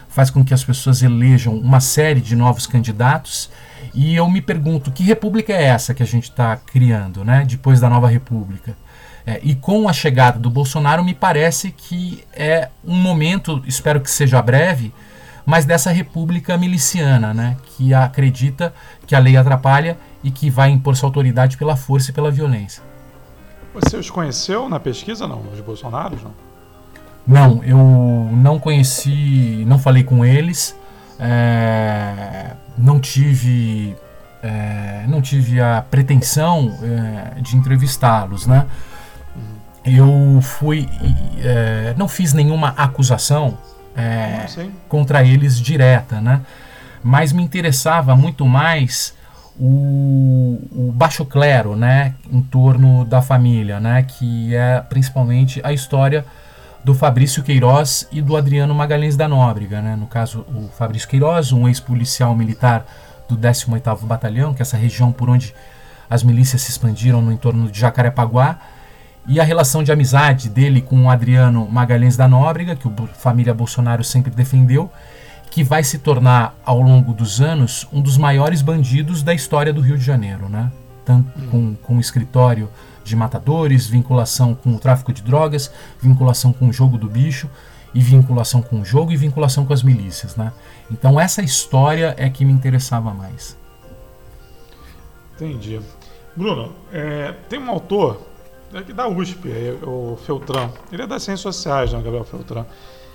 faz 0.09 0.29
com 0.29 0.45
que 0.45 0.53
as 0.53 0.63
pessoas 0.63 1.01
elejam 1.01 1.57
uma 1.57 1.79
série 1.79 2.21
de 2.21 2.35
novos 2.35 2.67
candidatos. 2.67 3.49
E 3.95 4.15
eu 4.15 4.29
me 4.29 4.41
pergunto, 4.41 4.91
que 4.91 5.03
república 5.03 5.53
é 5.53 5.63
essa 5.63 5.93
que 5.95 6.03
a 6.03 6.05
gente 6.05 6.25
está 6.25 6.55
criando, 6.55 7.25
né, 7.25 7.43
depois 7.47 7.79
da 7.79 7.89
nova 7.89 8.07
república? 8.07 8.77
É, 9.25 9.39
e 9.41 9.55
com 9.55 9.89
a 9.89 9.93
chegada 9.93 10.37
do 10.37 10.51
Bolsonaro, 10.51 11.03
me 11.03 11.15
parece 11.15 11.71
que 11.71 12.23
é 12.31 12.69
um 12.85 12.95
momento, 12.95 13.63
espero 13.65 14.01
que 14.01 14.09
seja 14.09 14.39
breve, 14.39 14.93
mas 15.49 15.65
dessa 15.65 15.89
república 15.89 16.55
miliciana, 16.59 17.33
né, 17.33 17.57
que 17.65 17.91
acredita 17.91 18.71
que 19.07 19.15
a 19.15 19.19
lei 19.19 19.35
atrapalha 19.35 19.97
e 20.23 20.29
que 20.29 20.47
vai 20.47 20.69
impor 20.69 20.95
sua 20.95 21.09
autoridade 21.09 21.57
pela 21.57 21.75
força 21.75 22.11
e 22.11 22.13
pela 22.13 22.29
violência. 22.29 22.83
Você 23.73 23.97
os 23.97 24.11
conheceu 24.11 24.69
na 24.69 24.79
pesquisa, 24.79 25.27
não? 25.27 25.41
Os 25.51 25.59
Bolsonaros, 25.59 26.21
não? 26.21 26.33
Não, 27.25 27.63
eu 27.63 28.29
não 28.31 28.59
conheci, 28.59 29.63
não 29.65 29.79
falei 29.79 30.03
com 30.03 30.23
eles, 30.23 30.75
é, 31.19 32.51
não 32.77 32.99
tive, 32.99 33.95
é, 34.43 35.03
não 35.07 35.19
tive 35.19 35.59
a 35.59 35.83
pretensão 35.89 36.77
é, 36.83 37.41
de 37.41 37.57
entrevistá-los, 37.57 38.45
né? 38.45 38.67
Eu 39.83 40.39
fui, 40.43 40.87
é, 41.43 41.95
não 41.97 42.07
fiz 42.07 42.33
nenhuma 42.33 42.69
acusação 42.77 43.57
é, 43.95 44.45
contra 44.87 45.23
eles 45.23 45.59
direta, 45.59 46.21
né? 46.21 46.41
Mas 47.03 47.31
me 47.31 47.41
interessava 47.43 48.15
muito 48.15 48.45
mais 48.45 49.13
o, 49.59 50.59
o, 50.71 50.91
baixo 50.93 51.25
clero, 51.25 51.75
né, 51.75 52.13
em 52.31 52.41
torno 52.41 53.03
da 53.05 53.21
família, 53.21 53.79
né, 53.79 54.03
que 54.03 54.55
é 54.55 54.81
principalmente 54.81 55.59
a 55.63 55.73
história 55.73 56.25
do 56.83 56.95
Fabrício 56.95 57.43
Queiroz 57.43 58.07
e 58.11 58.21
do 58.21 58.37
Adriano 58.37 58.73
Magalhães 58.73 59.17
da 59.17 59.27
Nóbrega, 59.27 59.81
né? 59.81 59.97
No 59.97 60.07
caso, 60.07 60.45
o 60.53 60.69
Fabrício 60.69 61.09
Queiroz, 61.09 61.51
um 61.51 61.67
ex-policial 61.67 62.33
militar 62.33 62.85
do 63.27 63.37
18º 63.37 64.05
Batalhão, 64.05 64.53
que 64.53 64.61
é 64.61 64.63
essa 64.63 64.77
região 64.77 65.11
por 65.11 65.29
onde 65.29 65.53
as 66.09 66.23
milícias 66.23 66.61
se 66.61 66.71
expandiram 66.71 67.21
no 67.21 67.31
entorno 67.31 67.69
de 67.69 67.79
Jacarepaguá, 67.79 68.59
e 69.29 69.39
a 69.39 69.43
relação 69.43 69.81
de 69.81 69.91
amizade 69.91 70.49
dele 70.49 70.81
com 70.81 71.05
o 71.05 71.09
Adriano 71.09 71.65
Magalhães 71.71 72.17
da 72.17 72.27
Nóbrega, 72.27 72.75
que 72.75 72.87
a 72.87 73.07
família 73.13 73.53
Bolsonaro 73.53 74.03
sempre 74.03 74.31
defendeu, 74.31 74.91
que 75.49 75.63
vai 75.63 75.83
se 75.83 75.99
tornar, 75.99 76.55
ao 76.65 76.81
longo 76.81 77.13
dos 77.13 77.39
anos, 77.39 77.87
um 77.93 78.01
dos 78.01 78.17
maiores 78.17 78.61
bandidos 78.61 79.23
da 79.23 79.33
história 79.33 79.71
do 79.71 79.81
Rio 79.81 79.97
de 79.97 80.03
Janeiro. 80.03 80.49
Né? 80.49 80.69
tanto 81.09 81.41
com, 81.49 81.73
com 81.75 81.97
o 81.97 81.99
escritório 81.99 82.69
de 83.03 83.15
matadores, 83.15 83.87
vinculação 83.87 84.53
com 84.53 84.75
o 84.75 84.79
tráfico 84.79 85.11
de 85.11 85.23
drogas, 85.23 85.73
vinculação 85.99 86.53
com 86.53 86.69
o 86.69 86.73
jogo 86.73 86.99
do 86.99 87.09
bicho 87.09 87.49
e 87.95 87.99
vinculação 87.99 88.61
com 88.61 88.81
o 88.81 88.85
jogo 88.85 89.11
e 89.11 89.17
vinculação 89.17 89.65
com 89.65 89.73
as 89.73 89.81
milícias, 89.81 90.35
né? 90.35 90.53
Então 90.91 91.19
essa 91.19 91.41
história 91.41 92.13
é 92.15 92.29
que 92.29 92.45
me 92.45 92.53
interessava 92.53 93.11
mais. 93.11 93.57
Entendi. 95.35 95.81
Bruno, 96.35 96.73
é, 96.93 97.33
tem 97.49 97.57
um 97.57 97.71
autor 97.71 98.28
é 98.73 98.93
da 98.93 99.07
USP, 99.07 99.49
é 99.49 99.77
o 99.85 100.17
Feltran. 100.25 100.69
Ele 100.91 101.01
é 101.01 101.07
das 101.07 101.23
Ciências 101.23 101.55
Sociais, 101.55 101.91
né, 101.91 102.01
Gabriel 102.01 102.23
Feltran. 102.23 102.65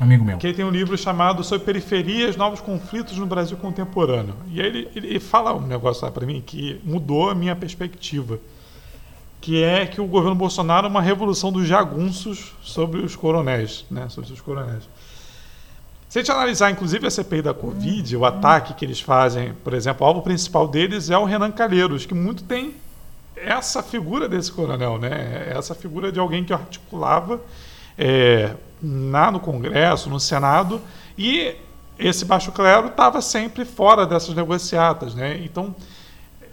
Amigo 0.00 0.24
meu. 0.24 0.38
Que 0.38 0.48
ele 0.48 0.54
tem 0.54 0.64
um 0.64 0.70
livro 0.70 0.98
chamado 0.98 1.44
Sobre 1.44 1.64
Periferias, 1.64 2.36
Novos 2.36 2.60
Conflitos 2.60 3.16
no 3.16 3.26
Brasil 3.26 3.56
Contemporâneo. 3.56 4.34
E 4.50 4.60
aí 4.60 4.66
ele, 4.66 4.88
ele 4.94 5.20
fala 5.20 5.54
um 5.54 5.66
negócio 5.66 6.04
lá 6.04 6.10
para 6.10 6.26
mim 6.26 6.42
que 6.44 6.80
mudou 6.84 7.30
a 7.30 7.34
minha 7.34 7.54
perspectiva. 7.54 8.38
Que 9.40 9.62
é 9.62 9.86
que 9.86 10.00
o 10.00 10.06
governo 10.06 10.34
Bolsonaro 10.34 10.86
é 10.86 10.90
uma 10.90 11.02
revolução 11.02 11.52
dos 11.52 11.66
jagunços 11.66 12.52
sobre 12.62 13.00
os 13.00 13.14
coronéis, 13.14 13.84
né? 13.90 14.08
Sobre 14.08 14.32
os 14.32 14.40
coronéis. 14.40 14.88
Se 16.08 16.18
a 16.18 16.22
gente 16.22 16.32
analisar, 16.32 16.70
inclusive, 16.70 17.06
a 17.06 17.10
CPI 17.10 17.42
da 17.42 17.52
Covid, 17.52 18.16
o 18.16 18.24
ataque 18.24 18.74
que 18.74 18.84
eles 18.84 19.00
fazem, 19.00 19.52
por 19.62 19.74
exemplo, 19.74 20.04
o 20.04 20.08
alvo 20.08 20.22
principal 20.22 20.66
deles 20.66 21.10
é 21.10 21.18
o 21.18 21.24
Renan 21.24 21.50
Calheiros, 21.50 22.06
que 22.06 22.14
muito 22.14 22.44
tem 22.44 22.74
essa 23.36 23.82
figura 23.82 24.28
desse 24.28 24.50
coronel, 24.50 24.98
né? 24.98 25.52
Essa 25.54 25.74
figura 25.74 26.10
de 26.10 26.18
alguém 26.18 26.44
que 26.44 26.52
articulava 26.52 27.40
é, 27.98 28.54
na, 28.80 29.30
no 29.30 29.40
Congresso, 29.40 30.08
no 30.08 30.20
Senado, 30.20 30.80
e 31.16 31.56
esse 31.98 32.24
baixo 32.24 32.52
clero 32.52 32.88
estava 32.88 33.20
sempre 33.20 33.64
fora 33.64 34.06
dessas 34.06 34.34
negociatas, 34.34 35.14
né? 35.14 35.40
Então 35.44 35.74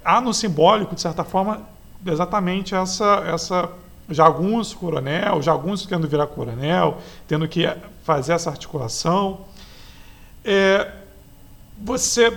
há 0.04 0.22
no 0.22 0.34
simbólico, 0.34 0.96
de 0.96 1.02
certa 1.02 1.24
forma, 1.24 1.62
exatamente 2.06 2.76
essa 2.76 3.24
essa 3.28 3.70
jagunço 4.10 4.78
coronel, 4.78 5.42
jagunço 5.42 5.88
querendo 5.88 6.08
virar 6.08 6.28
coronel, 6.28 6.98
tendo 7.28 7.48
que 7.48 7.70
fazer 8.04 8.34
essa 8.34 8.50
articulação. 8.50 9.46
É, 10.44 10.92
você 11.78 12.32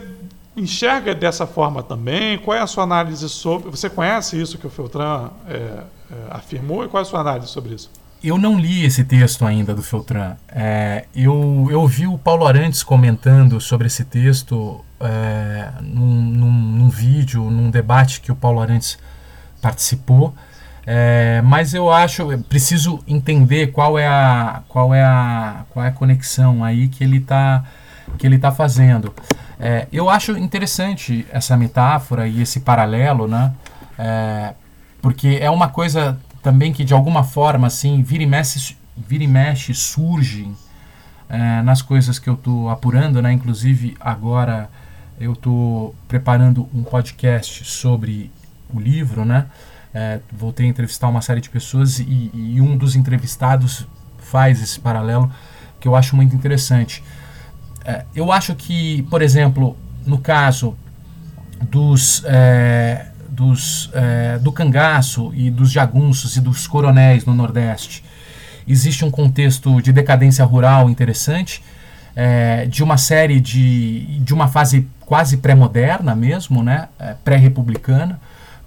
enxerga 0.57 1.14
dessa 1.14 1.46
forma 1.46 1.82
também? 1.82 2.38
Qual 2.38 2.57
é 2.57 2.61
a 2.61 2.66
sua 2.66 2.84
análise 2.84 3.28
sobre. 3.28 3.70
Você 3.70 3.90
conhece 3.90 4.40
isso 4.40 4.59
que 4.59 4.66
o 4.66 4.70
Feltran 4.70 5.30
é, 5.48 5.55
é, 5.55 5.84
afirmou 6.30 6.84
e 6.84 6.88
qual 6.88 7.00
é 7.00 7.02
a 7.02 7.09
sua 7.09 7.20
análise 7.20 7.48
sobre 7.48 7.74
isso? 7.74 7.90
Eu 8.22 8.38
não 8.38 8.59
li 8.59 8.86
esse 8.86 9.05
texto 9.05 9.44
ainda 9.44 9.74
do 9.74 9.82
Feltran. 9.82 10.36
É, 10.48 11.05
eu, 11.14 11.68
eu 11.70 11.86
vi 11.86 12.07
o 12.07 12.16
Paulo 12.16 12.46
Arantes 12.46 12.82
comentando 12.82 13.61
sobre 13.61 13.86
esse 13.86 14.02
texto 14.02 14.82
é, 14.98 15.68
num, 15.82 16.22
num, 16.22 16.50
num, 16.50 16.88
vídeo, 16.88 17.50
num 17.50 17.70
debate 17.70 18.22
que 18.22 18.32
o 18.32 18.34
Paulo 18.34 18.61
Arantes 18.61 18.98
participou. 19.61 20.34
É, 20.86 21.42
mas 21.44 21.74
eu 21.74 21.92
acho, 21.92 22.32
eu 22.32 22.38
preciso 22.38 22.98
entender 23.07 23.72
qual 23.72 23.98
é 23.98 24.07
a, 24.07 24.62
qual 24.68 24.94
é 24.94 25.02
a, 25.02 25.64
qual 25.70 25.84
é 25.84 25.88
a 25.88 25.92
conexão 25.92 26.64
aí 26.64 26.88
que 26.88 27.05
ele 27.05 27.18
está 27.18 27.64
que 28.18 28.26
ele 28.26 28.38
tá 28.38 28.52
fazendo. 28.52 29.14
É, 29.59 29.86
eu 29.92 30.11
acho 30.11 30.36
interessante 30.36 31.26
essa 31.30 31.57
metáfora 31.57 32.26
e 32.26 32.42
esse 32.42 32.61
paralelo, 32.61 33.28
né? 33.28 33.52
É, 33.98 34.55
porque 35.00 35.38
é 35.40 35.50
uma 35.50 35.68
coisa 35.68 36.18
também 36.42 36.72
que 36.72 36.84
de 36.84 36.92
alguma 36.92 37.24
forma 37.24 37.66
assim 37.66 38.02
vira 38.02 38.22
e 38.22 38.26
mexe, 38.26 38.76
vira 38.96 39.24
e 39.24 39.28
mexe 39.28 39.72
surge 39.74 40.50
é, 41.28 41.62
nas 41.62 41.82
coisas 41.82 42.18
que 42.18 42.28
eu 42.28 42.34
estou 42.34 42.68
apurando, 42.68 43.22
né? 43.22 43.32
Inclusive 43.32 43.96
agora 44.00 44.68
eu 45.18 45.32
estou 45.32 45.94
preparando 46.09 46.68
um 46.74 46.82
podcast 46.82 47.64
sobre 47.64 48.30
o 48.72 48.80
livro, 48.80 49.24
né? 49.24 49.46
É, 49.92 50.18
voltei 50.32 50.66
a 50.66 50.68
entrevistar 50.68 51.09
uma 51.09 51.22
série 51.22 51.40
de 51.40 51.48
pessoas 51.48 52.00
e, 52.00 52.30
e 52.34 52.61
um 52.61 52.76
dos 52.76 52.96
entrevistados 52.96 53.86
faz 54.18 54.61
esse 54.61 54.80
paralelo 54.80 55.30
que 55.78 55.86
eu 55.86 55.94
acho 55.94 56.16
muito 56.16 56.34
interessante. 56.34 57.02
É, 57.85 58.05
eu 58.14 58.32
acho 58.32 58.55
que, 58.55 59.03
por 59.11 59.20
exemplo, 59.20 59.76
no 60.07 60.18
caso 60.18 60.74
dos, 61.61 62.22
é, 62.24 63.07
dos 63.28 63.91
é, 63.93 64.39
do 64.39 64.51
cangaço 64.51 65.32
e 65.35 65.51
dos 65.51 65.70
jagunços 65.70 66.37
e 66.37 66.41
dos 66.41 66.66
coronéis 66.66 67.24
no 67.24 67.35
Nordeste, 67.35 68.03
existe 68.66 69.05
um 69.05 69.11
contexto 69.11 69.82
de 69.82 69.93
decadência 69.93 70.45
rural 70.45 70.89
interessante, 70.89 71.62
é, 72.16 72.66
de 72.66 72.82
uma 72.82 72.97
série 72.97 73.41
de, 73.41 74.18
de 74.20 74.32
uma 74.32 74.49
fase 74.49 74.89
quase 75.01 75.37
pré-moderna 75.37 76.14
mesmo, 76.14 76.62
né, 76.62 76.89
é, 76.99 77.14
pré-republicana, 77.24 78.18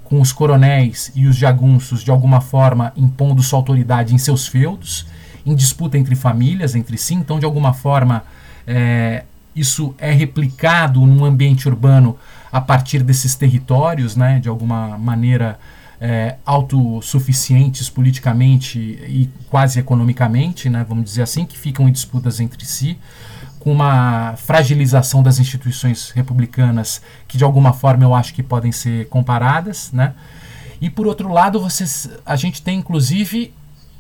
com 0.04 0.22
os 0.22 0.32
coronéis 0.32 1.12
e 1.16 1.26
os 1.28 1.36
jagunços 1.36 2.04
de 2.04 2.12
alguma 2.12 2.40
forma 2.40 2.94
impondo 2.96 3.42
sua 3.42 3.60
autoridade 3.60 4.14
em 4.14 4.18
seus 4.18 4.48
feudos, 4.48 5.06
em 5.46 5.56
disputa 5.56 5.98
entre 5.98 6.16
famílias, 6.16 6.76
entre 6.76 6.98
si, 6.98 7.14
então 7.14 7.40
de 7.40 7.46
alguma 7.46 7.74
forma 7.74 8.24
é, 8.68 9.24
isso 9.56 9.96
é 9.98 10.12
replicado 10.12 11.04
num 11.06 11.26
ambiente 11.26 11.68
urbano 11.68 12.18
a 12.52 12.62
partir 12.62 13.02
desses 13.02 13.34
territórios, 13.34 14.16
né, 14.16 14.40
de 14.40 14.50
alguma 14.50 14.98
maneira 14.98 15.58
é, 16.00 16.36
autossuficientes 16.46 17.90
politicamente 17.90 18.78
e 18.80 19.30
quase 19.50 19.80
economicamente, 19.80 20.70
né, 20.70 20.86
vamos 20.88 21.06
dizer 21.06 21.24
assim, 21.24 21.46
que 21.46 21.58
ficam 21.58 21.88
em 21.88 21.92
disputas 21.92 22.40
entre 22.40 22.66
si, 22.66 22.98
com 23.60 23.72
uma 23.72 24.36
fragilização 24.38 25.24
das 25.24 25.40
instituições 25.40 26.12
republicanas 26.12 27.02
que 27.28 27.38
de 27.38 27.44
alguma 27.44 27.74
forma 27.74 28.04
eu 28.04 28.14
acho 28.14 28.34
que 28.34 28.44
podem 28.44 28.72
ser 28.72 29.10
comparadas, 29.10 29.92
né? 29.92 30.14
E 30.80 30.90
por 30.90 31.08
outro 31.08 31.28
lado, 31.28 31.60
vocês, 31.60 32.10
a 32.26 32.36
gente 32.36 32.62
tem 32.62 32.78
inclusive 32.78 33.52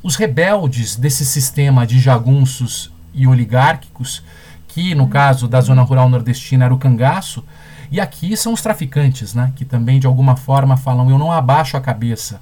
os 0.03 0.15
rebeldes 0.15 0.95
desse 0.95 1.25
sistema 1.25 1.87
de 1.87 1.99
jagunços 1.99 2.91
e 3.13 3.25
oligárquicos 3.27 4.23
aqui, 4.77 4.93
no 4.93 5.07
caso 5.07 5.47
da 5.47 5.59
zona 5.59 5.81
rural 5.81 6.07
nordestina, 6.07 6.65
era 6.65 6.73
o 6.73 6.77
cangaço, 6.77 7.43
e 7.91 7.99
aqui 7.99 8.37
são 8.37 8.53
os 8.53 8.61
traficantes, 8.61 9.33
né, 9.33 9.51
que 9.55 9.65
também 9.65 9.99
de 9.99 10.05
alguma 10.05 10.35
forma 10.35 10.77
falam: 10.77 11.09
eu 11.09 11.17
não 11.17 11.31
abaixo 11.31 11.75
a 11.75 11.81
cabeça 11.81 12.39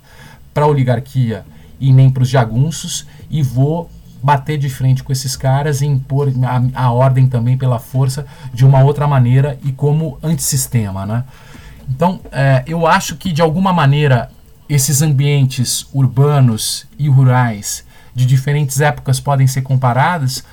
para 0.53 0.65
a 0.65 0.67
oligarquia 0.67 1.45
e 1.79 1.93
nem 1.93 2.09
para 2.09 2.23
os 2.23 2.29
jagunços 2.29 3.05
e 3.29 3.41
vou 3.41 3.89
bater 4.21 4.57
de 4.57 4.69
frente 4.69 5.03
com 5.03 5.11
esses 5.11 5.35
caras 5.35 5.81
e 5.81 5.85
impor 5.85 6.31
a, 6.43 6.85
a, 6.85 6.91
ordem 6.91 7.27
também 7.27 7.57
pela 7.57 7.79
força 7.79 8.25
de 8.53 8.65
uma 8.65 8.83
outra 8.83 9.07
maneira 9.07 9.59
e 9.63 9.71
como 9.71 10.17
antissistema. 10.23 11.05
Né? 11.05 11.23
Então, 11.87 12.19
é, 12.31 12.63
eu 12.65 12.87
acho 12.87 13.17
que 13.17 13.31
de 13.31 13.41
alguma 13.41 13.71
maneira 13.71 14.31
esses 14.67 15.01
ambientes 15.03 15.87
urbanos 15.93 16.87
e 16.97 17.07
rurais 17.07 17.85
de 18.15 18.25
diferentes 18.25 18.81
épocas 18.81 19.19
podem 19.19 19.45
ser 19.45 19.61
comparados, 19.61 20.43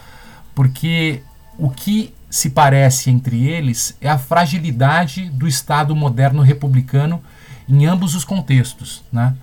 porque 0.54 1.22
o 1.58 1.70
que 1.70 2.14
se 2.30 2.50
parece 2.50 3.10
entre 3.10 3.46
eles 3.46 3.96
é 4.00 4.08
a 4.08 4.18
fragilidade 4.18 5.28
do 5.30 5.46
Estado 5.46 5.94
moderno 5.94 6.42
republicano 6.42 7.22
em 7.68 7.86
ambos 7.86 8.14
os 8.14 8.24
contextos, 8.24 9.02
né? 9.12 9.34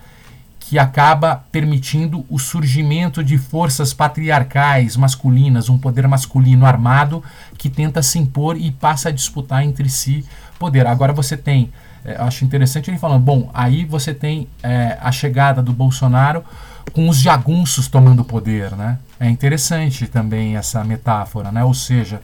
que 0.69 0.77
acaba 0.77 1.43
permitindo 1.51 2.23
o 2.29 2.37
surgimento 2.37 3.23
de 3.23 3.39
forças 3.39 3.91
patriarcais 3.91 4.95
masculinas, 4.95 5.67
um 5.67 5.79
poder 5.79 6.07
masculino 6.07 6.63
armado 6.63 7.23
que 7.57 7.71
tenta 7.71 8.03
se 8.03 8.19
impor 8.19 8.55
e 8.55 8.69
passa 8.69 9.09
a 9.09 9.11
disputar 9.11 9.63
entre 9.63 9.89
si 9.89 10.23
poder. 10.59 10.85
Agora 10.85 11.11
você 11.11 11.35
tem, 11.35 11.71
é, 12.05 12.17
acho 12.17 12.45
interessante 12.45 12.91
ele 12.91 12.99
falando, 12.99 13.23
bom, 13.23 13.49
aí 13.51 13.83
você 13.83 14.13
tem 14.13 14.47
é, 14.61 14.95
a 15.01 15.11
chegada 15.11 15.59
do 15.63 15.73
Bolsonaro 15.73 16.45
com 16.93 17.07
os 17.07 17.17
jagunços 17.19 17.87
tomando 17.87 18.23
poder, 18.23 18.75
né? 18.75 18.99
É 19.19 19.29
interessante 19.29 20.07
também 20.07 20.55
essa 20.55 20.83
metáfora, 20.83 21.51
né? 21.51 21.63
Ou 21.63 21.73
seja, 21.73 22.21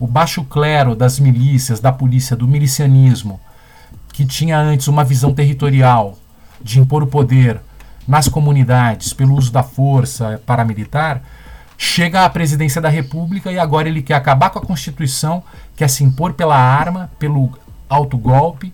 o 0.00 0.06
baixo 0.06 0.44
clero 0.44 0.94
das 0.96 1.18
milícias, 1.18 1.78
da 1.78 1.92
polícia, 1.92 2.36
do 2.36 2.48
milicianismo, 2.48 3.40
que 4.12 4.24
tinha 4.24 4.58
antes 4.58 4.88
uma 4.88 5.04
visão 5.04 5.32
territorial 5.32 6.18
de 6.60 6.80
impor 6.80 7.02
o 7.02 7.06
poder 7.06 7.60
nas 8.06 8.28
comunidades 8.28 9.12
pelo 9.12 9.34
uso 9.34 9.52
da 9.52 9.62
força 9.62 10.40
paramilitar, 10.44 11.22
chega 11.78 12.24
à 12.24 12.30
presidência 12.30 12.80
da 12.80 12.88
República 12.88 13.50
e 13.50 13.58
agora 13.58 13.88
ele 13.88 14.02
quer 14.02 14.14
acabar 14.14 14.50
com 14.50 14.58
a 14.58 14.62
Constituição, 14.62 15.42
quer 15.76 15.88
se 15.88 16.04
impor 16.04 16.32
pela 16.32 16.56
arma, 16.56 17.10
pelo 17.18 17.52
autogolpe, 17.88 18.72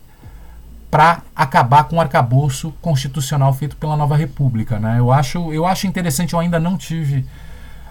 para 0.89 1.21
acabar 1.35 1.83
com 1.83 1.97
o 1.97 2.01
arcabouço 2.01 2.73
constitucional 2.81 3.53
feito 3.53 3.77
pela 3.77 3.95
nova 3.95 4.15
república. 4.15 4.79
Né? 4.79 4.99
Eu, 4.99 5.11
acho, 5.11 5.53
eu 5.53 5.65
acho 5.65 5.85
interessante, 5.85 6.33
eu 6.33 6.39
ainda 6.39 6.59
não 6.59 6.77
tive 6.77 7.25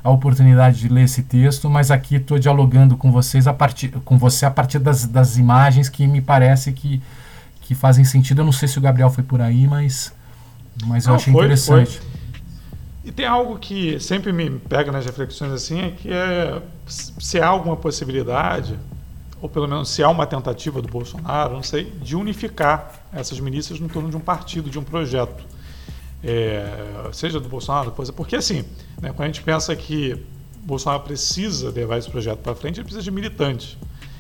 a 0.03 0.11
oportunidade 0.11 0.81
de 0.81 0.89
ler 0.89 1.05
esse 1.05 1.23
texto, 1.23 1.69
mas 1.69 1.91
aqui 1.91 2.17
estou 2.17 2.39
dialogando 2.39 2.97
com 2.97 3.13
vocês 3.13 3.47
a 3.47 3.53
partir, 3.53 3.91
com 4.05 4.19
você 4.19 4.47
a 4.47 4.51
partir 4.51 4.79
das, 4.79 5.07
das 5.07 5.37
imagens 5.37 5.89
que 5.89 6.07
me 6.07 6.21
parece 6.21 6.73
que, 6.73 7.01
que 7.63 7.75
fazem 7.75 8.05
sentido. 8.05 8.41
Eu 8.41 8.45
não 8.45 8.53
sei 8.53 8.69
se 8.69 8.79
o 8.79 8.81
Gabriel 8.81 9.11
foi 9.11 9.23
por 9.23 9.41
aí, 9.41 9.67
mas, 9.67 10.13
mas 10.87 11.07
eu 11.07 11.15
achei 11.15 11.33
foi, 11.33 11.45
interessante. 11.45 11.99
Foi. 11.99 12.09
E 13.05 13.13
tem 13.13 13.27
algo 13.27 13.59
que 13.59 13.99
sempre 14.01 14.33
me 14.33 14.51
pega 14.51 14.91
nas 14.91 15.05
reflexões 15.05 15.53
assim, 15.53 15.81
é 15.81 15.91
que 15.91 16.13
é, 16.13 16.61
se 16.87 17.41
há 17.41 17.47
alguma 17.47 17.77
possibilidade 17.77 18.77
ou 19.41 19.49
pelo 19.49 19.69
menos 19.69 19.89
se 19.89 20.03
há 20.03 20.09
uma 20.09 20.27
tentativa 20.27 20.83
do 20.83 20.89
Bolsonaro, 20.89 21.55
não 21.55 21.63
sei, 21.63 21.85
de 21.85 22.17
unificar 22.17 23.03
essas 23.13 23.39
milícias 23.41 23.79
no 23.79 23.89
torno 23.89 24.11
de 24.11 24.17
um 24.17 24.21
partido, 24.21 24.69
de 24.69 24.79
um 24.79 24.85
projeto. 24.85 25.45
É, 26.23 27.09
seja 27.13 27.39
do 27.39 27.49
Bolsonaro, 27.49 27.91
depois, 27.91 28.11
porque 28.11 28.35
assim, 28.35 28.65
né, 29.01 29.13
quando 29.13 29.23
a 29.23 29.27
gente 29.27 29.43
pensa 29.43 29.75
que 29.77 30.21
Bolsonaro 30.63 31.05
precisa 31.05 31.71
levar 31.71 31.99
esse 31.99 32.11
projeto 32.11 32.39
para 32.39 32.55
frente, 32.57 32.81
ele 32.81 32.85
precisa 32.85 33.05
de 33.05 33.11
militantes, 33.13 33.77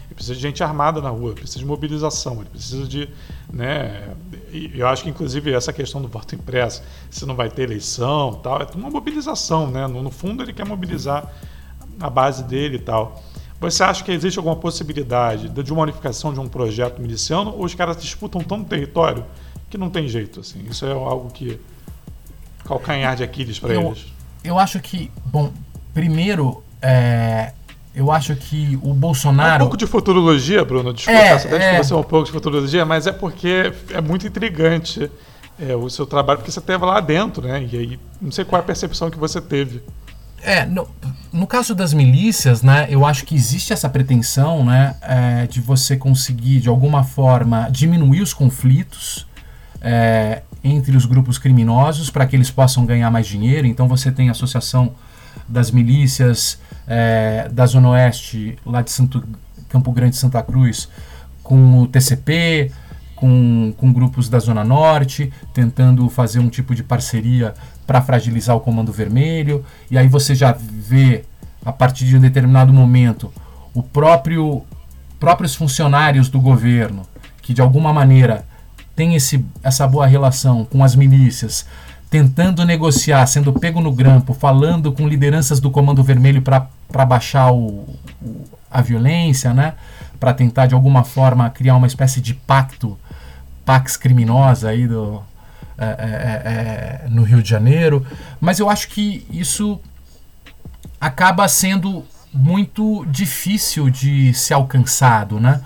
ele 0.06 0.14
precisa 0.14 0.36
de 0.36 0.40
gente 0.40 0.62
armada 0.62 1.00
na 1.02 1.10
rua, 1.10 1.30
ele 1.30 1.40
precisa 1.40 1.58
de 1.58 1.66
mobilização, 1.66 2.34
ele 2.40 2.50
precisa 2.50 2.86
de, 2.86 3.08
né, 3.52 4.14
eu 4.52 4.86
acho 4.86 5.02
que 5.02 5.10
inclusive 5.10 5.52
essa 5.52 5.72
questão 5.72 6.00
do 6.00 6.06
voto 6.06 6.36
impresso, 6.36 6.82
se 7.10 7.26
não 7.26 7.34
vai 7.34 7.50
ter 7.50 7.62
eleição, 7.62 8.34
tal, 8.34 8.62
é 8.62 8.66
uma 8.76 8.90
mobilização, 8.90 9.68
né? 9.68 9.86
No, 9.88 10.00
no 10.00 10.10
fundo 10.10 10.44
ele 10.44 10.52
quer 10.52 10.64
mobilizar 10.64 11.32
a 12.00 12.08
base 12.08 12.44
dele 12.44 12.76
e 12.76 12.80
tal. 12.80 13.22
Você 13.60 13.82
acha 13.82 14.04
que 14.04 14.12
existe 14.12 14.38
alguma 14.38 14.56
possibilidade 14.56 15.48
de 15.48 15.72
uma 15.72 15.82
unificação 15.82 16.32
de 16.32 16.38
um 16.38 16.48
projeto 16.48 17.00
miliciano 17.00 17.52
ou 17.56 17.64
os 17.64 17.74
caras 17.74 17.96
disputam 17.96 18.40
tanto 18.40 18.68
território 18.68 19.24
que 19.68 19.76
não 19.76 19.90
tem 19.90 20.06
jeito? 20.08 20.40
Assim? 20.40 20.64
Isso 20.68 20.86
é 20.86 20.92
algo 20.92 21.30
que. 21.30 21.60
calcanhar 22.64 23.16
de 23.16 23.24
Aquiles 23.24 23.58
para 23.58 23.74
eles. 23.74 24.06
Eu 24.44 24.58
acho 24.58 24.78
que, 24.80 25.10
bom, 25.24 25.52
primeiro, 25.92 26.62
é, 26.80 27.52
eu 27.94 28.12
acho 28.12 28.36
que 28.36 28.78
o 28.80 28.94
Bolsonaro. 28.94 29.64
Um 29.64 29.66
pouco 29.66 29.76
de 29.76 29.86
futurologia, 29.86 30.64
Bruno, 30.64 30.94
desculpa, 30.94 31.18
é, 31.18 31.36
você 31.36 31.48
até 31.48 31.76
é... 31.76 31.96
um 31.96 32.02
pouco 32.04 32.26
de 32.26 32.30
futurologia, 32.30 32.84
mas 32.84 33.08
é 33.08 33.12
porque 33.12 33.72
é 33.92 34.00
muito 34.00 34.24
intrigante 34.24 35.10
é, 35.58 35.74
o 35.74 35.90
seu 35.90 36.06
trabalho, 36.06 36.38
porque 36.38 36.52
você 36.52 36.60
esteve 36.60 36.84
lá 36.84 37.00
dentro, 37.00 37.46
né? 37.46 37.68
E 37.70 37.76
aí, 37.76 38.00
não 38.20 38.30
sei 38.30 38.44
qual 38.44 38.60
é 38.60 38.62
a 38.62 38.66
percepção 38.66 39.10
que 39.10 39.18
você 39.18 39.40
teve. 39.40 39.82
É, 40.42 40.64
no, 40.64 40.88
no 41.32 41.46
caso 41.46 41.74
das 41.74 41.92
milícias, 41.92 42.62
né, 42.62 42.86
eu 42.88 43.04
acho 43.04 43.24
que 43.24 43.34
existe 43.34 43.72
essa 43.72 43.88
pretensão, 43.88 44.64
né, 44.64 44.94
é, 45.02 45.46
de 45.46 45.60
você 45.60 45.96
conseguir, 45.96 46.60
de 46.60 46.68
alguma 46.68 47.04
forma, 47.04 47.68
diminuir 47.70 48.22
os 48.22 48.32
conflitos 48.32 49.26
é, 49.80 50.42
entre 50.62 50.96
os 50.96 51.04
grupos 51.04 51.38
criminosos 51.38 52.10
para 52.10 52.26
que 52.26 52.36
eles 52.36 52.50
possam 52.50 52.84
ganhar 52.84 53.10
mais 53.10 53.26
dinheiro. 53.26 53.66
Então 53.66 53.88
você 53.88 54.10
tem 54.10 54.28
a 54.28 54.32
associação 54.32 54.92
das 55.48 55.70
milícias 55.70 56.58
é, 56.86 57.48
da 57.50 57.66
Zona 57.66 57.90
Oeste, 57.90 58.58
lá 58.64 58.82
de 58.82 58.90
Santo, 58.90 59.22
Campo 59.68 59.92
Grande 59.92 60.16
Santa 60.16 60.42
Cruz, 60.42 60.88
com 61.42 61.80
o 61.82 61.86
TCP, 61.86 62.70
com, 63.18 63.74
com 63.76 63.92
grupos 63.92 64.28
da 64.28 64.38
Zona 64.38 64.62
Norte, 64.62 65.32
tentando 65.52 66.08
fazer 66.08 66.38
um 66.38 66.48
tipo 66.48 66.74
de 66.74 66.84
parceria 66.84 67.52
para 67.84 68.00
fragilizar 68.00 68.54
o 68.54 68.60
Comando 68.60 68.92
Vermelho, 68.92 69.64
e 69.90 69.98
aí 69.98 70.06
você 70.06 70.34
já 70.34 70.52
vê, 70.52 71.24
a 71.64 71.72
partir 71.72 72.04
de 72.04 72.16
um 72.16 72.20
determinado 72.20 72.72
momento, 72.72 73.32
o 73.74 73.82
próprio 73.82 74.62
próprios 75.18 75.56
funcionários 75.56 76.28
do 76.28 76.40
governo, 76.40 77.02
que 77.42 77.52
de 77.52 77.60
alguma 77.60 77.92
maneira 77.92 78.44
tem 78.94 79.16
esse, 79.16 79.44
essa 79.64 79.84
boa 79.86 80.06
relação 80.06 80.64
com 80.64 80.84
as 80.84 80.94
milícias, 80.94 81.66
tentando 82.08 82.64
negociar, 82.64 83.26
sendo 83.26 83.52
pego 83.52 83.80
no 83.80 83.90
grampo, 83.90 84.32
falando 84.32 84.92
com 84.92 85.08
lideranças 85.08 85.58
do 85.58 85.72
Comando 85.72 86.04
Vermelho 86.04 86.40
para 86.40 87.04
baixar 87.04 87.50
o, 87.50 87.84
o, 88.22 88.44
a 88.70 88.80
violência, 88.80 89.52
né? 89.52 89.74
Para 90.18 90.34
tentar 90.34 90.66
de 90.66 90.74
alguma 90.74 91.04
forma 91.04 91.48
criar 91.50 91.76
uma 91.76 91.86
espécie 91.86 92.20
de 92.20 92.34
pacto, 92.34 92.98
pax 93.64 93.96
criminosa 93.96 94.70
aí 94.70 94.86
do, 94.86 95.22
é, 95.76 95.84
é, 95.84 95.86
é, 95.86 97.04
é, 97.04 97.08
no 97.08 97.22
Rio 97.22 97.42
de 97.42 97.48
Janeiro, 97.48 98.04
mas 98.40 98.58
eu 98.58 98.68
acho 98.68 98.88
que 98.88 99.24
isso 99.30 99.80
acaba 101.00 101.46
sendo 101.46 102.04
muito 102.32 103.06
difícil 103.06 103.88
de 103.88 104.34
ser 104.34 104.54
alcançado, 104.54 105.38
né? 105.38 105.62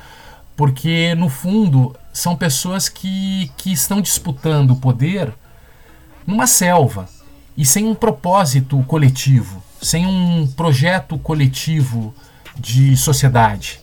Porque 0.56 1.14
no 1.14 1.28
fundo 1.28 1.96
são 2.12 2.36
pessoas 2.36 2.88
que, 2.88 3.50
que 3.56 3.72
estão 3.72 4.00
disputando 4.02 4.72
o 4.72 4.76
poder 4.76 5.32
numa 6.26 6.46
selva 6.46 7.08
e 7.56 7.64
sem 7.64 7.86
um 7.86 7.94
propósito 7.94 8.82
coletivo, 8.84 9.62
sem 9.80 10.06
um 10.06 10.46
projeto 10.46 11.18
coletivo 11.18 12.14
de 12.58 12.96
sociedade. 12.96 13.80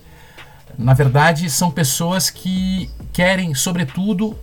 Na 0.80 0.94
verdade, 0.94 1.50
são 1.50 1.70
pessoas 1.70 2.30
que 2.30 2.90
querem, 3.12 3.54
sobretudo, 3.54 4.34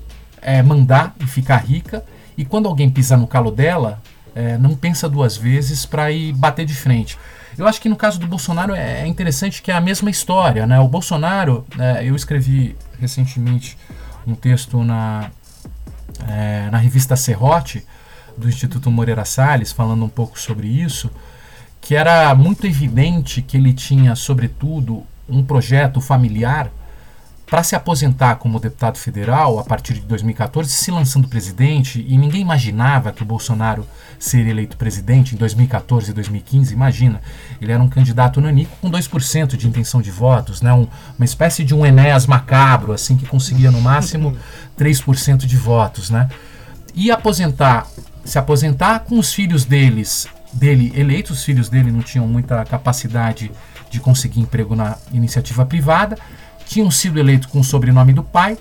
é, 0.42 0.62
mandar 0.62 1.16
e 1.18 1.26
ficar 1.26 1.56
rica, 1.56 2.04
e 2.36 2.44
quando 2.44 2.68
alguém 2.68 2.90
pisa 2.90 3.16
no 3.16 3.26
calo 3.26 3.50
dela, 3.50 4.02
é, 4.34 4.58
não 4.58 4.76
pensa 4.76 5.08
duas 5.08 5.34
vezes 5.34 5.86
para 5.86 6.12
ir 6.12 6.34
bater 6.34 6.66
de 6.66 6.74
frente. 6.74 7.18
Eu 7.56 7.66
acho 7.66 7.80
que 7.80 7.88
no 7.88 7.96
caso 7.96 8.20
do 8.20 8.26
Bolsonaro 8.26 8.74
é, 8.74 9.00
é 9.00 9.06
interessante 9.06 9.62
que 9.62 9.70
é 9.70 9.74
a 9.74 9.80
mesma 9.80 10.10
história. 10.10 10.66
Né? 10.66 10.78
O 10.78 10.86
Bolsonaro, 10.86 11.66
é, 11.78 12.04
eu 12.04 12.14
escrevi 12.14 12.76
recentemente 13.00 13.78
um 14.26 14.34
texto 14.34 14.84
na, 14.84 15.30
é, 16.28 16.68
na 16.70 16.76
revista 16.76 17.16
Serrote, 17.16 17.82
do 18.36 18.46
Instituto 18.46 18.90
Moreira 18.90 19.24
Salles, 19.24 19.72
falando 19.72 20.04
um 20.04 20.08
pouco 20.10 20.38
sobre 20.38 20.68
isso, 20.68 21.10
que 21.80 21.94
era 21.94 22.34
muito 22.34 22.66
evidente 22.66 23.40
que 23.40 23.56
ele 23.56 23.72
tinha, 23.72 24.14
sobretudo, 24.14 25.06
um 25.28 25.44
projeto 25.44 26.00
familiar 26.00 26.70
para 27.46 27.62
se 27.62 27.76
aposentar 27.76 28.36
como 28.36 28.58
deputado 28.58 28.98
federal 28.98 29.60
a 29.60 29.64
partir 29.64 29.94
de 29.94 30.00
2014, 30.00 30.68
se 30.68 30.90
lançando 30.90 31.28
presidente, 31.28 32.04
e 32.06 32.18
ninguém 32.18 32.40
imaginava 32.40 33.12
que 33.12 33.22
o 33.22 33.26
Bolsonaro 33.26 33.86
seria 34.18 34.50
eleito 34.50 34.76
presidente 34.76 35.34
em 35.34 35.38
2014 35.38 36.10
e 36.10 36.14
2015, 36.14 36.74
imagina. 36.74 37.20
Ele 37.60 37.70
era 37.70 37.80
um 37.80 37.88
candidato 37.88 38.40
nanico 38.40 38.76
com 38.80 38.90
2% 38.90 39.56
de 39.56 39.68
intenção 39.68 40.02
de 40.02 40.10
votos, 40.10 40.60
né? 40.60 40.72
Um, 40.72 40.88
uma 41.16 41.24
espécie 41.24 41.62
de 41.62 41.72
um 41.72 41.86
Enéas 41.86 42.26
macabro, 42.26 42.92
assim, 42.92 43.16
que 43.16 43.26
conseguia 43.26 43.70
no 43.70 43.80
máximo 43.80 44.36
3% 44.76 45.46
de 45.46 45.56
votos, 45.56 46.10
né? 46.10 46.28
E 46.96 47.12
aposentar, 47.12 47.86
se 48.24 48.38
aposentar 48.38 49.00
com 49.00 49.20
os 49.20 49.32
filhos 49.32 49.64
deles, 49.64 50.26
dele 50.52 50.92
eleitos, 50.96 51.38
os 51.38 51.44
filhos 51.44 51.68
dele 51.68 51.92
não 51.92 52.00
tinham 52.00 52.26
muita 52.26 52.64
capacidade 52.64 53.44
de 53.46 53.52
conseguir 54.00 54.40
emprego 54.40 54.74
na 54.74 54.96
iniciativa 55.12 55.64
privada, 55.64 56.16
tinham 56.66 56.90
sido 56.90 57.18
eleitos 57.18 57.48
com 57.48 57.60
o 57.60 57.64
sobrenome 57.64 58.12
do 58.12 58.22
pai, 58.22 58.58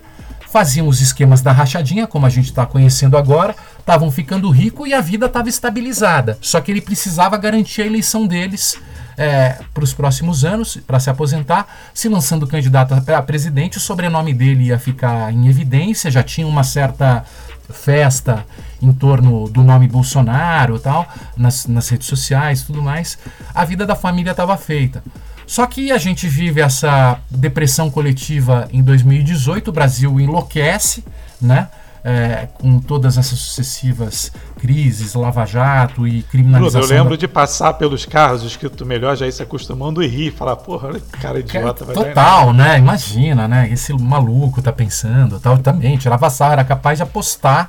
faziam 0.48 0.88
os 0.88 1.00
esquemas 1.00 1.42
da 1.42 1.52
rachadinha, 1.52 2.06
como 2.06 2.24
a 2.24 2.30
gente 2.30 2.46
está 2.46 2.64
conhecendo 2.64 3.16
agora, 3.16 3.54
estavam 3.78 4.10
ficando 4.10 4.48
rico 4.50 4.86
e 4.86 4.94
a 4.94 5.00
vida 5.00 5.26
estava 5.26 5.48
estabilizada. 5.48 6.38
Só 6.40 6.60
que 6.60 6.70
ele 6.70 6.80
precisava 6.80 7.36
garantir 7.36 7.82
a 7.82 7.86
eleição 7.86 8.26
deles 8.26 8.78
é, 9.16 9.58
para 9.72 9.84
os 9.84 9.92
próximos 9.92 10.44
anos, 10.44 10.78
para 10.86 11.00
se 11.00 11.10
aposentar, 11.10 11.66
se 11.92 12.08
lançando 12.08 12.46
candidato 12.46 12.94
a 12.94 13.22
presidente, 13.22 13.78
o 13.78 13.80
sobrenome 13.80 14.32
dele 14.32 14.64
ia 14.64 14.78
ficar 14.78 15.32
em 15.32 15.48
evidência, 15.48 16.10
já 16.10 16.22
tinha 16.22 16.46
uma 16.46 16.62
certa 16.62 17.24
festa 17.70 18.46
em 18.80 18.92
torno 18.92 19.48
do 19.48 19.62
nome 19.62 19.88
Bolsonaro 19.88 20.78
tal, 20.78 21.06
nas, 21.36 21.66
nas 21.66 21.88
redes 21.88 22.06
sociais 22.06 22.62
tudo 22.62 22.82
mais. 22.82 23.18
A 23.54 23.64
vida 23.64 23.86
da 23.86 23.94
família 23.94 24.30
estava 24.32 24.56
feita. 24.56 25.02
Só 25.46 25.64
que 25.66 25.92
a 25.92 25.98
gente 25.98 26.26
vive 26.26 26.60
essa 26.60 27.20
depressão 27.30 27.88
coletiva 27.88 28.68
em 28.72 28.82
2018, 28.82 29.68
o 29.68 29.72
Brasil 29.72 30.20
enlouquece, 30.20 31.04
né? 31.40 31.68
É, 32.08 32.46
com 32.54 32.78
todas 32.78 33.18
essas 33.18 33.36
sucessivas 33.36 34.30
crises, 34.60 35.14
lava-jato 35.14 36.06
e 36.06 36.22
criminalização. 36.22 36.82
Bruno, 36.82 36.94
eu 36.94 36.98
lembro 36.98 37.16
da... 37.16 37.20
de 37.20 37.26
passar 37.26 37.72
pelos 37.72 38.06
carros 38.06 38.44
escrito 38.44 38.86
melhor 38.86 39.16
já 39.16 39.26
ir 39.26 39.32
se 39.32 39.42
acostumando 39.42 40.00
e 40.00 40.06
rir, 40.06 40.30
falar, 40.30 40.54
porra, 40.54 40.86
olha 40.86 41.00
que 41.00 41.18
cara 41.18 41.40
idiota. 41.40 41.84
Vai 41.84 41.96
Total, 41.96 42.52
né? 42.52 42.78
Imagina, 42.78 43.48
né? 43.48 43.68
Esse 43.72 43.92
maluco 43.92 44.62
tá 44.62 44.72
pensando, 44.72 45.40
tal, 45.40 45.58
também, 45.58 45.96
tirava 45.96 46.30
sarro, 46.30 46.52
era 46.52 46.64
capaz 46.64 46.98
de 46.98 47.02
apostar 47.02 47.68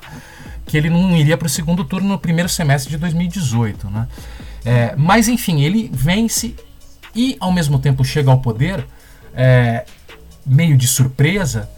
que 0.68 0.78
ele 0.78 0.92
não 0.92 1.18
iria 1.18 1.36
para 1.36 1.48
o 1.48 1.50
segundo 1.50 1.84
turno 1.84 2.10
no 2.10 2.20
primeiro 2.20 2.48
semestre 2.48 2.92
de 2.92 2.98
2018, 2.98 3.90
né? 3.90 4.08
É, 4.64 4.94
mas 4.96 5.28
enfim, 5.28 5.62
ele 5.62 5.90
vence 5.92 6.54
e 7.16 7.38
ao 7.40 7.52
mesmo 7.52 7.80
tempo 7.80 8.06
chega 8.06 8.30
ao 8.30 8.40
poder 8.40 8.86
é, 9.34 9.86
meio 10.46 10.78
de 10.78 10.88
surpresa, 10.88 11.70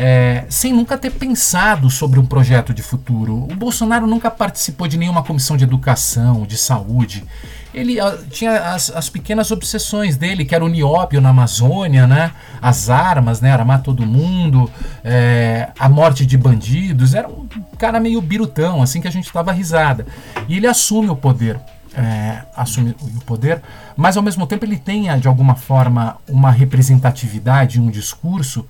é, 0.00 0.44
sem 0.48 0.72
nunca 0.72 0.96
ter 0.96 1.10
pensado 1.10 1.90
sobre 1.90 2.20
um 2.20 2.24
projeto 2.24 2.72
de 2.72 2.82
futuro. 2.82 3.34
O 3.50 3.56
Bolsonaro 3.56 4.06
nunca 4.06 4.30
participou 4.30 4.86
de 4.86 4.96
nenhuma 4.96 5.24
comissão 5.24 5.56
de 5.56 5.64
educação, 5.64 6.46
de 6.46 6.56
saúde. 6.56 7.24
Ele 7.74 7.98
a, 7.98 8.16
tinha 8.30 8.72
as, 8.72 8.90
as, 8.90 9.10
pequenas 9.10 9.50
obsessões 9.50 10.16
dele, 10.16 10.44
que 10.44 10.54
era 10.54 10.64
o 10.64 10.68
nióbio 10.68 11.20
na 11.20 11.30
Amazônia, 11.30 12.06
né? 12.06 12.30
as 12.62 12.88
armas, 12.88 13.40
né? 13.40 13.50
armar 13.50 13.82
todo 13.82 14.06
mundo, 14.06 14.70
é, 15.02 15.70
a 15.76 15.88
morte 15.88 16.24
de 16.24 16.38
bandidos. 16.38 17.12
Era 17.12 17.28
um 17.28 17.48
cara 17.76 17.98
meio 17.98 18.22
birutão, 18.22 18.80
assim 18.80 19.00
que 19.00 19.08
a 19.08 19.12
gente 19.12 19.26
estava 19.26 19.50
risada. 19.50 20.06
E 20.48 20.56
ele 20.56 20.68
assume 20.68 21.10
o 21.10 21.16
poder 21.16 21.58
é, 21.98 22.42
assume 22.56 22.94
o 23.00 23.20
poder, 23.24 23.60
mas 23.96 24.16
ao 24.16 24.22
mesmo 24.22 24.46
tempo 24.46 24.64
ele 24.64 24.76
tenha 24.76 25.18
de 25.18 25.26
alguma 25.26 25.56
forma 25.56 26.16
uma 26.28 26.50
representatividade, 26.50 27.80
um 27.80 27.90
discurso 27.90 28.64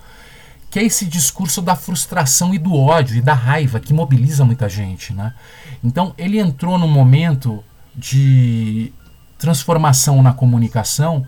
que 0.71 0.79
é 0.79 0.85
esse 0.85 1.07
discurso 1.07 1.63
da 1.63 1.75
frustração 1.75 2.55
e 2.55 2.59
do 2.59 2.75
ódio 2.75 3.17
e 3.17 3.21
da 3.21 3.35
raiva 3.35 3.81
que 3.81 3.93
mobiliza 3.93 4.45
muita 4.45 4.69
gente, 4.69 5.13
né? 5.13 5.33
Então 5.83 6.15
ele 6.19 6.39
entrou 6.39 6.79
num 6.79 6.89
momento 6.89 7.65
de 7.95 8.93
transformação 9.39 10.23
na 10.23 10.33
comunicação 10.33 11.27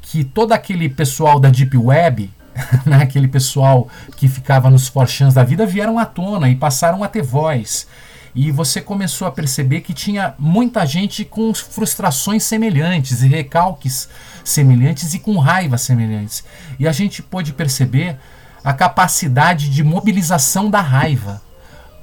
que 0.00 0.24
todo 0.24 0.52
aquele 0.52 0.88
pessoal 0.88 1.38
da 1.38 1.48
Deep 1.48 1.76
Web, 1.76 2.30
né, 2.84 2.96
aquele 2.96 3.28
pessoal 3.28 3.88
que 4.16 4.28
ficava 4.28 4.68
nos 4.68 4.88
forchans 4.88 5.32
da 5.32 5.44
vida, 5.44 5.64
vieram 5.64 5.98
à 5.98 6.04
tona 6.04 6.50
e 6.50 6.56
passaram 6.56 7.04
a 7.04 7.08
ter 7.08 7.22
voz. 7.22 7.86
E 8.34 8.50
você 8.50 8.80
começou 8.80 9.28
a 9.28 9.30
perceber 9.30 9.82
que 9.82 9.92
tinha 9.92 10.34
muita 10.38 10.84
gente 10.86 11.24
com 11.24 11.52
frustrações 11.54 12.42
semelhantes 12.42 13.22
e 13.22 13.28
recalques 13.28 14.08
semelhantes 14.42 15.14
e 15.14 15.18
com 15.18 15.38
raiva 15.38 15.76
semelhantes. 15.78 16.42
E 16.78 16.88
a 16.88 16.92
gente 16.92 17.22
pôde 17.22 17.52
perceber 17.52 18.18
a 18.64 18.72
capacidade 18.72 19.68
de 19.68 19.82
mobilização 19.82 20.70
da 20.70 20.80
raiva. 20.80 21.42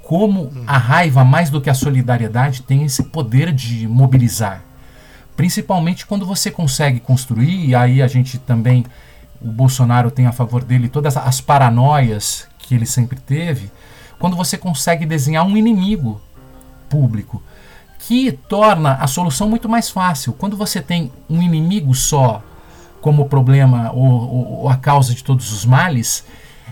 Como 0.04 0.52
a 0.66 0.78
raiva, 0.78 1.24
mais 1.24 1.50
do 1.50 1.62
que 1.62 1.70
a 1.70 1.74
solidariedade, 1.74 2.64
tem 2.64 2.84
esse 2.84 3.04
poder 3.04 3.52
de 3.52 3.88
mobilizar. 3.88 4.64
Principalmente 5.36 6.06
quando 6.06 6.26
você 6.26 6.52
consegue 6.52 7.00
construir, 7.00 7.68
e 7.70 7.76
aí 7.76 8.02
a 8.02 8.08
gente 8.08 8.38
também, 8.40 8.86
o 9.42 9.48
Bolsonaro 9.48 10.12
tem 10.12 10.26
a 10.26 10.32
favor 10.32 10.64
dele 10.64 10.90
todas 10.90 11.16
as 11.16 11.40
paranoias 11.40 12.48
que 12.58 12.76
ele 12.76 12.86
sempre 12.86 13.20
teve, 13.20 13.72
quando 14.20 14.36
você 14.36 14.58
consegue 14.58 15.06
desenhar 15.06 15.46
um 15.46 15.56
inimigo 15.56 16.22
público 16.90 17.42
que 18.00 18.32
torna 18.32 18.96
a 18.96 19.08
solução 19.08 19.48
muito 19.48 19.70
mais 19.70 19.90
fácil. 19.90 20.34
Quando 20.34 20.58
você 20.58 20.82
tem 20.82 21.12
um 21.30 21.42
inimigo 21.42 21.94
só 21.94 22.42
como 23.02 23.30
problema 23.30 23.92
ou, 23.92 24.06
ou, 24.06 24.60
ou, 24.62 24.70
a 24.70 24.76
causa 24.76 25.14
de 25.14 25.24
todos 25.24 25.54
os 25.54 25.66
males, 25.66 26.26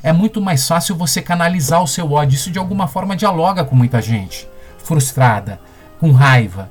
é 0.04 0.12
muito 0.14 0.42
mais 0.42 0.68
fácil 0.68 0.96
você 0.96 1.22
canalizar 1.22 1.82
o 1.82 1.88
seu 1.88 2.12
ódio. 2.12 2.36
Isso 2.36 2.52
de 2.52 2.60
alguma 2.60 2.88
forma 2.88 3.16
dialoga 3.16 3.64
com 3.64 3.76
muita 3.76 4.02
gente 4.02 4.48
frustrada, 4.84 5.60
com 6.00 6.12
raiva, 6.12 6.70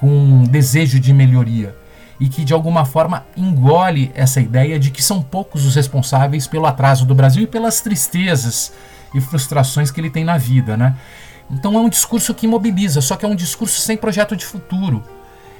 com 0.00 0.44
desejo 0.44 0.98
de 0.98 1.12
melhoria 1.12 1.76
e 2.20 2.28
que 2.28 2.44
de 2.44 2.52
alguma 2.52 2.84
forma 2.84 3.24
engole 3.36 4.10
essa 4.14 4.40
ideia 4.40 4.78
de 4.78 4.90
que 4.90 5.02
são 5.02 5.22
poucos 5.22 5.64
os 5.64 5.74
responsáveis 5.74 6.46
pelo 6.46 6.66
atraso 6.66 7.04
do 7.04 7.14
Brasil 7.14 7.42
e 7.42 7.46
pelas 7.46 7.80
tristezas 7.80 8.72
e 9.14 9.20
frustrações 9.20 9.90
que 9.90 10.00
ele 10.00 10.10
tem 10.10 10.24
na 10.24 10.36
vida, 10.36 10.76
né? 10.76 10.96
Então 11.50 11.74
é 11.74 11.78
um 11.78 11.88
discurso 11.88 12.34
que 12.34 12.46
mobiliza, 12.46 13.00
só 13.00 13.16
que 13.16 13.24
é 13.24 13.28
um 13.28 13.34
discurso 13.34 13.80
sem 13.80 13.96
projeto 13.96 14.36
de 14.36 14.44
futuro. 14.44 15.02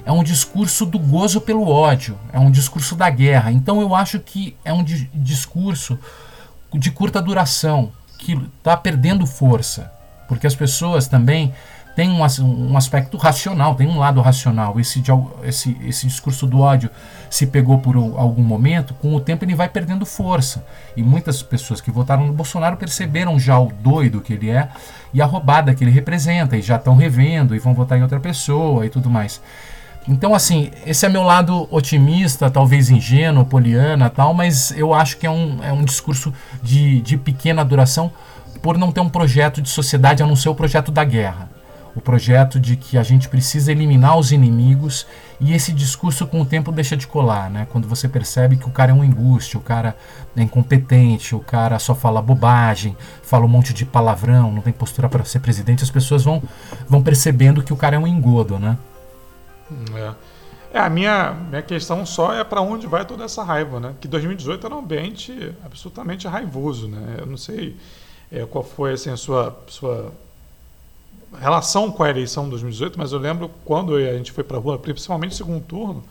É 0.05 0.11
um 0.11 0.23
discurso 0.23 0.85
do 0.85 0.99
gozo 0.99 1.41
pelo 1.41 1.67
ódio, 1.67 2.17
é 2.31 2.39
um 2.39 2.51
discurso 2.51 2.95
da 2.95 3.09
guerra. 3.09 3.51
Então 3.51 3.81
eu 3.81 3.95
acho 3.95 4.19
que 4.19 4.55
é 4.63 4.71
um 4.71 4.83
di 4.83 5.09
discurso 5.13 5.97
de 6.73 6.91
curta 6.91 7.21
duração, 7.21 7.91
que 8.17 8.33
está 8.33 8.75
perdendo 8.75 9.25
força, 9.25 9.91
porque 10.27 10.45
as 10.45 10.55
pessoas 10.55 11.07
também 11.07 11.53
tem 11.95 12.09
um, 12.09 12.21
um 12.21 12.77
aspecto 12.77 13.17
racional, 13.17 13.75
tem 13.75 13.85
um 13.85 13.99
lado 13.99 14.21
racional. 14.21 14.79
Esse, 14.79 15.03
esse, 15.43 15.77
esse 15.83 16.07
discurso 16.07 16.47
do 16.47 16.59
ódio 16.59 16.89
se 17.29 17.45
pegou 17.45 17.79
por 17.79 17.97
algum 17.97 18.41
momento, 18.41 18.93
com 18.93 19.13
o 19.13 19.19
tempo 19.19 19.43
ele 19.43 19.53
vai 19.53 19.67
perdendo 19.67 20.05
força. 20.05 20.65
E 20.95 21.03
muitas 21.03 21.43
pessoas 21.43 21.81
que 21.81 21.91
votaram 21.91 22.25
no 22.25 22.31
Bolsonaro 22.31 22.77
perceberam 22.77 23.37
já 23.37 23.59
o 23.59 23.69
doido 23.81 24.21
que 24.21 24.31
ele 24.31 24.49
é 24.49 24.69
e 25.13 25.21
a 25.21 25.25
roubada 25.25 25.75
que 25.75 25.83
ele 25.83 25.91
representa, 25.91 26.55
e 26.55 26.61
já 26.61 26.77
estão 26.77 26.95
revendo 26.95 27.53
e 27.53 27.59
vão 27.59 27.73
votar 27.73 27.97
em 27.97 28.01
outra 28.01 28.19
pessoa 28.19 28.85
e 28.85 28.89
tudo 28.89 29.09
mais. 29.09 29.41
Então, 30.09 30.33
assim, 30.33 30.71
esse 30.87 31.05
é 31.05 31.09
meu 31.09 31.21
lado 31.21 31.67
otimista, 31.69 32.49
talvez 32.49 32.89
ingênuo, 32.89 33.45
poliana 33.45 34.09
tal, 34.09 34.33
mas 34.33 34.71
eu 34.71 34.91
acho 34.91 35.17
que 35.17 35.27
é 35.27 35.29
um, 35.29 35.63
é 35.63 35.71
um 35.71 35.83
discurso 35.83 36.33
de, 36.63 36.99
de 37.01 37.15
pequena 37.15 37.63
duração 37.63 38.11
por 38.59 38.75
não 38.75 38.91
ter 38.91 39.01
um 39.01 39.07
projeto 39.07 39.61
de 39.61 39.69
sociedade 39.69 40.23
a 40.23 40.25
não 40.25 40.35
ser 40.35 40.49
o 40.49 40.55
projeto 40.55 40.91
da 40.91 41.03
guerra 41.03 41.49
o 41.95 42.01
projeto 42.01 42.59
de 42.59 42.75
que 42.75 42.97
a 42.97 43.03
gente 43.03 43.27
precisa 43.27 43.71
eliminar 43.71 44.17
os 44.17 44.31
inimigos 44.31 45.05
e 45.39 45.53
esse 45.53 45.73
discurso 45.73 46.25
com 46.27 46.41
o 46.41 46.45
tempo 46.45 46.71
deixa 46.71 46.95
de 46.95 47.07
colar, 47.07 47.49
né? 47.49 47.67
Quando 47.71 47.87
você 47.87 48.07
percebe 48.07 48.57
que 48.57 48.67
o 48.67 48.71
cara 48.71 48.91
é 48.91 48.93
um 48.93 49.03
embuste, 49.03 49.57
o 49.57 49.59
cara 49.59 49.95
é 50.35 50.41
incompetente, 50.41 51.35
o 51.35 51.39
cara 51.39 51.79
só 51.79 51.95
fala 51.95 52.21
bobagem, 52.21 52.95
fala 53.23 53.45
um 53.45 53.49
monte 53.49 53.73
de 53.73 53.85
palavrão, 53.85 54.51
não 54.51 54.61
tem 54.61 54.71
postura 54.71 55.09
para 55.09 55.25
ser 55.25 55.39
presidente, 55.39 55.83
as 55.83 55.89
pessoas 55.89 56.23
vão, 56.23 56.41
vão 56.87 57.01
percebendo 57.01 57.63
que 57.63 57.73
o 57.73 57.77
cara 57.77 57.95
é 57.95 57.99
um 57.99 58.07
engodo, 58.07 58.59
né? 58.59 58.77
É. 59.95 60.13
É, 60.71 60.79
a 60.79 60.89
minha, 60.89 61.33
minha 61.49 61.61
questão 61.63 62.05
só 62.05 62.33
é 62.33 62.43
para 62.43 62.61
onde 62.61 62.85
vai 62.85 63.03
toda 63.03 63.23
essa 63.23 63.43
raiva, 63.43 63.79
né? 63.79 63.95
Que 63.99 64.07
2018 64.07 64.67
era 64.67 64.75
um 64.75 64.79
ambiente 64.79 65.51
absolutamente 65.65 66.27
raivoso, 66.27 66.87
né? 66.87 67.15
Eu 67.19 67.25
não 67.25 67.37
sei 67.37 67.75
é, 68.31 68.45
qual 68.45 68.63
foi 68.63 68.93
assim, 68.93 69.09
a 69.09 69.17
sua, 69.17 69.57
sua 69.67 70.11
relação 71.39 71.91
com 71.91 72.03
a 72.03 72.09
eleição 72.09 72.43
de 72.43 72.51
2018, 72.51 72.99
mas 72.99 73.11
eu 73.11 73.19
lembro 73.19 73.49
quando 73.65 73.95
a 73.95 74.13
gente 74.13 74.31
foi 74.31 74.43
para 74.43 74.57
a 74.57 74.59
rua, 74.59 74.77
principalmente 74.77 75.31
no 75.31 75.37
segundo 75.37 75.63
turno, 75.63 76.03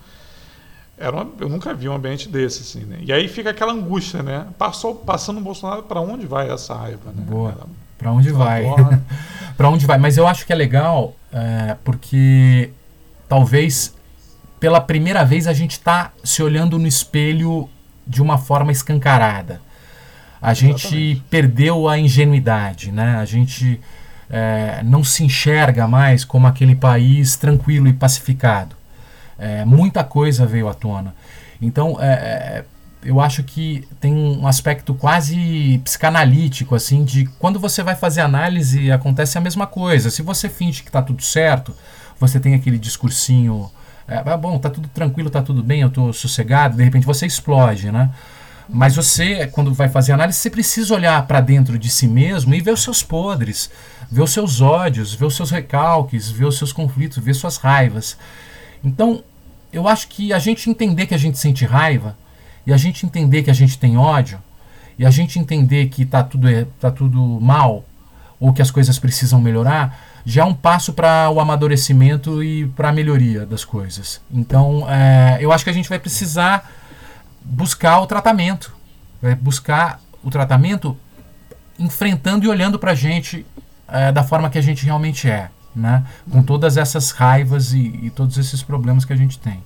era 0.97 1.15
uma, 1.15 1.29
eu 1.39 1.47
nunca 1.47 1.73
vi 1.73 1.87
um 1.87 1.93
ambiente 1.93 2.27
desse 2.27 2.61
assim, 2.61 2.85
né? 2.85 2.99
E 3.01 3.13
aí 3.13 3.29
fica 3.29 3.51
aquela 3.51 3.71
angústia, 3.71 4.21
né? 4.21 4.47
Passou 4.57 4.93
passando 4.93 5.37
o 5.37 5.41
Bolsonaro 5.41 5.83
para 5.83 6.01
onde 6.01 6.25
vai 6.25 6.49
essa 6.51 6.75
raiva, 6.75 7.11
né? 7.11 7.23
Boa. 7.25 7.55
Para 7.97 8.11
onde 8.11 8.29
vai? 8.31 8.65
para 9.55 9.69
onde 9.71 9.85
vai? 9.85 9.97
Mas 9.97 10.17
eu 10.17 10.27
acho 10.27 10.45
que 10.45 10.51
é 10.51 10.55
legal 10.55 11.15
é, 11.31 11.77
porque 11.83 12.71
talvez 13.29 13.95
pela 14.59 14.81
primeira 14.81 15.23
vez 15.23 15.47
a 15.47 15.53
gente 15.53 15.71
está 15.71 16.11
se 16.23 16.43
olhando 16.43 16.77
no 16.77 16.87
espelho 16.87 17.69
de 18.05 18.21
uma 18.21 18.37
forma 18.37 18.71
escancarada. 18.71 19.61
A 20.41 20.51
Exatamente. 20.51 20.89
gente 20.89 21.23
perdeu 21.29 21.87
a 21.87 21.97
ingenuidade, 21.97 22.91
né? 22.91 23.17
A 23.17 23.25
gente 23.25 23.79
é, 24.29 24.81
não 24.83 25.03
se 25.03 25.23
enxerga 25.23 25.87
mais 25.87 26.25
como 26.25 26.47
aquele 26.47 26.75
país 26.75 27.35
tranquilo 27.37 27.87
e 27.87 27.93
pacificado. 27.93 28.75
É, 29.37 29.63
muita 29.63 30.03
coisa 30.03 30.45
veio 30.45 30.67
à 30.67 30.73
tona. 30.73 31.15
Então, 31.61 31.97
é, 31.99 32.13
é, 32.13 32.65
eu 33.03 33.21
acho 33.21 33.43
que 33.43 33.87
tem 33.99 34.13
um 34.13 34.47
aspecto 34.47 34.93
quase 34.93 35.79
psicanalítico, 35.83 36.75
assim, 36.75 37.03
de 37.03 37.25
quando 37.39 37.59
você 37.59 37.81
vai 37.83 37.95
fazer 37.95 38.21
análise, 38.21 38.91
acontece 38.91 39.37
a 39.37 39.41
mesma 39.41 39.67
coisa. 39.67 40.09
Se 40.09 40.21
você 40.21 40.49
finge 40.49 40.81
que 40.83 40.89
está 40.89 41.01
tudo 41.01 41.23
certo, 41.23 41.73
você 42.19 42.39
tem 42.39 42.53
aquele 42.53 42.77
discursinho, 42.77 43.69
é, 44.07 44.21
ah, 44.25 44.37
bom, 44.37 44.57
tá 44.57 44.69
tudo 44.69 44.87
tranquilo, 44.87 45.29
tá 45.29 45.41
tudo 45.41 45.63
bem, 45.63 45.81
eu 45.81 45.87
estou 45.87 46.11
sossegado, 46.11 46.75
de 46.75 46.83
repente 46.83 47.05
você 47.05 47.25
explode, 47.25 47.91
né? 47.91 48.09
Mas 48.71 48.95
você, 48.95 49.47
quando 49.47 49.73
vai 49.73 49.89
fazer 49.89 50.11
análise, 50.11 50.37
você 50.37 50.49
precisa 50.49 50.93
olhar 50.93 51.25
para 51.25 51.41
dentro 51.41 51.77
de 51.77 51.89
si 51.89 52.07
mesmo 52.07 52.53
e 52.53 52.61
ver 52.61 52.71
os 52.71 52.83
seus 52.83 53.01
podres, 53.01 53.69
ver 54.11 54.21
os 54.21 54.31
seus 54.31 54.61
ódios, 54.61 55.13
ver 55.13 55.25
os 55.25 55.35
seus 55.35 55.49
recalques, 55.49 56.29
ver 56.29 56.45
os 56.45 56.57
seus 56.57 56.71
conflitos, 56.71 57.17
ver 57.17 57.33
suas 57.33 57.57
raivas. 57.57 58.15
Então, 58.83 59.23
eu 59.73 59.87
acho 59.87 60.07
que 60.07 60.31
a 60.31 60.37
gente 60.39 60.69
entender 60.69 61.07
que 61.07 61.15
a 61.15 61.17
gente 61.17 61.39
sente 61.39 61.65
raiva, 61.65 62.15
e 62.65 62.73
a 62.73 62.77
gente 62.77 63.05
entender 63.05 63.41
que 63.41 63.49
a 63.49 63.53
gente 63.55 63.77
tem 63.79 63.97
ódio, 63.97 64.39
e 64.99 65.05
a 65.05 65.09
gente 65.09 65.39
entender 65.39 65.89
que 65.89 66.03
está 66.03 66.23
tudo, 66.23 66.47
tá 66.79 66.91
tudo 66.91 67.19
mal, 67.41 67.85
ou 68.39 68.53
que 68.53 68.61
as 68.61 68.71
coisas 68.71 68.97
precisam 68.97 69.41
melhorar, 69.41 69.99
já 70.25 70.43
é 70.43 70.45
um 70.45 70.53
passo 70.53 70.93
para 70.93 71.29
o 71.29 71.39
amadurecimento 71.39 72.43
e 72.43 72.67
para 72.67 72.89
a 72.89 72.91
melhoria 72.91 73.45
das 73.45 73.65
coisas. 73.65 74.21
Então, 74.31 74.85
é, 74.89 75.37
eu 75.41 75.51
acho 75.51 75.63
que 75.63 75.69
a 75.69 75.73
gente 75.73 75.89
vai 75.89 75.99
precisar 75.99 76.71
buscar 77.43 77.99
o 77.99 78.07
tratamento. 78.07 78.73
É 79.21 79.35
buscar 79.35 79.99
o 80.23 80.29
tratamento 80.29 80.95
enfrentando 81.77 82.45
e 82.45 82.47
olhando 82.47 82.79
para 82.79 82.91
a 82.91 82.95
gente 82.95 83.45
é, 83.87 84.11
da 84.11 84.23
forma 84.23 84.49
que 84.49 84.57
a 84.57 84.61
gente 84.61 84.85
realmente 84.85 85.29
é, 85.29 85.49
né? 85.75 86.05
com 86.31 86.43
todas 86.43 86.77
essas 86.77 87.11
raivas 87.11 87.73
e, 87.73 87.99
e, 88.03 88.09
todos 88.09 88.37
esses 88.37 88.61
problemas 88.61 89.05
que 89.05 89.13
a 89.13 89.15
gente 89.15 89.39
tem. 89.39 89.63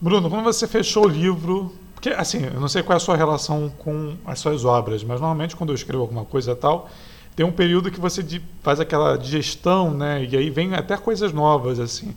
Bruno, 0.00 0.28
quando 0.28 0.44
você 0.44 0.66
fechou 0.66 1.06
o 1.06 1.08
livro, 1.08 1.74
porque 2.02 2.16
assim, 2.18 2.46
eu 2.52 2.58
não 2.58 2.66
sei 2.66 2.82
qual 2.82 2.94
é 2.94 2.96
a 2.96 3.00
sua 3.00 3.16
relação 3.16 3.72
com 3.78 4.16
as 4.26 4.40
suas 4.40 4.64
obras, 4.64 5.04
mas 5.04 5.20
normalmente 5.20 5.54
quando 5.54 5.70
eu 5.70 5.76
escrevo 5.76 6.02
alguma 6.02 6.24
coisa 6.24 6.56
tal, 6.56 6.90
tem 7.36 7.46
um 7.46 7.52
período 7.52 7.92
que 7.92 8.00
você 8.00 8.24
faz 8.60 8.80
aquela 8.80 9.16
digestão, 9.16 9.94
né? 9.94 10.26
E 10.28 10.36
aí 10.36 10.50
vem 10.50 10.74
até 10.74 10.96
coisas 10.96 11.32
novas 11.32 11.78
assim. 11.78 12.12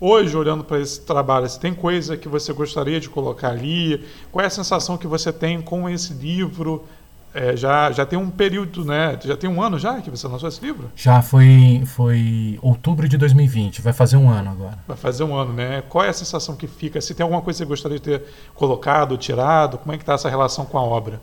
Hoje, 0.00 0.36
olhando 0.36 0.64
para 0.64 0.80
esse 0.80 1.02
trabalho, 1.02 1.48
se 1.48 1.60
tem 1.60 1.72
coisa 1.72 2.16
que 2.16 2.26
você 2.26 2.52
gostaria 2.52 2.98
de 2.98 3.08
colocar 3.08 3.50
ali? 3.50 4.04
Qual 4.32 4.42
é 4.42 4.48
a 4.48 4.50
sensação 4.50 4.98
que 4.98 5.06
você 5.06 5.32
tem 5.32 5.62
com 5.62 5.88
esse 5.88 6.12
livro? 6.12 6.84
É, 7.32 7.56
já, 7.56 7.92
já 7.92 8.04
tem 8.04 8.18
um 8.18 8.28
período, 8.28 8.84
né? 8.84 9.16
Já 9.24 9.36
tem 9.36 9.48
um 9.48 9.62
ano 9.62 9.78
já 9.78 10.00
que 10.00 10.10
você 10.10 10.26
lançou 10.26 10.48
esse 10.48 10.60
livro? 10.60 10.90
Já 10.96 11.22
foi, 11.22 11.82
foi 11.86 12.58
outubro 12.60 13.08
de 13.08 13.16
2020, 13.16 13.80
vai 13.82 13.92
fazer 13.92 14.16
um 14.16 14.28
ano 14.28 14.50
agora. 14.50 14.78
Vai 14.88 14.96
fazer 14.96 15.22
um 15.22 15.34
ano, 15.36 15.52
né? 15.52 15.82
Qual 15.88 16.04
é 16.04 16.08
a 16.08 16.12
sensação 16.12 16.56
que 16.56 16.66
fica? 16.66 17.00
Se 17.00 17.14
tem 17.14 17.22
alguma 17.22 17.40
coisa 17.40 17.58
que 17.58 17.64
você 17.64 17.68
gostaria 17.68 17.98
de 17.98 18.02
ter 18.02 18.24
colocado, 18.54 19.16
tirado, 19.16 19.78
como 19.78 19.92
é 19.92 19.96
que 19.96 20.02
está 20.02 20.14
essa 20.14 20.28
relação 20.28 20.64
com 20.64 20.76
a 20.76 20.82
obra? 20.82 21.20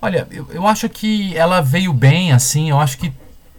Olha, 0.00 0.26
eu, 0.30 0.46
eu 0.50 0.66
acho 0.66 0.88
que 0.88 1.36
ela 1.36 1.60
veio 1.60 1.92
bem, 1.92 2.32
assim, 2.32 2.70
eu 2.70 2.80
acho 2.80 2.96
que 2.96 3.12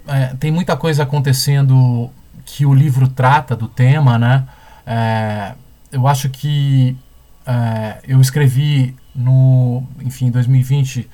é, 0.07 0.33
tem 0.39 0.51
muita 0.51 0.75
coisa 0.75 1.03
acontecendo 1.03 2.09
que 2.43 2.65
o 2.65 2.73
livro 2.73 3.07
trata 3.07 3.55
do 3.55 3.67
tema, 3.67 4.17
né? 4.17 4.47
É, 4.85 5.53
eu 5.91 6.07
acho 6.07 6.27
que 6.29 6.97
é, 7.45 7.99
eu 8.07 8.19
escrevi 8.19 8.95
no, 9.13 9.83
enfim, 10.01 10.31
2020, 10.31 11.07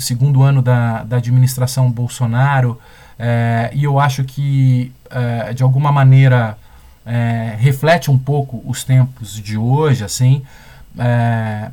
segundo 0.00 0.42
ano 0.42 0.62
da, 0.62 1.04
da 1.04 1.16
administração 1.16 1.90
Bolsonaro, 1.90 2.80
é, 3.22 3.70
e 3.74 3.84
eu 3.84 4.00
acho 4.00 4.24
que 4.24 4.90
é, 5.10 5.52
de 5.52 5.62
alguma 5.62 5.92
maneira 5.92 6.56
é, 7.04 7.54
reflete 7.58 8.10
um 8.10 8.16
pouco 8.16 8.62
os 8.64 8.82
tempos 8.82 9.34
de 9.34 9.58
hoje, 9.58 10.02
assim. 10.02 10.42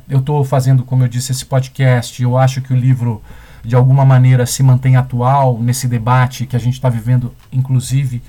Eu 0.08 0.20
estou 0.20 0.44
fazendo, 0.44 0.84
como 0.84 1.02
eu 1.04 1.08
disse, 1.08 1.32
esse 1.32 1.44
podcast. 1.44 2.22
Eu 2.22 2.38
acho 2.38 2.60
que 2.60 2.72
o 2.72 2.76
livro, 2.76 3.22
de 3.64 3.74
alguma 3.74 4.04
maneira, 4.04 4.46
se 4.46 4.62
mantém 4.62 4.96
atual 4.96 5.58
nesse 5.58 5.88
debate 5.88 6.46
que 6.46 6.54
a 6.54 6.58
gente 6.58 6.74
está 6.74 6.88
vivendo, 6.88 7.34
inclusive 7.50 8.22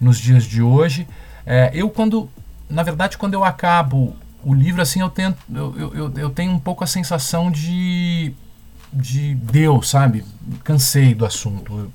nos 0.00 0.18
dias 0.18 0.44
de 0.44 0.62
hoje. 0.62 1.06
Eu, 1.72 1.90
quando, 1.90 2.30
na 2.70 2.82
verdade, 2.82 3.18
quando 3.18 3.34
eu 3.34 3.44
acabo 3.44 4.14
o 4.44 4.54
livro, 4.54 4.80
assim, 4.80 5.00
eu, 5.00 5.10
tento, 5.10 5.36
eu, 5.52 5.94
eu, 5.94 6.12
eu 6.16 6.30
tenho 6.30 6.52
um 6.52 6.60
pouco 6.60 6.84
a 6.84 6.86
sensação 6.86 7.50
de 7.50 8.32
de 8.92 9.34
Deus, 9.34 9.88
sabe? 9.88 10.24
Cansei 10.64 11.14
do 11.14 11.24
assunto. 11.24 11.90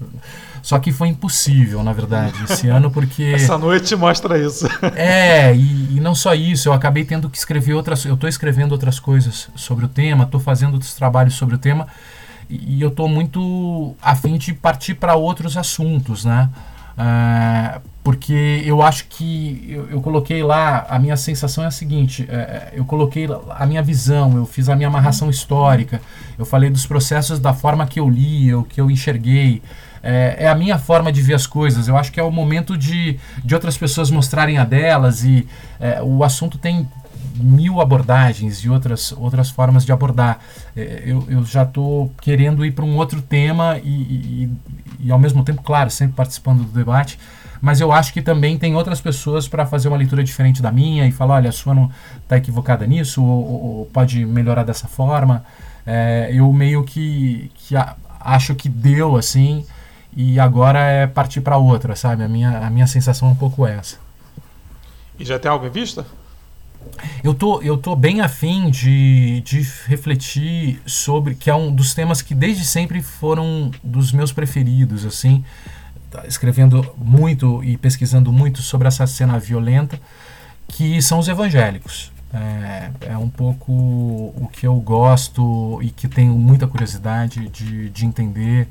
Só 0.61 0.79
que 0.79 0.91
foi 0.91 1.09
impossível, 1.09 1.83
na 1.83 1.93
verdade, 1.93 2.35
esse 2.49 2.67
ano, 2.67 2.89
porque. 2.89 3.23
Essa 3.35 3.57
noite 3.57 3.95
mostra 3.95 4.37
isso. 4.37 4.65
é, 4.95 5.55
e, 5.55 5.97
e, 5.97 5.99
não 5.99 6.15
só 6.15 6.33
isso, 6.33 6.69
eu 6.69 6.73
acabei 6.73 7.05
tendo 7.05 7.29
que 7.29 7.37
escrever 7.37 7.73
outras. 7.73 8.05
Eu 8.05 8.15
estou 8.15 8.27
escrevendo 8.27 8.71
outras 8.71 8.99
coisas 8.99 9.49
sobre 9.55 9.85
o 9.85 9.87
tema, 9.87 10.23
estou 10.23 10.39
fazendo 10.39 10.73
outros 10.73 10.95
trabalhos 10.95 11.35
sobre 11.35 11.55
o 11.55 11.57
tema, 11.57 11.87
e, 12.49 12.77
e 12.77 12.81
eu 12.81 12.89
estou 12.89 13.07
muito 13.07 13.95
afim 14.01 14.37
de 14.37 14.53
partir 14.53 14.95
para 14.95 15.15
outros 15.15 15.57
assuntos, 15.57 16.25
né? 16.25 16.49
Uh, 16.97 17.81
porque 18.05 18.61
eu 18.63 18.83
acho 18.83 19.07
que 19.07 19.65
eu, 19.67 19.89
eu, 19.89 19.99
coloquei 19.99 20.43
lá, 20.43 20.85
a 20.87 20.99
minha 20.99 21.17
sensação 21.17 21.63
é 21.63 21.67
a 21.67 21.71
seguinte: 21.71 22.23
é, 22.29 22.71
eu 22.73 22.85
coloquei 22.85 23.27
a 23.49 23.65
minha 23.65 23.81
visão, 23.81 24.37
eu 24.37 24.45
fiz 24.45 24.69
a 24.69 24.75
minha 24.75 24.87
amarração 24.87 25.27
histórica, 25.27 25.99
eu 26.37 26.45
falei 26.45 26.69
dos 26.69 26.85
processos 26.85 27.39
da 27.39 27.51
forma 27.51 27.87
que 27.87 27.99
eu 27.99 28.07
li, 28.07 28.53
o 28.53 28.63
que 28.63 28.79
eu 28.79 28.91
enxerguei. 28.91 29.59
É, 30.03 30.35
é, 30.41 30.47
a 30.47 30.53
minha 30.53 30.77
forma 30.77 31.11
de 31.11 31.19
ver 31.19 31.33
as 31.33 31.47
coisas. 31.47 31.87
Eu 31.87 31.97
acho 31.97 32.11
que 32.11 32.19
é 32.19 32.23
o 32.23 32.29
momento 32.29 32.77
de, 32.77 33.17
de 33.43 33.55
outras 33.55 33.75
pessoas 33.75 34.11
mostrarem 34.11 34.59
a 34.59 34.63
delas 34.63 35.23
e 35.23 35.47
é, 35.79 35.99
o 36.03 36.23
assunto 36.23 36.59
tem 36.59 36.87
mil 37.36 37.81
abordagens 37.81 38.59
e 38.59 38.69
outras, 38.69 39.11
outras 39.11 39.49
formas 39.49 39.86
de 39.86 39.91
abordar. 39.91 40.39
É, 40.75 41.03
eu, 41.05 41.25
eu 41.27 41.45
já 41.45 41.63
estou 41.63 42.11
querendo 42.21 42.65
ir 42.65 42.71
para 42.71 42.86
um 42.86 42.97
outro 42.97 43.21
tema 43.21 43.79
e, 43.83 43.89
e, 43.89 44.49
e, 44.99 45.11
ao 45.11 45.19
mesmo 45.19 45.43
tempo, 45.43 45.61
claro, 45.61 45.89
sempre 45.89 46.15
participando 46.15 46.63
do 46.63 46.71
debate 46.71 47.17
mas 47.61 47.81
eu 47.81 47.91
acho 47.91 48.13
que 48.13 48.21
também 48.21 48.59
tem 48.59 48.75
outras 48.75 49.01
pessoas 49.01 49.47
para 49.47 49.65
fazer 49.65 49.88
uma 49.88 49.97
leitura 49.97 50.23
diferente 50.23 50.61
da 50.61 50.71
minha 50.71 51.07
e 51.07 51.11
falar, 51.11 51.36
olha, 51.36 51.49
a 51.49 51.51
sua 51.51 51.73
não 51.73 51.89
está 52.21 52.38
equivocada 52.38 52.86
nisso, 52.86 53.23
ou, 53.23 53.43
ou, 53.43 53.63
ou, 53.77 53.86
pode 53.88 54.23
melhorar 54.23 54.63
dessa 54.63 54.88
forma. 54.88 55.43
É, 55.83 56.29
eu 56.31 56.53
meio 56.53 56.83
que, 56.83 57.49
que 57.55 57.75
a, 57.75 57.95
acho 58.19 58.53
que 58.53 58.69
deu 58.69 59.15
assim, 59.15 59.65
e 60.15 60.39
agora 60.39 60.79
é 60.79 61.07
partir 61.07 61.41
para 61.41 61.57
outra, 61.57 61.95
sabe? 61.95 62.23
A 62.23 62.27
minha, 62.27 62.59
a 62.59 62.69
minha 62.69 62.86
sensação 62.86 63.29
é 63.29 63.31
um 63.31 63.36
pouco 63.36 63.65
essa. 63.65 63.97
E 65.17 65.25
já 65.25 65.39
tem 65.39 65.49
algo 65.49 65.65
em 65.65 65.71
vista? 65.71 66.05
Eu 67.23 67.33
tô, 67.33 67.61
eu 67.61 67.77
tô 67.77 67.95
bem 67.95 68.21
afim 68.21 68.69
de, 68.69 69.41
de 69.41 69.61
refletir 69.88 70.81
sobre, 70.86 71.36
que 71.36 71.49
é 71.49 71.55
um 71.55 71.73
dos 71.73 71.93
temas 71.93 72.21
que 72.21 72.36
desde 72.36 72.65
sempre 72.65 73.01
foram 73.01 73.71
dos 73.83 74.11
meus 74.11 74.31
preferidos, 74.31 75.05
assim, 75.05 75.43
escrevendo 76.27 76.93
muito 76.97 77.63
e 77.63 77.77
pesquisando 77.77 78.31
muito 78.31 78.61
sobre 78.61 78.88
essa 78.88 79.05
cena 79.07 79.39
violenta, 79.39 79.99
que 80.67 81.01
são 81.01 81.19
os 81.19 81.27
evangélicos. 81.27 82.11
É, 82.33 82.91
é, 83.11 83.17
um 83.17 83.29
pouco 83.29 83.71
o 83.71 84.49
que 84.51 84.67
eu 84.67 84.75
gosto 84.75 85.79
e 85.81 85.89
que 85.89 86.07
tenho 86.07 86.33
muita 86.33 86.67
curiosidade 86.67 87.47
de, 87.47 87.89
de 87.89 88.05
entender 88.05 88.67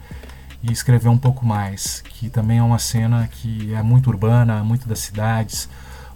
e 0.63 0.71
escrever 0.71 1.09
um 1.09 1.17
pouco 1.17 1.47
mais, 1.47 2.03
que 2.03 2.29
também 2.29 2.59
é 2.59 2.63
uma 2.63 2.79
cena 2.79 3.27
que 3.31 3.73
é 3.75 3.83
muito 3.83 4.09
urbana, 4.09 4.63
muito 4.63 4.87
das 4.87 4.99
cidades, 4.99 5.69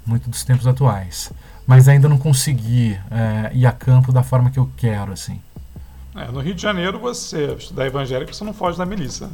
muito 0.06 0.28
dos 0.28 0.44
tempos 0.44 0.66
atuais. 0.66 1.32
Mas 1.68 1.86
ainda 1.86 2.08
não 2.08 2.16
consegui 2.16 2.98
é, 3.10 3.50
ir 3.52 3.66
a 3.66 3.72
campo 3.72 4.10
da 4.10 4.22
forma 4.22 4.50
que 4.50 4.58
eu 4.58 4.70
quero, 4.74 5.12
assim. 5.12 5.38
É, 6.16 6.24
no 6.32 6.40
Rio 6.40 6.54
de 6.54 6.62
Janeiro, 6.62 6.98
você 6.98 7.44
estudar 7.58 7.84
evangélico, 7.84 8.34
você 8.34 8.42
não 8.42 8.54
foge 8.54 8.78
da 8.78 8.86
milícia. 8.86 9.28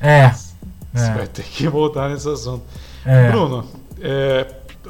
É, 0.00 0.30
você 0.30 1.10
é. 1.10 1.14
vai 1.14 1.26
ter 1.26 1.42
que 1.42 1.66
voltar 1.68 2.08
nesse 2.08 2.28
assunto. 2.28 2.62
É. 3.04 3.32
Bruno, 3.32 3.66
é, 4.00 4.46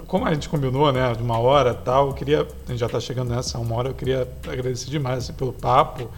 como 0.06 0.26
a 0.26 0.34
gente 0.34 0.46
combinou, 0.50 0.92
né, 0.92 1.14
de 1.14 1.22
uma 1.22 1.38
hora 1.38 1.72
tal, 1.72 2.08
eu 2.08 2.12
queria, 2.12 2.42
a 2.42 2.70
gente 2.70 2.78
já 2.78 2.84
está 2.84 3.00
chegando 3.00 3.34
nessa 3.34 3.58
uma 3.58 3.76
hora, 3.76 3.88
eu 3.88 3.94
queria 3.94 4.28
agradecer 4.46 4.90
demais 4.90 5.24
assim, 5.24 5.32
pelo 5.32 5.54
papo. 5.54 6.10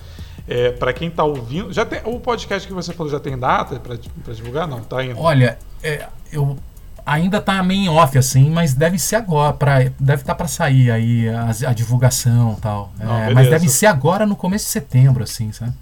É, 0.48 0.72
para 0.72 0.92
quem 0.92 1.06
está 1.06 1.22
ouvindo, 1.22 1.72
já 1.72 1.86
tem 1.86 2.00
o 2.04 2.18
podcast 2.18 2.66
que 2.66 2.74
você 2.74 2.92
falou 2.92 3.12
já 3.12 3.20
tem 3.20 3.38
data 3.38 3.78
para 3.78 4.34
divulgar? 4.34 4.66
Não, 4.66 4.80
tá 4.80 5.04
indo. 5.04 5.20
Olha, 5.20 5.56
é, 5.80 6.08
eu 6.32 6.58
ainda 7.05 7.40
tá 7.40 7.62
meio 7.62 7.82
em 7.82 7.88
off 7.88 8.16
assim, 8.16 8.50
mas 8.50 8.74
deve 8.74 8.98
ser 8.98 9.16
agora, 9.16 9.53
pra, 9.53 9.78
deve 9.98 10.22
estar 10.22 10.32
tá 10.32 10.34
para 10.34 10.48
sair 10.48 10.90
aí 10.90 11.28
a, 11.28 11.70
a 11.70 11.72
divulgação 11.72 12.57
tal. 12.61 12.92
Não, 12.98 13.16
é, 13.16 13.34
mas 13.34 13.48
deve 13.48 13.68
ser 13.68 13.86
agora 13.86 14.26
no 14.26 14.36
começo 14.36 14.64
de 14.66 14.70
setembro, 14.70 15.22
assim, 15.22 15.53
sabe? 15.53 15.72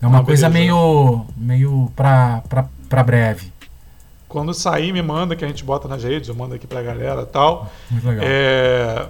É 0.00 0.06
uma 0.06 0.18
Não, 0.18 0.24
coisa 0.24 0.48
meio 0.48 1.26
meio 1.36 1.92
para 1.94 2.42
para 2.88 3.02
breve. 3.02 3.52
Quando 4.28 4.54
sair, 4.54 4.92
me 4.92 5.02
manda 5.02 5.34
que 5.34 5.44
a 5.44 5.48
gente 5.48 5.64
bota 5.64 5.88
nas 5.88 6.04
redes, 6.04 6.28
eu 6.28 6.34
mando 6.34 6.54
aqui 6.54 6.66
pra 6.66 6.82
galera 6.82 7.26
tal. 7.26 7.70
Muito 7.90 8.06
legal. 8.06 8.24
É... 8.26 9.08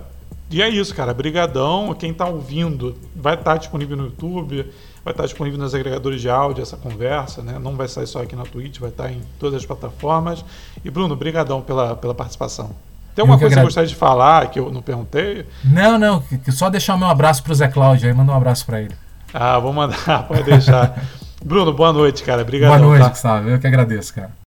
E 0.51 0.61
é 0.63 0.69
isso, 0.69 0.95
cara. 0.95 1.15
Brigadão. 1.15 1.95
Quem 1.95 2.13
tá 2.13 2.27
ouvindo 2.27 2.97
vai 3.15 3.35
estar 3.35 3.53
tá 3.53 3.57
disponível 3.59 3.97
no 3.97 4.05
YouTube, 4.07 4.67
vai 5.05 5.13
estar 5.13 5.25
disponível 5.25 5.59
nos 5.59 5.75
agregadores 5.75 6.21
de 6.21 6.29
áudio 6.29 6.63
essa 6.63 6.77
conversa, 6.77 7.43
né? 7.43 7.59
Não 7.59 7.77
vai 7.77 7.89
sair 7.89 8.07
só 8.07 8.23
aqui 8.23 8.37
na 8.37 8.45
Twitch, 8.45 8.79
vai 8.79 8.91
estar 8.91 9.11
em 9.11 9.21
todas 9.39 9.61
as 9.61 9.67
plataformas. 9.67 10.45
E 10.85 10.91
Bruno, 10.91 11.17
brigadão 11.17 11.61
pela, 11.61 11.97
pela 11.97 12.15
participação. 12.15 12.71
Tem 13.15 13.23
alguma 13.23 13.39
coisa 13.39 13.55
que 13.55 13.61
você 13.61 13.65
gostaria 13.65 13.89
de 13.89 13.97
falar 13.97 14.51
que 14.51 14.59
eu 14.59 14.71
não 14.71 14.83
perguntei? 14.83 15.47
Não, 15.65 15.99
não. 15.99 16.23
Só 16.51 16.71
deixar 16.71 16.95
o 16.95 16.99
meu 16.99 17.09
abraço 17.09 17.43
pro 17.43 17.55
Zé 17.55 17.69
Cláudio 17.69 18.09
aí, 18.09 18.15
manda 18.15 18.31
um 18.33 18.37
abraço 18.37 18.65
para 18.65 18.81
ele. 18.81 18.95
Ah, 19.33 19.59
vou 19.59 19.73
mandar, 19.73 20.25
pode 20.29 20.45
deixar. 20.45 21.03
Bruno, 21.45 21.73
boa 21.73 21.93
noite, 21.93 22.23
cara. 22.23 22.43
Obrigado. 22.43 22.71
Boa 22.71 22.81
noite, 22.81 23.03
tá? 23.03 23.09
Gustavo. 23.09 23.49
Eu 23.49 23.59
que 23.59 23.67
agradeço, 23.67 24.15
cara. 24.15 24.31